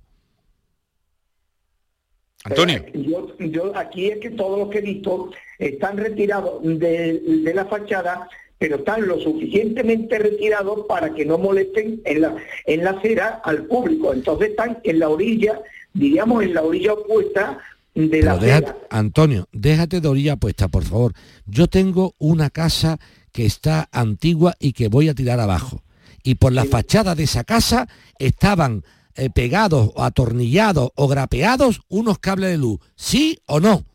Antonio. 2.46 2.78
Eh, 2.78 2.92
yo, 3.08 3.38
yo 3.38 3.78
aquí 3.78 4.08
es 4.10 4.20
que 4.20 4.30
todos 4.32 4.58
los 4.58 4.70
que 4.70 4.78
he 4.80 4.82
visto 4.82 5.30
están 5.58 5.98
retirados 5.98 6.64
de, 6.64 7.20
de 7.44 7.54
la 7.54 7.66
fachada, 7.66 8.30
pero 8.60 8.76
están 8.76 9.08
lo 9.08 9.20
suficientemente 9.20 10.20
retirados 10.20 10.86
para 10.88 11.14
que 11.14 11.26
no 11.26 11.38
molesten 11.38 12.02
en 12.04 12.22
la, 12.22 12.36
en 12.66 12.84
la 12.84 12.92
acera 12.92 13.42
al 13.44 13.66
público. 13.66 14.14
Entonces 14.14 14.50
están 14.50 14.80
en 14.84 15.00
la 15.00 15.10
orilla, 15.10 15.62
diríamos 15.94 16.44
en 16.44 16.54
la 16.54 16.62
orilla 16.62 16.94
opuesta 16.94 17.58
de 17.96 18.22
la 18.22 18.34
acera. 18.34 18.78
Antonio, 18.90 19.48
déjate 19.54 20.02
de 20.02 20.08
orilla 20.10 20.36
puesta, 20.36 20.68
por 20.68 20.84
favor. 20.84 21.14
Yo 21.46 21.68
tengo 21.68 22.16
una 22.20 22.50
casa 22.50 23.00
que 23.32 23.46
está 23.46 23.88
antigua 23.94 24.56
y 24.60 24.74
que 24.74 24.90
voy 24.90 25.08
a 25.08 25.16
tirar 25.16 25.40
abajo. 25.40 25.82
Y 26.22 26.36
por 26.36 26.52
la 26.52 26.66
fachada 26.66 27.16
de 27.16 27.24
esa 27.24 27.46
casa 27.46 27.88
estaban 28.20 28.84
eh, 29.16 29.30
pegados 29.30 29.92
o 29.96 30.04
atornillados 30.04 30.92
o 30.96 31.08
grapeados 31.08 31.82
unos 31.88 32.20
cables 32.20 32.52
de 32.52 32.58
luz. 32.58 32.80
¿Sí 32.96 33.40
o 33.46 33.62
no? 33.62 33.86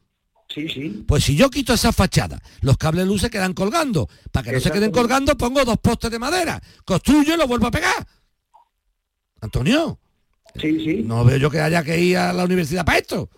Sí, 0.55 0.69
sí. 0.69 1.05
Pues 1.09 1.25
si 1.25 1.35
yo 1.35 1.51
quito 1.51 1.73
esa 1.75 1.93
fachada, 1.93 2.41
los 2.61 2.77
cables 2.77 3.05
de 3.05 3.09
luz 3.11 3.23
se 3.23 3.31
quedan 3.31 3.55
colgando. 3.55 4.09
Para 4.31 4.45
que 4.45 4.53
no 4.53 4.61
se 4.61 4.71
queden 4.71 4.93
colgando, 4.93 5.37
pongo 5.37 5.65
dos 5.65 5.79
postes 5.79 6.11
de 6.13 6.19
madera. 6.21 6.61
Construyo 6.85 7.35
y 7.35 7.37
lo 7.37 7.49
vuelvo 7.49 7.67
a 7.67 7.71
pegar. 7.73 8.07
Antonio. 9.41 9.99
Sí, 10.61 10.79
sí. 10.85 11.03
No 11.05 11.25
veo 11.25 11.37
yo 11.39 11.51
que 11.51 11.61
haya 11.61 11.83
que 11.83 11.99
ir 11.99 12.17
a 12.17 12.33
la 12.33 12.45
universidad 12.45 12.85
para 12.85 12.99
esto. 12.99 13.29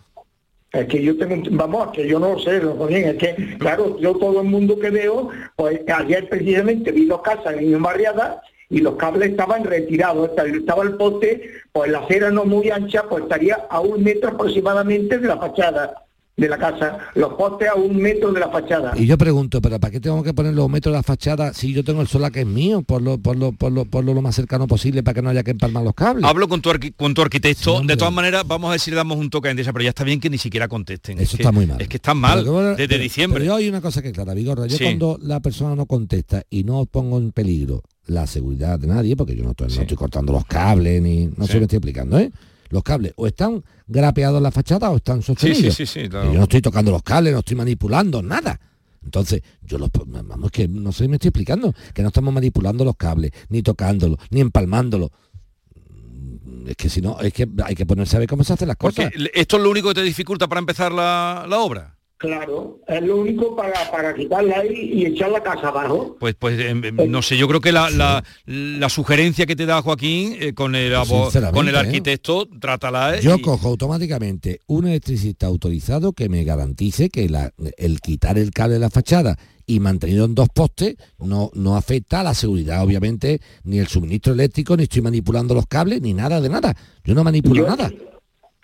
Es 0.71 0.85
que 0.87 1.01
yo 1.01 1.17
tengo, 1.17 1.41
vamos, 1.51 1.89
que 1.93 2.07
yo 2.07 2.19
no 2.19 2.33
lo 2.33 2.39
sé, 2.39 2.57
es 2.57 3.15
que, 3.17 3.57
claro, 3.57 3.97
yo 3.99 4.13
todo 4.17 4.41
el 4.41 4.47
mundo 4.47 4.77
que 4.77 4.89
veo, 4.91 5.29
pues 5.55 5.79
ayer 5.91 6.29
precisamente 6.29 6.91
vi 6.91 7.05
dos 7.05 7.21
casas 7.21 7.55
en 7.57 7.81
barriada 7.81 8.41
y 8.69 8.79
los 8.81 8.95
cables 8.95 9.31
estaban 9.31 9.63
retirados, 9.63 10.29
Esta- 10.29 10.45
estaba 10.45 10.83
el 10.83 10.95
poste, 10.97 11.51
pues 11.71 11.89
la 11.89 11.99
acera 11.99 12.29
no 12.29 12.43
muy 12.45 12.69
ancha, 12.69 13.03
pues 13.09 13.23
estaría 13.23 13.65
a 13.69 13.79
un 13.79 14.03
metro 14.03 14.29
aproximadamente 14.29 15.17
de 15.17 15.27
la 15.27 15.37
fachada 15.37 16.03
de 16.37 16.47
la 16.47 16.57
casa, 16.59 16.99
los 17.15 17.33
postes 17.33 17.67
a 17.67 17.73
un 17.73 17.97
metro 17.97 18.31
de 18.31 18.39
la 18.39 18.49
fachada. 18.49 18.93
Y 18.95 19.07
yo 19.07 19.17
pregunto, 19.17 19.59
¿pero 19.59 19.79
para 19.79 19.89
qué 19.89 19.99
tengo 19.99 20.21
que 20.21 20.35
poner 20.35 20.53
los 20.53 20.69
metros 20.69 20.93
de 20.93 20.99
la 20.99 21.03
fachada 21.03 21.51
si 21.51 21.73
yo 21.73 21.83
tengo 21.83 21.99
el 22.01 22.07
solar 22.07 22.31
que 22.31 22.41
es 22.41 22.45
mío? 22.45 22.83
Por 22.83 23.01
lo, 23.01 23.17
por 23.17 23.35
lo, 23.35 23.53
por 23.53 23.71
lo, 23.71 23.85
por 23.85 24.03
lo 24.03 24.21
más 24.21 24.35
cercano 24.35 24.67
posible 24.67 25.01
para 25.01 25.15
que 25.15 25.21
no 25.23 25.29
haya 25.31 25.41
que 25.41 25.49
empalmar 25.51 25.83
los 25.83 25.95
cables. 25.95 26.23
Hablo 26.23 26.47
con 26.47 26.61
tu, 26.61 26.69
arqui- 26.69 26.93
con 26.95 27.15
tu 27.15 27.23
arquitecto. 27.23 27.81
de 27.81 27.97
todas 27.97 28.13
maneras, 28.13 28.43
vamos 28.47 28.71
a 28.71 28.89
le 28.89 28.95
damos 28.95 29.17
un 29.17 29.31
toque 29.31 29.47
a 29.47 29.51
Endesa, 29.51 29.73
pero 29.73 29.81
ya 29.83 29.89
está 29.89 30.03
bien 30.03 30.19
que 30.19 30.29
ni 30.29 30.37
siquiera 30.37 30.67
contesten. 30.67 31.17
Eso 31.17 31.23
Es 31.23 31.29
que- 31.31 31.41
está 31.41 31.51
muy 31.51 31.65
mal. 31.65 31.81
Es 31.81 31.87
que 31.87 31.97
están 31.97 32.17
mal 32.17 32.39
Pero 32.43 32.61
desde 32.75 32.87
pero- 32.87 33.01
diciembre. 33.03 33.39
Pero 33.41 33.51
yo 33.53 33.55
hay 33.57 33.67
una 33.67 33.81
cosa 33.81 34.03
que 34.03 34.09
es 34.09 34.13
clara, 34.13 34.35
Vigorra. 34.35 34.67
Yo 34.67 34.77
Sí. 34.77 34.83
cuando 34.83 35.17
la 35.19 35.39
persona 35.39 35.75
no 35.75 35.87
contesta 35.87 36.43
y 36.51 36.63
no 36.63 36.85
pongo 36.85 37.17
en 37.17 37.31
peligro 37.31 37.81
la 38.05 38.27
seguridad 38.27 38.77
de 38.79 38.85
nadie, 38.87 39.15
porque 39.17 39.35
yo 39.35 39.43
no 39.43 39.49
estoy, 39.51 39.67
no 39.75 39.81
estoy 39.81 39.97
cortando 39.97 40.33
los 40.33 40.45
cables 40.45 41.01
ni. 41.01 41.25
No 41.35 41.47
sé 41.47 41.55
me 41.57 41.63
estoy 41.63 41.77
explicando, 41.77 42.19
¿eh? 42.19 42.31
Los 42.69 42.83
cables 42.83 43.13
o 43.15 43.27
están 43.27 43.63
grapeados 43.87 44.37
en 44.37 44.43
la 44.43 44.51
fachada 44.51 44.89
o 44.89 44.97
están 44.97 45.21
sostenidos. 45.21 45.75
sí, 45.75 45.85
sí, 45.85 46.01
Y 46.01 46.09
claro. 46.09 46.31
Yo 46.31 46.37
no 46.37 46.43
estoy 46.43 46.61
tocando 46.61 46.91
los 46.91 47.03
cables, 47.03 47.33
no 47.33 47.39
estoy 47.39 47.55
manipulando 47.57 48.21
nada. 48.21 48.59
Entonces, 49.03 49.41
yo 49.61 49.77
los 49.77 49.89
vamos 50.05 50.51
que 50.51 50.67
no 50.67 50.91
sé 50.91 51.07
me 51.07 51.15
estoy 51.15 51.29
explicando, 51.29 51.73
que 51.93 52.01
no 52.01 52.09
estamos 52.09 52.33
manipulando 52.33 52.83
los 52.83 52.95
cables, 52.97 53.31
ni 53.49 53.61
tocándolos, 53.61 54.19
ni 54.31 54.41
empalmándolos. 54.41 55.11
Es 56.65 56.75
que 56.75 56.89
si 56.89 57.01
no, 57.01 57.17
es 57.21 57.31
que 57.31 57.47
hay 57.63 57.75
que 57.75 57.85
ponerse 57.85 58.17
a 58.17 58.19
ver 58.19 58.27
cómo 58.27 58.43
se 58.43 58.51
hacen 58.53 58.67
las 58.67 58.75
Porque 58.77 59.05
cosas. 59.05 59.15
le- 59.21 59.31
esto 59.33 59.55
es 59.57 59.63
lo 59.63 59.69
único 59.71 59.87
que 59.89 59.95
te 59.95 60.03
dificulta 60.03 60.47
para 60.49 60.59
empezar 60.59 60.91
la, 60.91 61.45
la 61.47 61.59
obra. 61.59 61.96
Claro, 62.17 62.79
es 62.87 63.03
lo 63.03 63.17
único 63.17 63.55
para, 63.55 63.91
para 63.91 64.15
quitarla 64.15 64.57
ahí 64.57 64.89
y 64.91 65.05
echar 65.05 65.29
la 65.29 65.43
casa 65.43 65.67
abajo. 65.67 66.17
Pues, 66.19 66.33
pues 66.33 66.59
em, 66.59 66.83
em, 66.83 66.95
no 67.11 67.21
sé, 67.21 67.37
yo 67.37 67.47
creo 67.47 67.61
que 67.61 67.71
la, 67.71 67.91
la- 67.91 68.23
la 68.45 68.89
sugerencia 68.89 69.45
que 69.45 69.55
te 69.55 69.67
da 69.67 69.83
Joaquín 69.83 70.35
eh, 70.39 70.53
con, 70.53 70.73
el, 70.73 70.95
Sinceramente, 71.05 71.53
con 71.55 71.67
el 71.67 71.75
¿eh? 71.75 71.77
arquitecto, 71.77 72.47
trátala. 72.59 73.17
eh, 73.17 73.21
Yo 73.21 73.35
y- 73.35 73.41
cojo 73.41 73.67
automáticamente 73.67 74.61
un 74.65 74.87
electricista 74.87 75.45
autorizado 75.45 76.13
que 76.13 76.27
me 76.27 76.43
garantice 76.43 77.09
que 77.09 77.29
la- 77.29 77.53
el 77.77 78.01
quitar 78.01 78.39
el 78.39 78.49
cable 78.49 78.73
de 78.75 78.79
la 78.79 78.89
fachada 78.89 79.37
y 79.67 79.79
mantenido 79.79 80.25
en 80.25 80.33
dos 80.33 80.47
postes 80.49 80.95
no, 81.19 81.51
no 81.53 81.75
afecta 81.75 82.21
a 82.21 82.23
la 82.23 82.33
seguridad, 82.33 82.81
obviamente, 82.83 83.41
ni 83.63 83.77
el 83.77 83.87
suministro 83.87 84.33
eléctrico, 84.33 84.75
ni 84.75 84.83
estoy 84.83 85.03
manipulando 85.03 85.53
los 85.53 85.67
cables, 85.67 86.01
ni 86.01 86.15
nada 86.15 86.41
de 86.41 86.49
nada. 86.49 86.75
Yo 87.03 87.13
no 87.13 87.23
manipulo 87.23 87.61
Yo- 87.63 87.67
nada. 87.67 87.91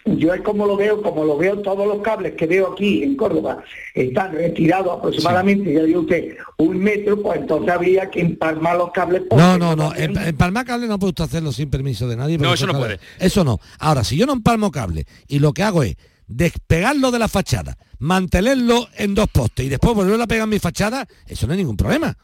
Yo 0.06 0.34
es 0.34 0.42
como 0.42 0.66
lo 0.66 0.76
veo, 0.76 1.02
como 1.02 1.24
lo 1.24 1.38
veo 1.38 1.62
todos 1.62 1.88
los 1.88 2.02
cables 2.02 2.34
que 2.34 2.46
veo 2.46 2.74
aquí 2.74 3.04
en 3.04 3.16
Córdoba, 3.16 3.64
están 3.94 4.34
retirados 4.34 4.98
aproximadamente, 4.98 5.74
ya 5.74 5.84
digo 5.84 6.02
usted, 6.02 6.36
un 6.58 6.78
metro, 6.78 7.22
pues 7.22 7.40
entonces 7.40 7.70
habría 7.74 8.10
que 8.10 8.20
empalmar 8.20 8.76
los 8.78 8.92
cables. 8.92 9.24
No, 9.32 9.58
no, 9.58 9.76
no. 9.78 9.96
En, 9.96 10.18
empalmar 10.18 10.66
cable 10.66 10.88
no 10.88 11.00
puede 11.00 11.12
usted 11.12 11.24
hacerlo 11.24 11.54
sin 11.54 11.70
permiso 11.70 12.08
de 12.10 12.18
nadie. 12.18 12.38
No, 12.38 12.54
eso 12.54 12.68
no 12.68 12.74
cables- 12.74 13.00
Eso 13.20 13.46
no. 13.46 13.60
Ahora, 13.80 14.04
si 14.04 14.18
yo 14.18 14.26
no 14.26 14.34
empalmo 14.34 14.72
cable 14.72 15.06
y 15.28 15.40
lo 15.40 15.54
que 15.54 15.64
hago 15.64 15.84
es 15.84 15.96
despegarlo 16.28 17.12
de 17.12 17.20
la 17.20 17.28
fachada, 17.30 17.78
mantenerlo 18.00 18.88
en 18.98 19.16
dos 19.16 19.28
postes 19.30 19.66
y 19.66 19.70
después 19.70 19.96
volverlo 19.96 20.24
a 20.24 20.28
pegar 20.28 20.44
en 20.44 20.50
mi 20.50 20.60
fachada, 20.60 21.08
eso 21.28 21.48
no 21.48 21.54
hay 21.54 21.60
ningún 21.60 21.78
problema. 21.78 22.18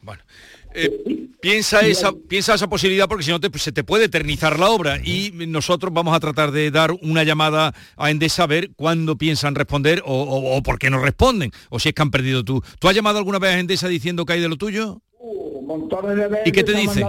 Eh, 0.76 1.28
piensa 1.42 1.80
esa 1.82 2.12
piensa 2.28 2.54
esa 2.54 2.68
posibilidad 2.70 3.08
porque 3.08 3.24
si 3.24 3.32
no 3.32 3.40
te- 3.40 3.58
se 3.58 3.72
te 3.72 3.84
puede 3.84 4.06
eternizar 4.06 4.60
la 4.60 4.70
obra 4.70 4.98
y 5.04 5.32
nosotros 5.48 5.92
vamos 5.94 6.16
a 6.16 6.20
tratar 6.20 6.52
de 6.52 6.70
dar 6.70 6.92
una 7.02 7.24
llamada 7.24 7.74
a 7.98 8.12
Endesa 8.12 8.44
a 8.44 8.48
ver 8.48 8.72
cuándo 8.76 9.18
piensan 9.18 9.56
responder 9.56 10.04
o, 10.06 10.14
o- 10.14 10.58
o 10.58 10.62
por 10.64 10.78
qué 10.78 10.90
no 10.90 11.00
responden 11.02 11.52
o 11.70 11.80
si 11.80 11.90
es 11.90 11.96
que 11.96 12.02
han 12.02 12.12
perdido 12.12 12.44
tú. 12.44 12.62
¿Tú 12.80 12.88
has 12.88 12.96
llamado 12.96 13.18
alguna 13.18 13.40
vez 13.40 13.56
a 13.56 13.60
Endesa 13.60 13.88
diciendo 13.88 14.26
que 14.26 14.34
hay 14.34 14.42
de 14.42 14.50
lo 14.50 14.58
tuyo? 14.58 15.02
montones 15.64 16.16
de 16.18 16.28
veces 16.28 16.48
¿Y 16.48 16.52
qué 16.52 16.64
te 16.64 16.74
dice? 16.74 17.02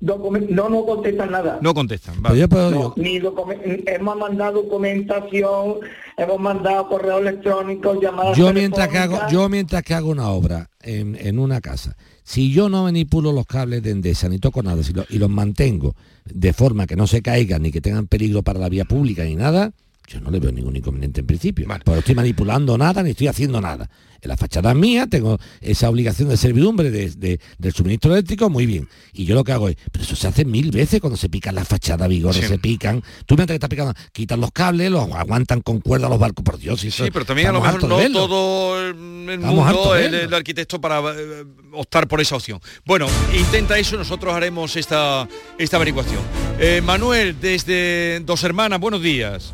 no 0.00 0.68
no 0.70 0.84
contestan 0.86 1.30
nada. 1.30 1.58
No 1.60 1.74
contestan. 1.74 2.22
Pues 2.22 2.38
yo 2.38 2.48
puedo- 2.48 2.70
No, 2.70 2.94
ni 2.96 3.18
documen- 3.20 3.82
hemos 3.86 4.16
mandado 4.16 4.62
documentación, 4.62 5.76
hemos 6.16 6.40
mandado 6.40 6.88
correo 6.88 7.18
electrónico, 7.18 8.00
llamadas 8.00 8.36
yo 8.38 8.52
mientras 8.54 8.88
que 8.88 8.98
hago 8.98 9.18
yo 9.30 9.48
mientras 9.48 9.82
que 9.82 9.94
hago 9.94 10.08
una 10.10 10.28
obra 10.30 10.70
en, 10.80 11.16
en 11.20 11.38
una 11.38 11.60
casa 11.60 11.96
si 12.30 12.52
yo 12.52 12.68
no 12.68 12.84
manipulo 12.84 13.32
los 13.32 13.44
cables 13.44 13.82
de 13.82 13.90
Endesa 13.90 14.28
ni 14.28 14.38
toco 14.38 14.62
nada 14.62 14.80
y 15.08 15.18
los 15.18 15.28
mantengo 15.28 15.96
de 16.32 16.52
forma 16.52 16.86
que 16.86 16.94
no 16.94 17.08
se 17.08 17.22
caigan 17.22 17.62
ni 17.62 17.72
que 17.72 17.80
tengan 17.80 18.06
peligro 18.06 18.44
para 18.44 18.60
la 18.60 18.68
vía 18.68 18.84
pública 18.84 19.24
ni 19.24 19.34
nada 19.34 19.72
yo 20.10 20.20
no 20.20 20.30
le 20.30 20.40
veo 20.40 20.50
ningún 20.50 20.74
inconveniente 20.74 21.20
en 21.20 21.26
principio 21.26 21.66
porque 21.68 21.90
no 21.92 21.98
estoy 21.98 22.14
manipulando 22.16 22.76
nada 22.76 23.00
ni 23.02 23.10
estoy 23.10 23.28
haciendo 23.28 23.60
nada 23.60 23.88
en 24.22 24.28
la 24.28 24.36
fachada 24.36 24.74
mía 24.74 25.06
tengo 25.06 25.38
esa 25.60 25.88
obligación 25.88 26.28
de 26.28 26.36
servidumbre 26.36 26.90
de- 26.90 27.10
de- 27.10 27.40
del 27.58 27.72
suministro 27.72 28.12
eléctrico 28.12 28.50
muy 28.50 28.66
bien 28.66 28.88
y 29.12 29.24
yo 29.24 29.34
lo 29.36 29.44
que 29.44 29.52
hago 29.52 29.68
es 29.68 29.76
pero 29.92 30.04
eso 30.04 30.16
se 30.16 30.26
hace 30.26 30.44
mil 30.44 30.72
veces 30.72 31.00
cuando 31.00 31.16
se 31.16 31.28
pican 31.28 31.54
las 31.54 31.68
fachadas 31.68 32.08
vigores 32.08 32.40
Sí. 32.42 32.46
se 32.48 32.58
pican 32.58 33.02
tú 33.24 33.36
mientras 33.36 33.54
que 33.54 33.64
estás 33.64 33.70
picando 33.70 33.94
quitan 34.12 34.40
los 34.40 34.50
cables 34.50 34.90
los 34.90 35.10
aguantan 35.12 35.60
con 35.60 35.80
cuerda 35.80 36.08
los 36.08 36.18
barcos 36.18 36.44
por 36.44 36.58
Dios 36.58 36.82
y 36.84 36.90
Sí, 36.90 37.04
pero 37.12 37.24
también 37.24 37.48
a 37.48 37.52
lo 37.52 37.60
mejor 37.60 37.82
no 37.84 37.88
todo 38.12 38.80
el, 38.84 38.94
mundo 38.94 39.94
el, 39.96 40.14
el 40.14 40.34
arquitecto 40.34 40.80
para 40.80 41.00
eh, 41.16 41.44
optar 41.72 42.08
por 42.08 42.20
esa 42.20 42.34
opción. 42.36 42.58
Bueno, 42.84 43.06
intenta 43.38 43.78
eso, 43.78 43.96
nosotros 43.96 44.34
haremos 44.34 44.74
esta, 44.76 45.28
esta 45.56 45.76
averiguación. 45.76 46.20
Eh, 46.58 46.80
Manuel, 46.84 47.36
desde 47.40 48.20
Dos 48.26 48.42
Hermanas, 48.42 48.80
buenos 48.80 49.00
días. 49.02 49.52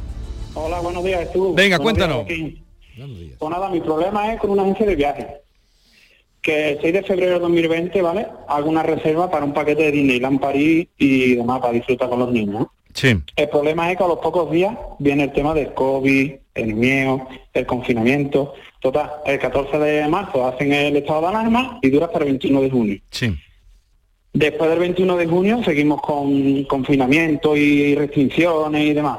Hola, 0.59 0.81
buenos 0.81 1.05
días, 1.05 1.31
tú. 1.35 1.53
Venga, 1.55 1.77
Buenos 1.77 1.99
días, 1.99 2.09
cuéntanos. 2.09 2.17
Joaquín. 2.17 2.65
Pues 3.39 3.51
nada, 3.51 3.69
mi 3.69 3.81
problema 3.81 4.33
es 4.33 4.41
con 4.41 4.51
una 4.51 4.63
agencia 4.63 4.87
de 4.87 4.97
viajes. 4.97 5.27
Que 6.41 6.71
el 6.71 6.81
6 6.81 6.95
de 6.95 7.03
febrero 7.03 7.35
de 7.35 7.41
2020, 7.41 8.01
¿vale? 8.01 8.27
Hago 8.49 8.71
una 8.71 8.83
reserva 8.83 9.31
para 9.31 9.45
un 9.45 9.53
paquete 9.53 9.83
de 9.83 9.93
Disneyland 9.93 10.41
París 10.41 10.89
y 10.97 11.35
demás 11.35 11.61
para 11.61 11.75
disfrutar 11.75 12.09
con 12.09 12.21
los 12.21 12.33
niños. 12.33 12.69
Sí. 12.95 13.15
El 13.37 13.49
problema 13.51 13.91
es 13.91 13.99
que 13.99 14.05
a 14.05 14.09
los 14.09 14.19
pocos 14.21 14.51
días 14.51 14.75
viene 14.99 15.25
el 15.25 15.33
tema 15.33 15.53
del 15.53 15.75
COVID, 15.75 16.33
el 16.55 16.75
miedo, 16.75 17.29
el 17.53 17.67
confinamiento. 17.67 18.55
Total, 18.81 19.11
el 19.27 19.39
14 19.39 19.79
de 19.79 20.09
marzo 20.09 20.47
hacen 20.47 20.73
el 20.73 20.97
estado 20.97 21.21
de 21.21 21.27
alarma 21.27 21.79
y 21.83 21.91
dura 21.91 22.07
hasta 22.07 22.21
el 22.21 22.25
21 22.25 22.63
de 22.63 22.71
junio. 22.71 22.99
Sí. 23.11 23.37
Después 24.33 24.71
del 24.71 24.79
21 24.79 25.17
de 25.19 25.27
junio 25.27 25.63
seguimos 25.65 26.01
con 26.01 26.65
confinamiento 26.65 27.55
y 27.55 27.95
restricciones 27.95 28.83
y 28.83 28.95
demás. 28.95 29.19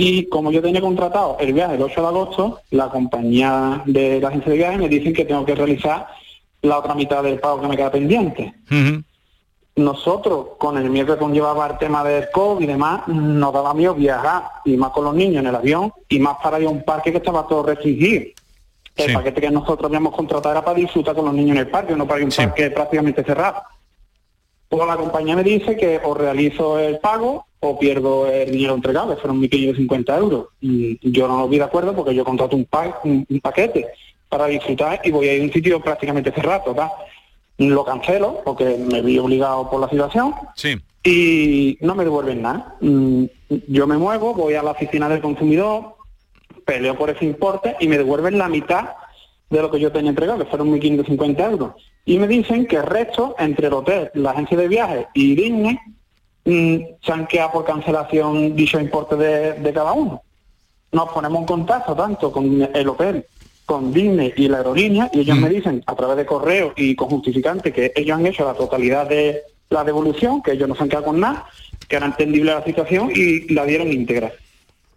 Y 0.00 0.26
como 0.28 0.52
yo 0.52 0.62
tenía 0.62 0.80
contratado 0.80 1.36
el 1.40 1.52
viaje 1.52 1.74
el 1.74 1.82
8 1.82 2.00
de 2.00 2.06
agosto, 2.06 2.60
la 2.70 2.88
compañía 2.88 3.82
de 3.84 4.20
la 4.20 4.28
agencia 4.28 4.52
de 4.52 4.58
viajes 4.58 4.78
me 4.78 4.88
dicen 4.88 5.12
que 5.12 5.24
tengo 5.24 5.44
que 5.44 5.56
realizar 5.56 6.06
la 6.62 6.78
otra 6.78 6.94
mitad 6.94 7.20
del 7.20 7.40
pago 7.40 7.60
que 7.60 7.66
me 7.66 7.76
queda 7.76 7.90
pendiente. 7.90 8.54
Nosotros, 9.74 10.50
con 10.56 10.78
el 10.78 10.88
miedo 10.88 11.14
que 11.14 11.18
conllevaba 11.18 11.66
el 11.66 11.78
tema 11.78 12.04
del 12.04 12.30
COVID 12.30 12.62
y 12.62 12.66
demás, 12.66 13.08
nos 13.08 13.52
daba 13.52 13.74
miedo 13.74 13.92
viajar, 13.96 14.44
y 14.64 14.76
más 14.76 14.92
con 14.92 15.04
los 15.04 15.16
niños 15.16 15.40
en 15.40 15.48
el 15.48 15.56
avión, 15.56 15.92
y 16.08 16.20
más 16.20 16.36
para 16.40 16.60
ir 16.60 16.68
a 16.68 16.70
un 16.70 16.84
parque 16.84 17.10
que 17.10 17.18
estaba 17.18 17.48
todo 17.48 17.64
restringido. 17.64 18.26
El 18.94 19.12
paquete 19.12 19.40
que 19.40 19.50
nosotros 19.50 19.84
habíamos 19.84 20.14
contratado 20.14 20.52
era 20.52 20.64
para 20.64 20.78
disfrutar 20.78 21.16
con 21.16 21.24
los 21.24 21.34
niños 21.34 21.56
en 21.56 21.62
el 21.62 21.70
parque, 21.70 21.96
no 21.96 22.06
para 22.06 22.20
ir 22.20 22.22
a 22.22 22.26
un 22.26 22.32
parque 22.32 22.70
prácticamente 22.70 23.24
cerrado. 23.24 23.62
Pues 24.68 24.86
la 24.86 24.96
compañía 24.96 25.34
me 25.34 25.42
dice 25.42 25.76
que 25.76 26.00
o 26.04 26.14
realizo 26.14 26.78
el 26.78 27.00
pago 27.00 27.47
o 27.60 27.78
pierdo 27.78 28.26
el 28.30 28.50
dinero 28.52 28.74
entregado, 28.74 29.14
que 29.14 29.20
fueron 29.20 29.40
1.550 29.42 30.18
euros. 30.18 30.46
Y 30.60 30.98
yo 31.10 31.26
no 31.28 31.38
lo 31.40 31.48
vi 31.48 31.58
de 31.58 31.64
acuerdo 31.64 31.94
porque 31.94 32.14
yo 32.14 32.24
contrato 32.24 32.54
un, 32.56 32.64
pa- 32.64 33.00
un, 33.04 33.26
un 33.28 33.40
paquete 33.40 33.86
para 34.28 34.46
disfrutar 34.46 35.00
y 35.04 35.10
voy 35.10 35.28
a 35.28 35.34
ir 35.34 35.40
a 35.42 35.44
un 35.44 35.52
sitio 35.52 35.80
prácticamente 35.80 36.30
cerrado, 36.32 36.62
¿verdad? 36.72 36.88
Lo 37.58 37.84
cancelo 37.84 38.40
porque 38.44 38.76
me 38.78 39.02
vi 39.02 39.18
obligado 39.18 39.68
por 39.68 39.80
la 39.80 39.88
situación 39.88 40.32
Sí. 40.54 40.76
y 41.02 41.76
no 41.80 41.94
me 41.94 42.04
devuelven 42.04 42.42
nada. 42.42 42.76
Mm, 42.80 43.24
Yo 43.68 43.86
me 43.86 43.96
muevo, 43.96 44.34
voy 44.34 44.54
a 44.54 44.62
la 44.62 44.72
oficina 44.72 45.08
del 45.08 45.20
consumidor, 45.22 45.96
peleo 46.64 46.96
por 46.96 47.10
ese 47.10 47.24
importe 47.24 47.74
y 47.80 47.88
me 47.88 47.98
devuelven 47.98 48.38
la 48.38 48.48
mitad 48.48 48.90
de 49.50 49.62
lo 49.62 49.70
que 49.70 49.80
yo 49.80 49.90
tenía 49.90 50.10
entregado, 50.10 50.38
que 50.38 50.44
fueron 50.50 50.70
1.550 50.78 51.50
euros. 51.50 51.72
Y 52.04 52.18
me 52.18 52.28
dicen 52.28 52.66
que 52.66 52.76
el 52.76 52.82
resto, 52.84 53.34
entre 53.38 53.66
el 53.68 53.72
hotel, 53.72 54.10
la 54.14 54.30
agencia 54.32 54.56
de 54.58 54.68
viajes 54.68 55.06
y 55.14 55.34
Disney, 55.34 55.74
mm, 55.74 55.78
se 57.02 57.12
han 57.12 57.26
quedado 57.26 57.52
por 57.52 57.64
cancelación 57.64 58.56
dicho 58.56 58.80
importe 58.80 59.16
de, 59.16 59.52
de 59.54 59.72
cada 59.72 59.92
uno. 59.92 60.22
Nos 60.92 61.08
ponemos 61.10 61.40
en 61.40 61.46
contacto 61.46 61.94
tanto 61.94 62.32
con 62.32 62.68
el 62.74 62.88
hotel, 62.88 63.26
con 63.66 63.92
Disney 63.92 64.32
y 64.36 64.48
la 64.48 64.58
aerolínea, 64.58 65.10
y 65.12 65.20
ellos 65.20 65.36
me 65.36 65.50
dicen 65.50 65.82
a 65.86 65.94
través 65.94 66.16
de 66.16 66.24
correo 66.24 66.72
y 66.76 66.94
con 66.94 67.10
justificante 67.10 67.72
que 67.72 67.92
ellos 67.94 68.16
han 68.16 68.26
hecho 68.26 68.44
la 68.44 68.54
totalidad 68.54 69.06
de 69.06 69.42
la 69.68 69.84
devolución, 69.84 70.42
que 70.42 70.52
ellos 70.52 70.68
no 70.68 70.74
se 70.74 70.82
han 70.82 70.88
quedado 70.88 71.06
con 71.06 71.20
nada, 71.20 71.46
que 71.86 71.96
era 71.96 72.06
entendible 72.06 72.54
la 72.54 72.64
situación 72.64 73.10
y 73.14 73.52
la 73.52 73.66
dieron 73.66 73.92
íntegra 73.92 74.32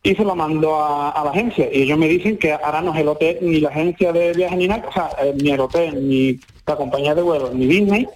y 0.03 0.15
se 0.15 0.23
lo 0.23 0.35
mando 0.35 0.75
a, 0.75 1.11
a 1.11 1.23
la 1.23 1.31
agencia. 1.31 1.69
Y 1.71 1.83
ellos 1.83 1.97
me 1.97 2.07
dicen 2.07 2.37
que 2.37 2.53
ahora 2.53 2.81
no 2.81 2.93
es 2.93 2.99
el 3.01 3.07
hotel, 3.07 3.37
ni 3.41 3.59
la 3.59 3.69
agencia 3.69 4.11
de 4.11 4.33
viajes, 4.33 4.57
ni 4.57 4.67
nada, 4.67 4.87
o 4.87 4.91
sea, 4.91 5.09
eh, 5.21 5.33
ni 5.39 5.51
el 5.51 5.59
hotel, 5.59 6.09
ni 6.09 6.39
la 6.65 6.75
compañía 6.75 7.13
de 7.13 7.21
vuelos, 7.21 7.53
ni 7.53 7.67
Disney, 7.67 8.07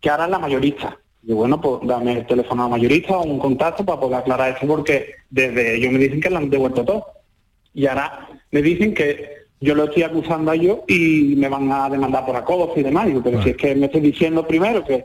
que 0.00 0.10
ahora 0.10 0.24
es 0.24 0.30
la 0.30 0.38
mayorista. 0.38 0.98
Y 1.24 1.32
bueno, 1.32 1.60
pues 1.60 1.80
dame 1.84 2.18
el 2.18 2.26
teléfono 2.26 2.64
a 2.64 2.68
mayorista 2.68 3.16
o 3.16 3.22
un 3.22 3.38
contacto 3.38 3.84
para 3.84 4.00
poder 4.00 4.18
aclarar 4.18 4.56
eso, 4.56 4.66
porque 4.66 5.14
desde 5.30 5.76
ellos 5.76 5.92
me 5.92 5.98
dicen 5.98 6.20
que 6.20 6.30
lo 6.30 6.38
han 6.38 6.50
devuelto 6.50 6.84
todo. 6.84 7.06
Y 7.74 7.86
ahora 7.86 8.28
me 8.50 8.60
dicen 8.60 8.92
que 8.92 9.42
yo 9.60 9.74
lo 9.74 9.84
estoy 9.84 10.02
acusando 10.02 10.50
a 10.50 10.56
ellos 10.56 10.80
y 10.88 11.34
me 11.36 11.48
van 11.48 11.70
a 11.70 11.88
demandar 11.88 12.26
por 12.26 12.34
acoso 12.34 12.72
y 12.76 12.82
demás. 12.82 13.06
Digo, 13.06 13.22
pero 13.22 13.42
si 13.42 13.50
es 13.50 13.56
que 13.56 13.74
me 13.74 13.86
estoy 13.86 14.00
diciendo 14.00 14.46
primero 14.46 14.84
que 14.84 15.04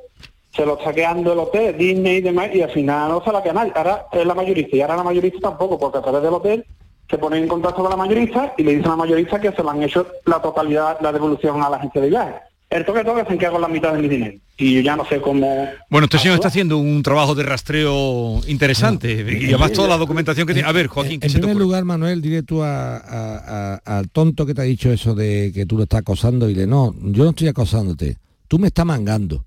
se 0.52 0.66
lo 0.66 0.78
está 0.80 0.92
quedando 0.92 1.34
el 1.34 1.40
hotel, 1.40 1.78
Disney 1.78 2.18
y 2.18 2.22
demás, 2.22 2.50
y 2.54 2.64
al 2.64 2.72
final 2.72 3.10
no 3.12 3.24
se 3.24 3.32
la 3.32 3.44
queda 3.44 3.54
nadie. 3.54 3.74
Ahora 3.76 4.08
es 4.12 4.26
la 4.26 4.34
mayorista, 4.34 4.76
y 4.76 4.82
ahora 4.82 4.98
la 4.98 5.04
mayorista 5.04 5.40
tampoco, 5.40 5.78
porque 5.78 6.00
a 6.00 6.02
través 6.02 6.24
del 6.24 6.34
hotel 6.34 6.66
se 7.10 7.18
ponen 7.18 7.44
en 7.44 7.50
contacto 7.50 7.82
con 7.82 7.92
la 7.92 7.96
mayorista 7.96 8.54
y 8.58 8.64
le 8.64 8.72
dicen 8.72 8.88
a 8.88 8.90
la 8.90 8.96
mayorista 8.98 9.40
que 9.40 9.52
se 9.52 9.64
lo 9.64 9.70
han 9.70 9.84
hecho 9.84 10.08
la 10.26 10.42
totalidad, 10.42 10.98
la 11.00 11.12
devolución 11.12 11.62
a 11.62 11.70
la 11.70 11.78
agencia 11.78 12.02
de 12.02 12.10
viajes. 12.10 12.42
El 12.70 12.84
toque 12.86 13.04
toque 13.06 13.24
se 13.26 13.34
encarga 13.34 13.52
con 13.54 13.62
la 13.62 13.68
mitad 13.70 13.94
de 13.94 14.00
mi 14.02 14.10
dinero. 14.10 14.38
Y 14.58 14.74
yo 14.76 14.82
ya 14.82 14.96
no 14.98 15.06
sé 15.08 15.22
cómo... 15.22 15.70
Bueno, 15.90 16.06
este 16.06 16.18
señor 16.18 16.36
está 16.36 16.50
haciendo 16.50 16.78
un 16.80 17.02
trabajo 17.02 17.34
de 17.34 17.44
rastreo 17.44 18.42
interesante 18.48 19.14
y 19.40 19.46
además 19.46 19.72
toda 19.72 19.88
la 19.88 19.98
documentación 19.98 20.46
que 20.46 20.54
tiene. 20.54 20.68
A 20.68 20.72
ver, 20.74 20.88
Joaquín, 20.88 21.20
¿qué 21.22 21.28
En 21.28 21.32
se 21.32 21.36
te 21.38 21.42
primer 21.42 21.56
ocurre? 21.56 21.64
lugar, 21.66 21.86
Manuel, 21.86 22.22
dile 22.22 22.44
tú 22.44 22.62
a- 22.64 22.98
a- 22.98 23.76
a- 23.86 23.98
al 23.98 24.10
tonto 24.10 24.46
que 24.46 24.54
te 24.54 24.62
ha 24.62 24.66
dicho 24.66 24.92
eso 24.92 25.16
de 25.16 25.52
que 25.54 25.66
tú 25.66 25.78
lo 25.78 25.84
estás 25.84 26.00
acosando, 26.02 26.48
dile, 26.48 26.68
no, 26.68 26.94
yo 27.04 27.24
no 27.24 27.30
estoy 27.30 27.48
acosándote, 27.48 28.18
tú 28.50 28.60
me 28.60 28.68
estás 28.68 28.86
mangando. 28.86 29.46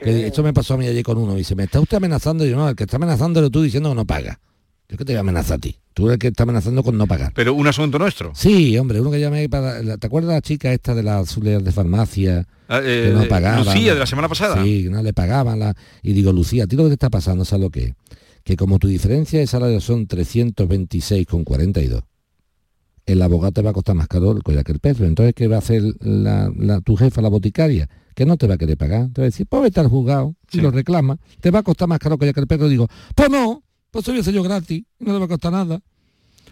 Que 0.00 0.26
esto 0.26 0.42
me 0.42 0.52
pasó 0.52 0.74
a 0.74 0.76
mí 0.78 0.86
ayer 0.86 1.02
con 1.02 1.18
uno, 1.18 1.34
dice, 1.34 1.54
me 1.54 1.64
está 1.64 1.80
usted 1.80 1.96
amenazando, 1.98 2.46
y 2.46 2.50
yo 2.50 2.56
no, 2.56 2.68
el 2.68 2.76
que 2.76 2.84
está 2.84 2.96
amenazando 2.96 3.40
eres 3.40 3.50
tú 3.50 3.62
diciendo 3.62 3.90
que 3.90 3.94
no 3.96 4.04
paga. 4.04 4.38
Yo 4.88 4.96
que 4.98 5.04
te 5.04 5.12
voy 5.12 5.16
a 5.16 5.20
amenazar 5.20 5.56
a 5.56 5.58
ti, 5.60 5.78
tú 5.94 6.04
eres 6.06 6.14
el 6.14 6.18
que 6.18 6.28
está 6.28 6.42
amenazando 6.42 6.82
con 6.82 6.98
no 6.98 7.06
pagar. 7.06 7.32
Pero 7.34 7.54
un 7.54 7.66
asunto 7.66 7.98
nuestro. 7.98 8.32
Sí, 8.34 8.76
hombre, 8.76 9.00
uno 9.00 9.10
que 9.10 9.18
llamé 9.18 9.48
para... 9.48 9.96
¿Te 9.96 10.06
acuerdas 10.06 10.34
la 10.34 10.42
chica 10.42 10.72
esta 10.72 10.94
de 10.94 11.02
las 11.02 11.30
azuleas 11.30 11.64
de 11.64 11.72
farmacia? 11.72 12.46
Ah, 12.68 12.80
eh, 12.82 13.06
que 13.08 13.14
no 13.14 13.22
eh, 13.22 13.26
pagaban? 13.26 13.64
Lucía, 13.64 13.94
de 13.94 14.00
la 14.00 14.06
semana 14.06 14.28
pasada. 14.28 14.62
Sí, 14.62 14.84
que 14.84 14.90
no 14.90 15.02
le 15.02 15.12
pagaban. 15.14 15.58
La... 15.58 15.74
Y 16.02 16.12
digo, 16.12 16.32
Lucía, 16.32 16.64
¿a 16.64 16.66
ti 16.66 16.76
lo 16.76 16.82
que 16.84 16.90
te 16.90 16.94
está 16.94 17.08
pasando, 17.10 17.44
¿sabes 17.46 17.62
lo 17.64 17.70
que 17.70 17.84
es? 17.84 17.94
Que 18.44 18.56
como 18.56 18.78
tu 18.78 18.88
diferencia 18.88 19.38
de 19.40 19.46
salario 19.46 19.80
son 19.80 20.06
326,42, 20.06 22.02
el 23.06 23.22
abogado 23.22 23.52
te 23.52 23.62
va 23.62 23.70
a 23.70 23.72
costar 23.72 23.94
más 23.94 24.08
caro 24.08 24.32
el 24.32 24.42
collar 24.42 24.64
que 24.64 24.72
el 24.72 24.80
peso. 24.80 25.04
Entonces, 25.04 25.34
¿qué 25.34 25.48
va 25.48 25.56
a 25.56 25.58
hacer 25.60 25.82
la, 26.00 26.52
la- 26.56 26.80
tu 26.82 26.96
jefa, 26.96 27.20
la 27.22 27.28
boticaria? 27.28 27.88
Que 28.14 28.24
no 28.26 28.36
te 28.36 28.46
va 28.46 28.54
a 28.54 28.58
querer 28.58 28.76
pagar. 28.76 29.08
Te 29.12 29.20
va 29.20 29.24
a 29.24 29.30
decir, 29.30 29.46
pues 29.48 29.62
vete 29.64 29.80
al 29.80 29.88
juzgado 29.88 30.36
y 30.52 30.60
lo 30.60 30.70
reclama. 30.70 31.18
Te 31.40 31.50
va 31.50 31.58
a 31.60 31.62
costar 31.62 31.88
más 31.88 31.98
caro 31.98 32.14
el 32.14 32.18
collar 32.20 32.32
que 32.34 32.40
el 32.40 32.46
perro. 32.46 32.68
Digo, 32.68 32.86
pues 33.14 33.28
no, 33.28 33.63
pues 34.02 34.24
soy 34.24 34.34
yo 34.34 34.42
gratis, 34.42 34.82
no 34.98 35.12
te 35.12 35.18
va 35.20 35.24
a 35.24 35.28
costar 35.28 35.52
nada. 35.52 35.80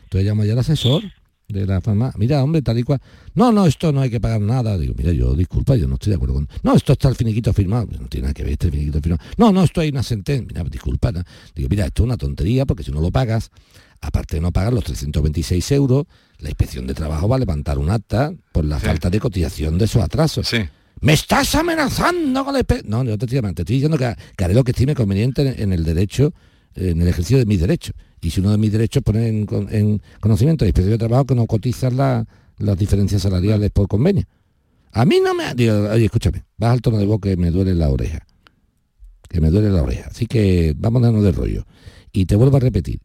Entonces 0.04 0.28
llamo 0.28 0.44
ya 0.44 0.52
al 0.52 0.60
asesor 0.60 1.02
de 1.48 1.66
la 1.66 1.80
farmacia. 1.80 2.16
Mira, 2.16 2.42
hombre, 2.42 2.62
tal 2.62 2.78
y 2.78 2.84
cual. 2.84 3.00
No, 3.34 3.50
no, 3.50 3.66
esto 3.66 3.90
no 3.90 4.00
hay 4.00 4.10
que 4.10 4.20
pagar 4.20 4.40
nada. 4.40 4.78
Digo, 4.78 4.94
mira, 4.96 5.10
yo 5.10 5.34
disculpa, 5.34 5.74
yo 5.74 5.88
no 5.88 5.94
estoy 5.94 6.10
de 6.10 6.16
acuerdo 6.16 6.34
con. 6.34 6.48
No, 6.62 6.76
esto 6.76 6.92
está 6.92 7.08
el 7.08 7.16
finiquito 7.16 7.52
firmado. 7.52 7.88
No 7.98 8.06
tiene 8.06 8.26
nada 8.26 8.34
que 8.34 8.44
ver 8.44 8.52
este 8.52 8.70
finiquito 8.70 9.00
firmado. 9.00 9.24
No, 9.36 9.50
no, 9.50 9.64
esto 9.64 9.80
hay 9.80 9.88
una 9.88 10.04
sentencia. 10.04 10.46
Mira, 10.46 10.62
disculpa. 10.70 11.10
¿no? 11.10 11.24
Digo, 11.52 11.68
mira, 11.68 11.86
esto 11.86 12.04
es 12.04 12.06
una 12.06 12.16
tontería 12.16 12.64
porque 12.64 12.84
si 12.84 12.92
no 12.92 13.00
lo 13.00 13.10
pagas, 13.10 13.50
aparte 14.00 14.36
de 14.36 14.40
no 14.40 14.52
pagar 14.52 14.72
los 14.72 14.84
326 14.84 15.72
euros, 15.72 16.06
la 16.38 16.48
inspección 16.48 16.86
de 16.86 16.94
trabajo 16.94 17.26
va 17.26 17.36
a 17.36 17.38
levantar 17.40 17.78
un 17.78 17.90
acta 17.90 18.32
por 18.52 18.64
la 18.64 18.78
falta 18.78 19.10
de 19.10 19.18
cotización 19.18 19.78
de 19.78 19.86
esos 19.86 20.00
atrasos. 20.00 20.48
¿Me 21.00 21.14
estás 21.14 21.56
amenazando 21.56 22.44
con 22.44 22.54
la 22.54 22.60
inspe-?" 22.60 22.84
No, 22.84 23.02
yo 23.02 23.18
te 23.18 23.26
estoy, 23.26 23.40
te 23.40 23.62
estoy 23.62 23.76
diciendo 23.76 23.98
que, 23.98 24.14
que 24.36 24.44
haré 24.44 24.54
lo 24.54 24.62
que 24.62 24.70
estime 24.70 24.94
conveniente 24.94 25.42
en, 25.42 25.60
en 25.60 25.72
el 25.72 25.82
derecho, 25.82 26.32
en 26.74 27.00
el 27.00 27.08
ejercicio 27.08 27.38
de 27.38 27.46
mis 27.46 27.60
derechos. 27.60 27.94
Y 28.20 28.30
si 28.30 28.40
uno 28.40 28.50
de 28.52 28.58
mis 28.58 28.70
derechos 28.72 29.02
pone 29.02 29.28
en, 29.28 29.46
en 29.70 30.02
conocimiento 30.20 30.64
de 30.64 30.70
inspección 30.70 30.92
de 30.92 30.98
trabajo 30.98 31.24
que 31.26 31.34
no 31.34 31.46
cotizan 31.46 31.96
la- 31.96 32.26
las 32.58 32.78
diferencias 32.78 33.22
salariales 33.22 33.70
por 33.70 33.88
convenio. 33.88 34.24
A 34.92 35.04
mí 35.04 35.18
no 35.24 35.34
me... 35.34 35.54
Digo, 35.54 35.74
oye, 35.90 36.04
escúchame, 36.04 36.44
vas 36.56 36.72
al 36.72 36.80
tono 36.82 36.98
de 36.98 37.06
voz 37.06 37.20
que 37.20 37.36
me 37.36 37.50
duele 37.50 37.74
la 37.74 37.88
oreja. 37.88 38.26
Que 39.28 39.40
me 39.40 39.50
duele 39.50 39.70
la 39.70 39.82
oreja. 39.82 40.08
Así 40.10 40.26
que 40.26 40.74
darnos 40.78 41.24
de 41.24 41.32
rollo. 41.32 41.64
Y 42.12 42.26
te 42.26 42.36
vuelvo 42.36 42.58
a 42.58 42.60
repetir, 42.60 43.00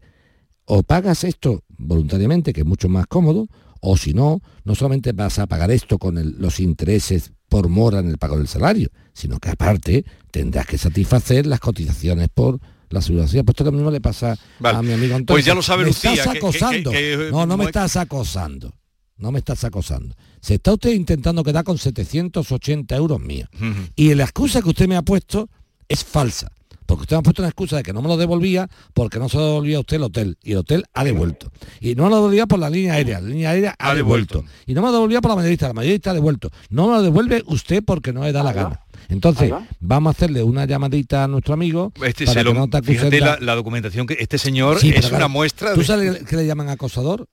o 0.66 0.84
pagas 0.84 1.24
esto 1.24 1.64
voluntariamente, 1.78 2.52
que 2.54 2.62
es 2.62 2.68
mucho 2.68 2.90
más 2.90 3.08
cómodo, 3.08 3.48
O 3.80 3.96
si 3.96 4.12
no, 4.14 4.42
no 4.66 4.74
solamente 4.74 5.12
vas 5.14 5.38
a 5.38 5.46
pagar 5.46 5.70
esto 5.70 6.00
con 6.00 6.18
el- 6.18 6.36
los 6.40 6.60
intereses 6.60 7.32
por 7.48 7.70
mora 7.70 8.00
en 8.00 8.10
el 8.10 8.18
pago 8.18 8.38
del 8.38 8.48
salario, 8.48 8.90
sino 9.14 9.40
que 9.40 9.52
aparte 9.52 10.04
tendrás 10.32 10.66
que 10.66 10.80
satisfacer 10.80 11.46
las 11.46 11.60
cotizaciones 11.60 12.28
por 12.34 12.60
la 12.90 13.02
seguridad 13.02 13.28
social. 13.28 13.44
Pues 13.46 13.54
esto 13.54 13.64
lo 13.66 13.72
mismo 13.72 13.92
le 13.92 14.02
pasa 14.02 14.38
Vale. 14.60 14.78
a 14.78 14.82
mi 14.82 14.94
amigo 14.94 15.16
Antonio. 15.16 15.36
Pues 15.36 15.46
ya 15.46 15.54
lo 15.56 15.62
sabe 15.62 15.84
me 15.84 15.90
Lucía, 15.90 16.12
Estás 16.14 16.34
que- 16.34 16.40
que- 16.40 16.60
que- 16.60 16.84
que- 16.92 17.30
no, 17.32 17.46
no 17.46 17.58
me 17.58 17.66
estás 17.66 17.96
acosando. 17.98 18.74
No 19.18 19.32
me 19.32 19.40
estás 19.40 19.64
acosando. 19.64 20.16
Se 20.42 20.56
está 20.56 20.74
usted 20.74 20.92
intentando 20.94 21.44
quedar 21.44 21.64
con 21.64 21.78
780 21.78 22.96
euros 22.96 23.20
míos. 23.20 23.50
Y 23.96 24.14
la 24.14 24.24
excusa 24.24 24.62
que 24.62 24.70
usted 24.70 24.88
me 24.88 24.96
ha 24.96 25.02
puesto 25.02 25.50
es 25.90 26.04
falsa. 26.04 26.52
Porque 26.88 27.02
usted 27.04 27.16
me 27.18 27.20
ha 27.20 27.22
puesto 27.22 27.42
una 27.44 27.50
excusa 27.50 27.76
de 27.78 27.84
que 27.84 27.94
no 27.94 28.02
me 28.02 28.08
lo 28.08 28.18
devolvía 28.18 28.68
porque 28.96 29.20
no 29.20 29.30
se 29.30 29.38
lo 29.38 29.46
devolvía 29.46 29.78
a 29.78 29.82
usted 29.82 29.98
el 29.98 30.04
hotel. 30.04 30.38
Y 30.42 30.54
el 30.54 30.58
hotel 30.58 30.86
ha 30.96 31.04
devuelto. 31.04 31.52
Y 31.82 31.94
no 31.94 32.06
me 32.06 32.10
lo 32.10 32.16
devolvía 32.16 32.48
por 32.48 32.58
la 32.58 32.70
línea 32.70 32.94
aérea. 32.94 33.22
La 33.22 33.28
línea 33.30 33.50
aérea 33.52 33.76
ha, 33.78 33.92
Ha 33.92 33.96
devuelto. 33.96 34.44
Y 34.66 34.74
no 34.74 34.82
me 34.82 34.88
lo 34.88 34.94
devolvía 34.94 35.22
por 35.22 35.30
la 35.32 35.36
mayorista. 35.36 35.68
La 35.68 35.74
mayorista 35.74 36.10
ha 36.12 36.14
devuelto. 36.16 36.50
No 36.70 36.88
me 36.88 36.94
lo 36.96 37.02
devuelve 37.04 37.44
usted 37.46 37.84
porque 37.86 38.12
no 38.14 38.24
le 38.24 38.32
da 38.32 38.42
la 38.42 38.54
gana. 38.54 38.82
Entonces, 39.10 39.52
vamos 39.80 40.10
a 40.10 40.18
hacerle 40.18 40.44
una 40.44 40.66
llamadita 40.66 41.24
a 41.24 41.28
nuestro 41.30 41.54
amigo 41.54 41.94
Este 42.04 42.26
para 42.26 42.42
que 42.42 42.44
lo- 42.46 42.54
no 42.54 42.68
te 42.70 42.82
fíjate 42.82 43.20
la, 43.22 43.38
la 43.40 43.56
documentación 43.56 44.06
que 44.08 44.18
este 44.20 44.38
señor 44.38 44.80
Sí, 44.80 44.90
es 44.94 45.10
una 45.12 45.30
muestra 45.30 45.74
¿Tú 45.74 45.80
de... 45.80 45.86
sabes 45.86 46.24
que 46.24 46.36
le 46.36 46.46
llaman 46.46 46.68
acosador? 46.70 47.28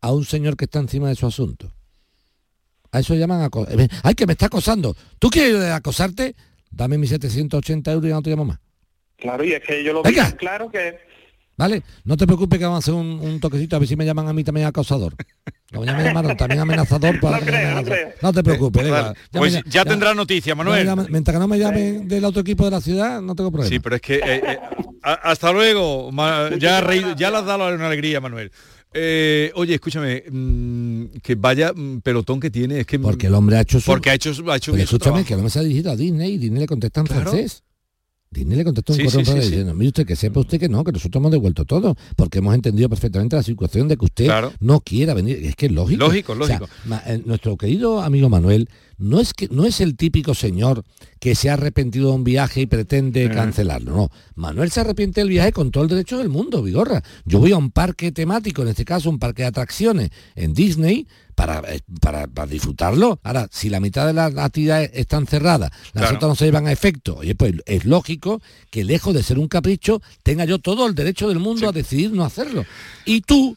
A 0.00 0.12
un 0.12 0.24
señor 0.24 0.56
que 0.56 0.66
está 0.66 0.78
encima 0.78 1.08
de 1.08 1.16
su 1.16 1.26
asunto. 1.26 1.72
A 2.92 3.00
eso 3.00 3.14
llaman 3.14 3.42
acosador. 3.42 3.88
¡Ay, 4.02 4.14
que 4.14 4.26
me 4.26 4.32
está 4.32 4.46
acosando! 4.46 4.96
¿Tú 5.18 5.28
quieres 5.30 5.62
acosarte? 5.72 6.34
Dame 6.70 6.98
mis 6.98 7.10
780 7.10 7.92
euros 7.92 8.06
y 8.06 8.08
ya 8.10 8.14
no 8.14 8.22
te 8.22 8.30
llamo 8.30 8.44
más. 8.44 8.58
Claro, 9.18 9.44
y 9.44 9.52
es 9.52 9.62
que 9.62 9.82
yo 9.84 9.92
lo 9.92 10.02
Venga. 10.02 10.28
tan 10.28 10.36
claro 10.36 10.70
que 10.70 10.96
¿Vale? 11.56 11.82
No 12.04 12.16
te 12.16 12.24
preocupes 12.24 12.56
que 12.56 12.64
vamos 12.66 12.76
a 12.76 12.78
hacer 12.78 12.94
un, 12.94 13.18
un 13.20 13.40
toquecito 13.40 13.74
a 13.74 13.80
ver 13.80 13.88
si 13.88 13.96
me 13.96 14.06
llaman 14.06 14.28
a 14.28 14.32
mí 14.32 14.44
también 14.44 14.68
acosador. 14.68 15.14
Como 15.72 15.84
ya 15.84 15.92
me 15.96 16.04
llamaron 16.04 16.36
también 16.36 16.60
amenazador. 16.60 17.18
pues 17.18 17.34
ahora 17.34 17.44
que 17.44 17.50
me 17.50 17.58
llamen 17.58 17.78
acosador. 17.78 18.14
No 18.22 18.32
te 18.32 18.42
preocupes, 18.44 18.84
venga. 18.84 19.02
Vale, 19.02 19.18
Ya 19.32 19.40
pues 19.40 19.52
me- 19.54 19.62
ya, 19.66 19.84
tendrá 19.84 20.14
noticia, 20.14 20.54
Manuel. 20.54 20.86
ya 20.86 20.94
mientras 20.94 21.34
que 21.34 21.40
no 21.40 21.48
me 21.48 21.58
llamen 21.58 22.06
del 22.06 22.24
otro 22.24 22.42
equipo 22.42 22.64
de 22.64 22.70
la 22.70 22.80
ciudad, 22.80 23.20
no 23.20 23.34
tengo 23.34 23.50
problema. 23.50 23.68
Sí, 23.70 23.80
pero 23.80 23.96
es 23.96 24.02
que... 24.02 24.14
eh, 24.18 24.40
eh, 24.46 24.58
hasta 25.02 25.50
luego. 25.52 26.10
Ya, 26.60 26.78
has 26.78 26.84
reído- 26.84 27.16
ya 27.16 27.28
le 27.32 27.38
has 27.38 27.44
dado 27.46 27.74
una 27.74 27.86
alegría, 27.88 28.20
Manuel. 28.20 28.52
Eh, 28.94 29.50
oye, 29.56 29.74
escúchame, 29.74 30.22
mm, 30.30 31.04
que 31.24 31.34
vaya 31.34 31.72
mm, 31.74 32.02
pelotón 32.02 32.38
que 32.38 32.50
tiene, 32.50 32.78
es 32.80 32.86
que... 32.86 33.00
Porque 33.00 33.26
el 33.26 33.34
hombre 33.34 33.56
ha 33.56 33.62
hecho 33.62 33.80
su... 33.80 33.86
Porque 33.86 34.10
ha 34.10 34.14
hecho, 34.14 34.30
ha 34.48 34.56
hecho 34.56 34.72
bien 34.72 34.86
su 34.86 34.94
escúchame, 34.94 35.24
trabajo. 35.24 35.26
que 35.26 35.32
el 35.34 35.38
hombre 35.40 35.50
se 35.50 35.58
ha 35.58 35.62
dirigido 35.62 35.90
a 35.90 35.96
Disney 35.96 36.34
y 36.34 36.38
Disney 36.38 36.60
le 36.60 36.66
contesta 36.68 37.00
en 37.00 37.06
Claro. 37.08 37.22
francés. 37.32 37.64
Disney 38.30 38.58
le 38.58 38.64
contestó 38.64 38.92
un 38.92 38.98
Sí, 38.98 39.04
correo 39.06 39.24
sí, 39.24 39.32
sí, 39.32 39.38
diciendo, 39.40 39.74
mire 39.74 39.88
usted, 39.88 40.06
que 40.06 40.14
sepa 40.16 40.40
usted 40.40 40.60
que 40.60 40.68
no, 40.68 40.84
que 40.84 40.92
nosotros 40.92 41.20
hemos 41.20 41.32
devuelto 41.32 41.64
todo, 41.64 41.96
porque 42.16 42.38
hemos 42.38 42.54
entendido 42.54 42.88
perfectamente 42.88 43.36
la 43.36 43.42
situación 43.42 43.88
de 43.88 43.96
que 43.96 44.04
usted 44.04 44.24
Claro. 44.26 44.52
no 44.60 44.80
quiera 44.80 45.14
venir. 45.14 45.38
Es 45.42 45.56
que 45.56 45.66
es 45.66 45.72
lógico. 45.72 46.04
Lógico, 46.04 46.32
O 46.34 46.44
sea, 46.46 46.58
lógico. 46.58 46.70
eh, 47.06 47.22
nuestro 47.24 47.56
querido 47.56 48.02
amigo 48.02 48.28
Manuel 48.28 48.68
no 48.98 49.20
es 49.20 49.32
que 49.32 49.48
no 49.50 49.64
es 49.64 49.80
el 49.80 49.96
típico 49.96 50.34
señor 50.34 50.84
que 51.20 51.34
se 51.34 51.50
ha 51.50 51.54
arrepentido 51.54 52.08
de 52.10 52.14
un 52.16 52.24
viaje 52.24 52.60
y 52.62 52.66
pretende 52.66 53.28
Mm. 53.28 53.32
cancelarlo. 53.32 53.90
No, 53.96 54.10
Manuel 54.34 54.70
se 54.70 54.80
arrepiente 54.80 55.20
del 55.20 55.30
viaje 55.30 55.52
con 55.52 55.70
todo 55.70 55.84
el 55.84 55.90
derecho 55.90 56.18
del 56.18 56.28
mundo, 56.28 56.62
Vigorra. 56.62 57.02
Yo 57.24 57.38
voy 57.38 57.52
a 57.52 57.56
un 57.56 57.70
parque 57.70 58.12
temático, 58.12 58.62
en 58.62 58.68
este 58.68 58.84
caso 58.84 59.08
un 59.10 59.18
parque 59.18 59.42
de 59.42 59.48
atracciones 59.48 60.10
en 60.34 60.52
Disney, 60.54 61.06
para, 61.34 61.60
eh, 61.72 61.80
para, 62.00 62.26
para 62.26 62.50
disfrutarlo. 62.50 63.20
Ahora, 63.22 63.48
si 63.52 63.68
la 63.68 63.78
mitad 63.78 64.06
de 64.08 64.12
las 64.12 64.36
actividades 64.36 64.90
están 64.94 65.26
cerradas, 65.26 65.70
las 65.92 66.02
Claro. 66.02 66.16
otras 66.16 66.28
no 66.30 66.34
se 66.34 66.44
llevan 66.46 66.66
a 66.66 66.72
efecto, 66.72 67.16
oye, 67.18 67.36
pues 67.36 67.54
es 67.66 67.84
lógico 67.84 68.42
que 68.70 68.82
lejos 68.82 69.14
de 69.14 69.22
ser 69.22 69.38
un 69.38 69.46
capricho, 69.46 70.02
tenga 70.24 70.44
yo 70.44 70.58
todo 70.58 70.86
el 70.88 70.96
derecho 70.96 71.28
del 71.28 71.38
mundo 71.38 71.68
a 71.68 71.72
decidir 71.72 72.10
no 72.12 72.24
hacerlo. 72.24 72.64
Y 73.04 73.20
tú, 73.20 73.56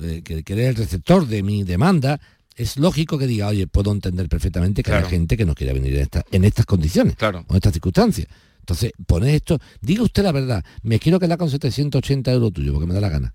eh, 0.00 0.22
que, 0.24 0.44
que 0.44 0.52
eres 0.52 0.68
el 0.68 0.76
receptor 0.76 1.26
de 1.26 1.42
mi 1.42 1.64
demanda, 1.64 2.20
es 2.58 2.76
lógico 2.76 3.16
que 3.18 3.26
diga, 3.26 3.48
oye, 3.48 3.66
puedo 3.66 3.90
entender 3.92 4.28
perfectamente 4.28 4.82
que 4.82 4.90
Claro. 4.90 5.06
hay 5.06 5.10
gente 5.10 5.36
que 5.36 5.46
no 5.46 5.54
quiera 5.54 5.72
venir 5.72 5.94
en, 5.94 6.02
esta- 6.02 6.24
en 6.30 6.44
estas 6.44 6.66
condiciones, 6.66 7.16
Claro. 7.16 7.44
o 7.48 7.52
en 7.52 7.56
estas 7.56 7.72
circunstancias. 7.72 8.26
Entonces, 8.60 8.92
pone 9.06 9.34
esto, 9.34 9.58
diga 9.80 10.02
usted 10.02 10.22
la 10.22 10.32
verdad, 10.32 10.62
me 10.82 10.98
quiero 10.98 11.18
quedar 11.18 11.38
con 11.38 11.48
780 11.48 12.30
euros 12.32 12.52
tuyo, 12.52 12.72
porque 12.74 12.86
me 12.86 12.92
da 12.94 13.00
la 13.00 13.08
gana. 13.08 13.34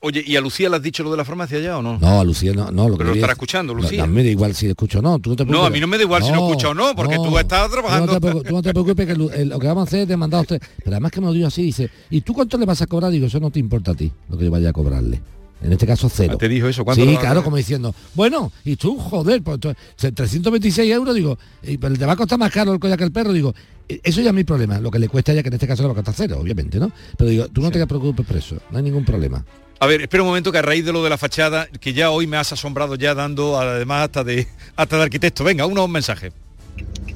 Oye, 0.00 0.22
¿y 0.24 0.36
a 0.36 0.40
Lucía 0.42 0.68
le 0.68 0.76
has 0.76 0.82
dicho 0.82 1.02
lo 1.02 1.10
de 1.10 1.16
la 1.16 1.24
farmacia 1.24 1.58
ya 1.58 1.78
o 1.78 1.82
no? 1.82 1.98
No, 1.98 2.20
a 2.20 2.24
Lucía 2.24 2.52
no, 2.52 2.70
no 2.70 2.88
lo 2.88 2.98
que 2.98 3.02
lo 3.04 3.12
estará 3.14 3.32
es- 3.32 3.36
escuchando, 3.38 3.74
No, 3.74 3.80
Lucía. 3.82 4.06
No, 4.06 4.12
me 4.12 4.22
da 4.22 4.28
igual 4.28 4.54
si 4.54 4.66
escucho 4.68 4.98
o 4.98 5.02
no. 5.02 5.18
Tú 5.18 5.30
no, 5.30 5.36
te 5.36 5.44
No, 5.44 5.48
preocupes. 5.48 5.70
a 5.70 5.72
mí 5.72 5.80
no 5.80 5.86
me 5.88 5.96
da 5.96 6.02
igual 6.04 6.22
si 6.22 6.30
lo 6.30 6.46
escucha 6.48 6.68
o 6.68 6.74
no, 6.74 6.94
porque 6.94 7.16
tú 7.16 7.36
estás 7.38 7.70
trabajando. 7.70 8.06
Tú 8.06 8.12
no, 8.12 8.20
te, 8.20 8.28
preocu- 8.28 8.46
tú 8.46 8.54
no 8.54 8.62
te 8.62 8.70
preocupes 8.72 9.06
que 9.06 9.16
lo, 9.16 9.30
lo 9.46 9.58
que 9.58 9.66
vamos 9.66 9.80
a 9.80 9.86
hacer 9.88 10.00
es 10.00 10.08
demandar 10.08 10.38
a 10.38 10.42
usted. 10.42 10.60
Pero 10.84 10.90
además 10.96 11.10
que 11.10 11.20
me 11.22 11.26
lo 11.28 11.32
digo 11.32 11.46
así, 11.48 11.62
dice, 11.62 11.90
¿y 12.10 12.20
tú 12.20 12.34
cuánto 12.34 12.56
le 12.58 12.66
vas 12.66 12.82
a 12.82 12.86
cobrar? 12.86 13.10
Digo, 13.10 13.26
eso 13.26 13.40
no 13.40 13.50
te 13.50 13.58
importa 13.58 13.92
a 13.92 13.94
ti, 13.94 14.12
lo 14.28 14.36
que 14.38 14.44
yo 14.44 14.50
vaya 14.50 14.68
a 14.68 14.72
cobrarle. 14.72 15.20
En 15.62 15.72
este 15.72 15.86
caso, 15.86 16.08
cero. 16.08 16.34
Ah, 16.34 16.38
¿Te 16.38 16.48
dijo 16.48 16.68
eso? 16.68 16.84
¿Cuánto 16.84 17.04
Sí, 17.04 17.16
claro, 17.16 17.42
como 17.42 17.56
diciendo, 17.56 17.94
bueno, 18.14 18.52
y 18.64 18.76
tú, 18.76 18.98
joder, 18.98 19.42
pues 19.42 19.54
entonces, 19.54 20.14
326 20.14 20.92
euros, 20.92 21.14
digo, 21.14 21.38
y, 21.62 21.78
pero 21.78 21.96
te 21.96 22.04
va 22.04 22.12
a 22.12 22.16
costar 22.16 22.38
más 22.38 22.52
caro 22.52 22.72
el 22.72 22.78
collar 22.78 22.98
que 22.98 23.04
el 23.04 23.12
perro, 23.12 23.32
digo, 23.32 23.54
eh, 23.88 24.00
eso 24.04 24.20
ya 24.20 24.30
es 24.30 24.34
mi 24.34 24.44
problema, 24.44 24.78
lo 24.80 24.90
que 24.90 24.98
le 24.98 25.08
cuesta 25.08 25.32
a 25.32 25.34
ella, 25.34 25.42
que 25.42 25.48
en 25.48 25.54
este 25.54 25.66
caso 25.66 25.82
le 25.82 25.88
va 25.88 25.92
a 25.92 25.96
costar 25.96 26.14
cero, 26.14 26.38
obviamente, 26.40 26.78
¿no? 26.78 26.92
Pero 27.16 27.30
digo, 27.30 27.48
tú 27.48 27.62
no 27.62 27.70
te 27.70 27.84
preocupes 27.86 28.26
por 28.26 28.36
eso, 28.36 28.56
no 28.70 28.78
hay 28.78 28.84
ningún 28.84 29.04
problema. 29.04 29.44
A 29.78 29.86
ver, 29.86 30.00
espera 30.02 30.22
un 30.22 30.28
momento 30.28 30.52
que 30.52 30.58
a 30.58 30.62
raíz 30.62 30.84
de 30.84 30.92
lo 30.92 31.02
de 31.04 31.10
la 31.10 31.18
fachada, 31.18 31.66
que 31.66 31.92
ya 31.92 32.10
hoy 32.10 32.26
me 32.26 32.36
has 32.36 32.52
asombrado 32.52 32.94
ya 32.94 33.14
dando 33.14 33.58
además 33.58 34.04
hasta 34.04 34.24
de 34.24 34.46
hasta 34.74 34.96
de 34.96 35.02
arquitecto. 35.02 35.44
Venga, 35.44 35.66
unos 35.66 35.88
mensajes. 35.88 36.32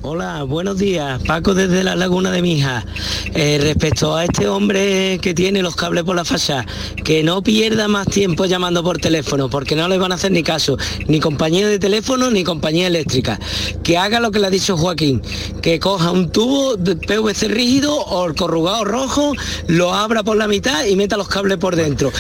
Hola, 0.03 0.45
buenos 0.45 0.79
días. 0.79 1.21
Paco 1.27 1.53
desde 1.53 1.85
la 1.85 1.95
Laguna 1.95 2.31
de 2.31 2.41
Mija. 2.41 2.87
Eh, 3.35 3.59
respecto 3.61 4.17
a 4.17 4.25
este 4.25 4.49
hombre 4.49 5.19
que 5.21 5.35
tiene 5.35 5.61
los 5.61 5.77
cables 5.77 6.05
por 6.05 6.17
la 6.17 6.25
fachada, 6.25 6.65
que 7.05 7.23
no 7.23 7.43
pierda 7.43 7.87
más 7.87 8.07
tiempo 8.07 8.47
llamando 8.47 8.83
por 8.83 8.97
teléfono, 8.97 9.51
porque 9.51 9.77
no 9.77 9.89
le 9.89 9.99
van 9.99 10.13
a 10.13 10.15
hacer 10.15 10.33
ni 10.33 10.43
caso, 10.43 10.79
ni 11.07 11.21
compañía 11.21 11.69
de 11.69 11.79
teléfono 11.79 12.31
ni 12.31 12.45
compañía 12.45 12.87
eléctrica. 12.87 13.39
Que 13.85 13.99
haga 13.99 14.21
lo 14.21 14.31
que 14.31 14.39
le 14.39 14.47
ha 14.47 14.51
dicho 14.51 14.79
Joaquín, 14.79 15.21
que 15.61 15.79
coja 15.79 16.13
un 16.13 16.33
tubo 16.33 16.77
de 16.77 16.97
PVC 16.97 17.49
rígido 17.49 17.95
o 17.95 18.27
el 18.27 18.35
corrugado 18.35 18.87
rojo, 18.87 19.35
lo 19.67 19.93
abra 19.93 20.23
por 20.23 20.39
la 20.39 20.49
mitad 20.49 20.87
y 20.87 20.97
meta 20.97 21.19
los 21.19 21.29
cables 21.29 21.59
por 21.59 21.77
dentro. 21.77 22.11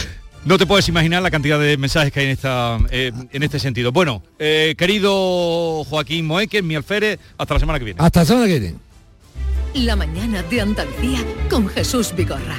No 0.44 0.56
te 0.56 0.66
puedes 0.66 0.88
imaginar 0.88 1.22
la 1.22 1.30
cantidad 1.30 1.58
de 1.60 1.76
mensajes 1.76 2.12
que 2.12 2.20
hay 2.20 2.26
en 2.26 2.32
esta 2.32 2.78
eh, 2.90 3.12
en 3.30 3.42
este 3.42 3.58
sentido. 3.58 3.92
Bueno, 3.92 4.22
eh, 4.38 4.74
querido 4.76 5.84
Joaquín 5.84 6.26
Moeque, 6.26 6.62
mi 6.62 6.74
alférez, 6.74 7.20
hasta 7.36 7.54
la 7.54 7.60
semana 7.60 7.78
que 7.78 7.84
viene. 7.84 8.02
Hasta 8.02 8.20
la 8.20 8.26
semana 8.26 8.46
que 8.46 8.58
viene. 8.58 8.76
La 9.74 9.96
mañana 9.96 10.42
de 10.42 10.60
Andalucía 10.62 11.18
con 11.50 11.68
Jesús 11.68 12.14
Vigorra. 12.16 12.56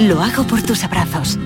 Lo 0.00 0.20
hago 0.20 0.44
por 0.44 0.62
tus 0.62 0.82
abrazos, 0.82 1.38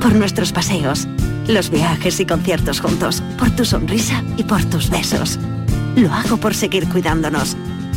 por 0.00 0.14
nuestros 0.14 0.52
paseos, 0.52 1.06
los 1.46 1.70
viajes 1.70 2.18
y 2.18 2.26
conciertos 2.26 2.80
juntos, 2.80 3.22
por 3.38 3.50
tu 3.50 3.64
sonrisa 3.64 4.24
y 4.36 4.42
por 4.42 4.64
tus 4.64 4.90
besos. 4.90 5.38
Lo 5.94 6.12
hago 6.12 6.38
por 6.38 6.54
seguir 6.54 6.88
cuidándonos. 6.88 7.56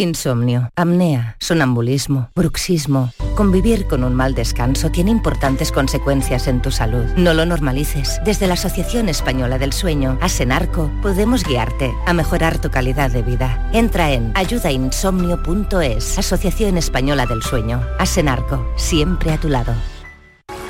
Insomnio, 0.00 0.70
apnea, 0.76 1.36
sonambulismo, 1.40 2.30
bruxismo. 2.34 3.12
Convivir 3.34 3.86
con 3.86 4.02
un 4.02 4.14
mal 4.14 4.34
descanso 4.34 4.90
tiene 4.90 5.10
importantes 5.10 5.70
consecuencias 5.72 6.46
en 6.46 6.62
tu 6.62 6.70
salud. 6.70 7.04
No 7.16 7.34
lo 7.34 7.44
normalices. 7.44 8.18
Desde 8.24 8.46
la 8.46 8.54
Asociación 8.54 9.10
Española 9.10 9.58
del 9.58 9.74
Sueño, 9.74 10.16
Asenarco, 10.22 10.90
podemos 11.02 11.44
guiarte 11.44 11.92
a 12.06 12.14
mejorar 12.14 12.58
tu 12.58 12.70
calidad 12.70 13.10
de 13.10 13.20
vida. 13.20 13.68
Entra 13.74 14.10
en 14.10 14.32
ayudainsomnio.es, 14.36 16.18
Asociación 16.18 16.78
Española 16.78 17.26
del 17.26 17.42
Sueño. 17.42 17.82
Asenarco, 17.98 18.66
siempre 18.76 19.32
a 19.32 19.38
tu 19.38 19.50
lado. 19.50 19.74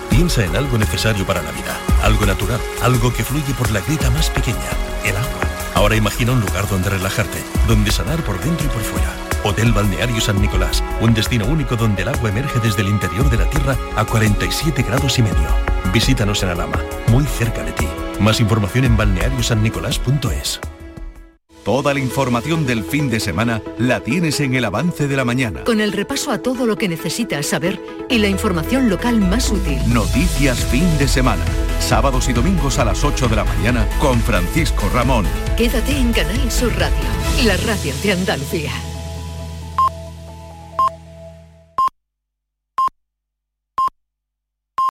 Piensa 0.08 0.44
en 0.44 0.56
algo 0.56 0.76
necesario 0.76 1.24
para 1.24 1.40
la 1.40 1.52
vida, 1.52 1.78
algo 2.02 2.26
natural, 2.26 2.60
algo 2.82 3.12
que 3.12 3.22
fluye 3.22 3.54
por 3.54 3.70
la 3.70 3.80
grita 3.80 4.10
más 4.10 4.28
pequeña, 4.28 4.58
el 5.04 5.16
agua. 5.16 5.49
Ahora 5.80 5.96
imagina 5.96 6.32
un 6.32 6.40
lugar 6.42 6.68
donde 6.68 6.90
relajarte, 6.90 7.42
donde 7.66 7.90
sanar 7.90 8.22
por 8.22 8.38
dentro 8.38 8.66
y 8.66 8.68
por 8.68 8.82
fuera. 8.82 9.14
Hotel 9.44 9.72
Balneario 9.72 10.20
San 10.20 10.38
Nicolás, 10.38 10.84
un 11.00 11.14
destino 11.14 11.46
único 11.46 11.74
donde 11.74 12.02
el 12.02 12.08
agua 12.08 12.28
emerge 12.28 12.60
desde 12.60 12.82
el 12.82 12.88
interior 12.88 13.30
de 13.30 13.38
la 13.38 13.48
tierra 13.48 13.78
a 13.96 14.04
47 14.04 14.82
grados 14.82 15.18
y 15.18 15.22
medio. 15.22 15.48
Visítanos 15.90 16.42
en 16.42 16.50
Alama, 16.50 16.78
muy 17.08 17.24
cerca 17.24 17.62
de 17.62 17.72
ti. 17.72 17.88
Más 18.20 18.40
información 18.40 18.84
en 18.84 18.98
balneariosannicolás.es. 18.98 20.60
Toda 21.70 21.94
la 21.94 22.00
información 22.00 22.66
del 22.66 22.82
fin 22.82 23.08
de 23.08 23.20
semana 23.20 23.62
la 23.78 24.00
tienes 24.00 24.40
en 24.40 24.56
el 24.56 24.64
avance 24.64 25.06
de 25.06 25.16
la 25.16 25.24
mañana. 25.24 25.62
Con 25.62 25.80
el 25.80 25.92
repaso 25.92 26.32
a 26.32 26.42
todo 26.42 26.66
lo 26.66 26.74
que 26.74 26.88
necesitas 26.88 27.46
saber 27.46 27.80
y 28.08 28.18
la 28.18 28.26
información 28.26 28.90
local 28.90 29.20
más 29.20 29.52
útil. 29.52 29.78
Noticias 29.86 30.64
fin 30.64 30.84
de 30.98 31.06
semana. 31.06 31.44
Sábados 31.78 32.28
y 32.28 32.32
domingos 32.32 32.80
a 32.80 32.84
las 32.84 33.04
8 33.04 33.28
de 33.28 33.36
la 33.36 33.44
mañana 33.44 33.88
con 34.00 34.18
Francisco 34.18 34.90
Ramón. 34.92 35.26
Quédate 35.56 35.96
en 35.96 36.12
Canal 36.12 36.50
Sur 36.50 36.76
Radio, 36.76 36.98
la 37.44 37.56
radio 37.58 37.94
de 38.02 38.12
Andalucía. 38.14 38.72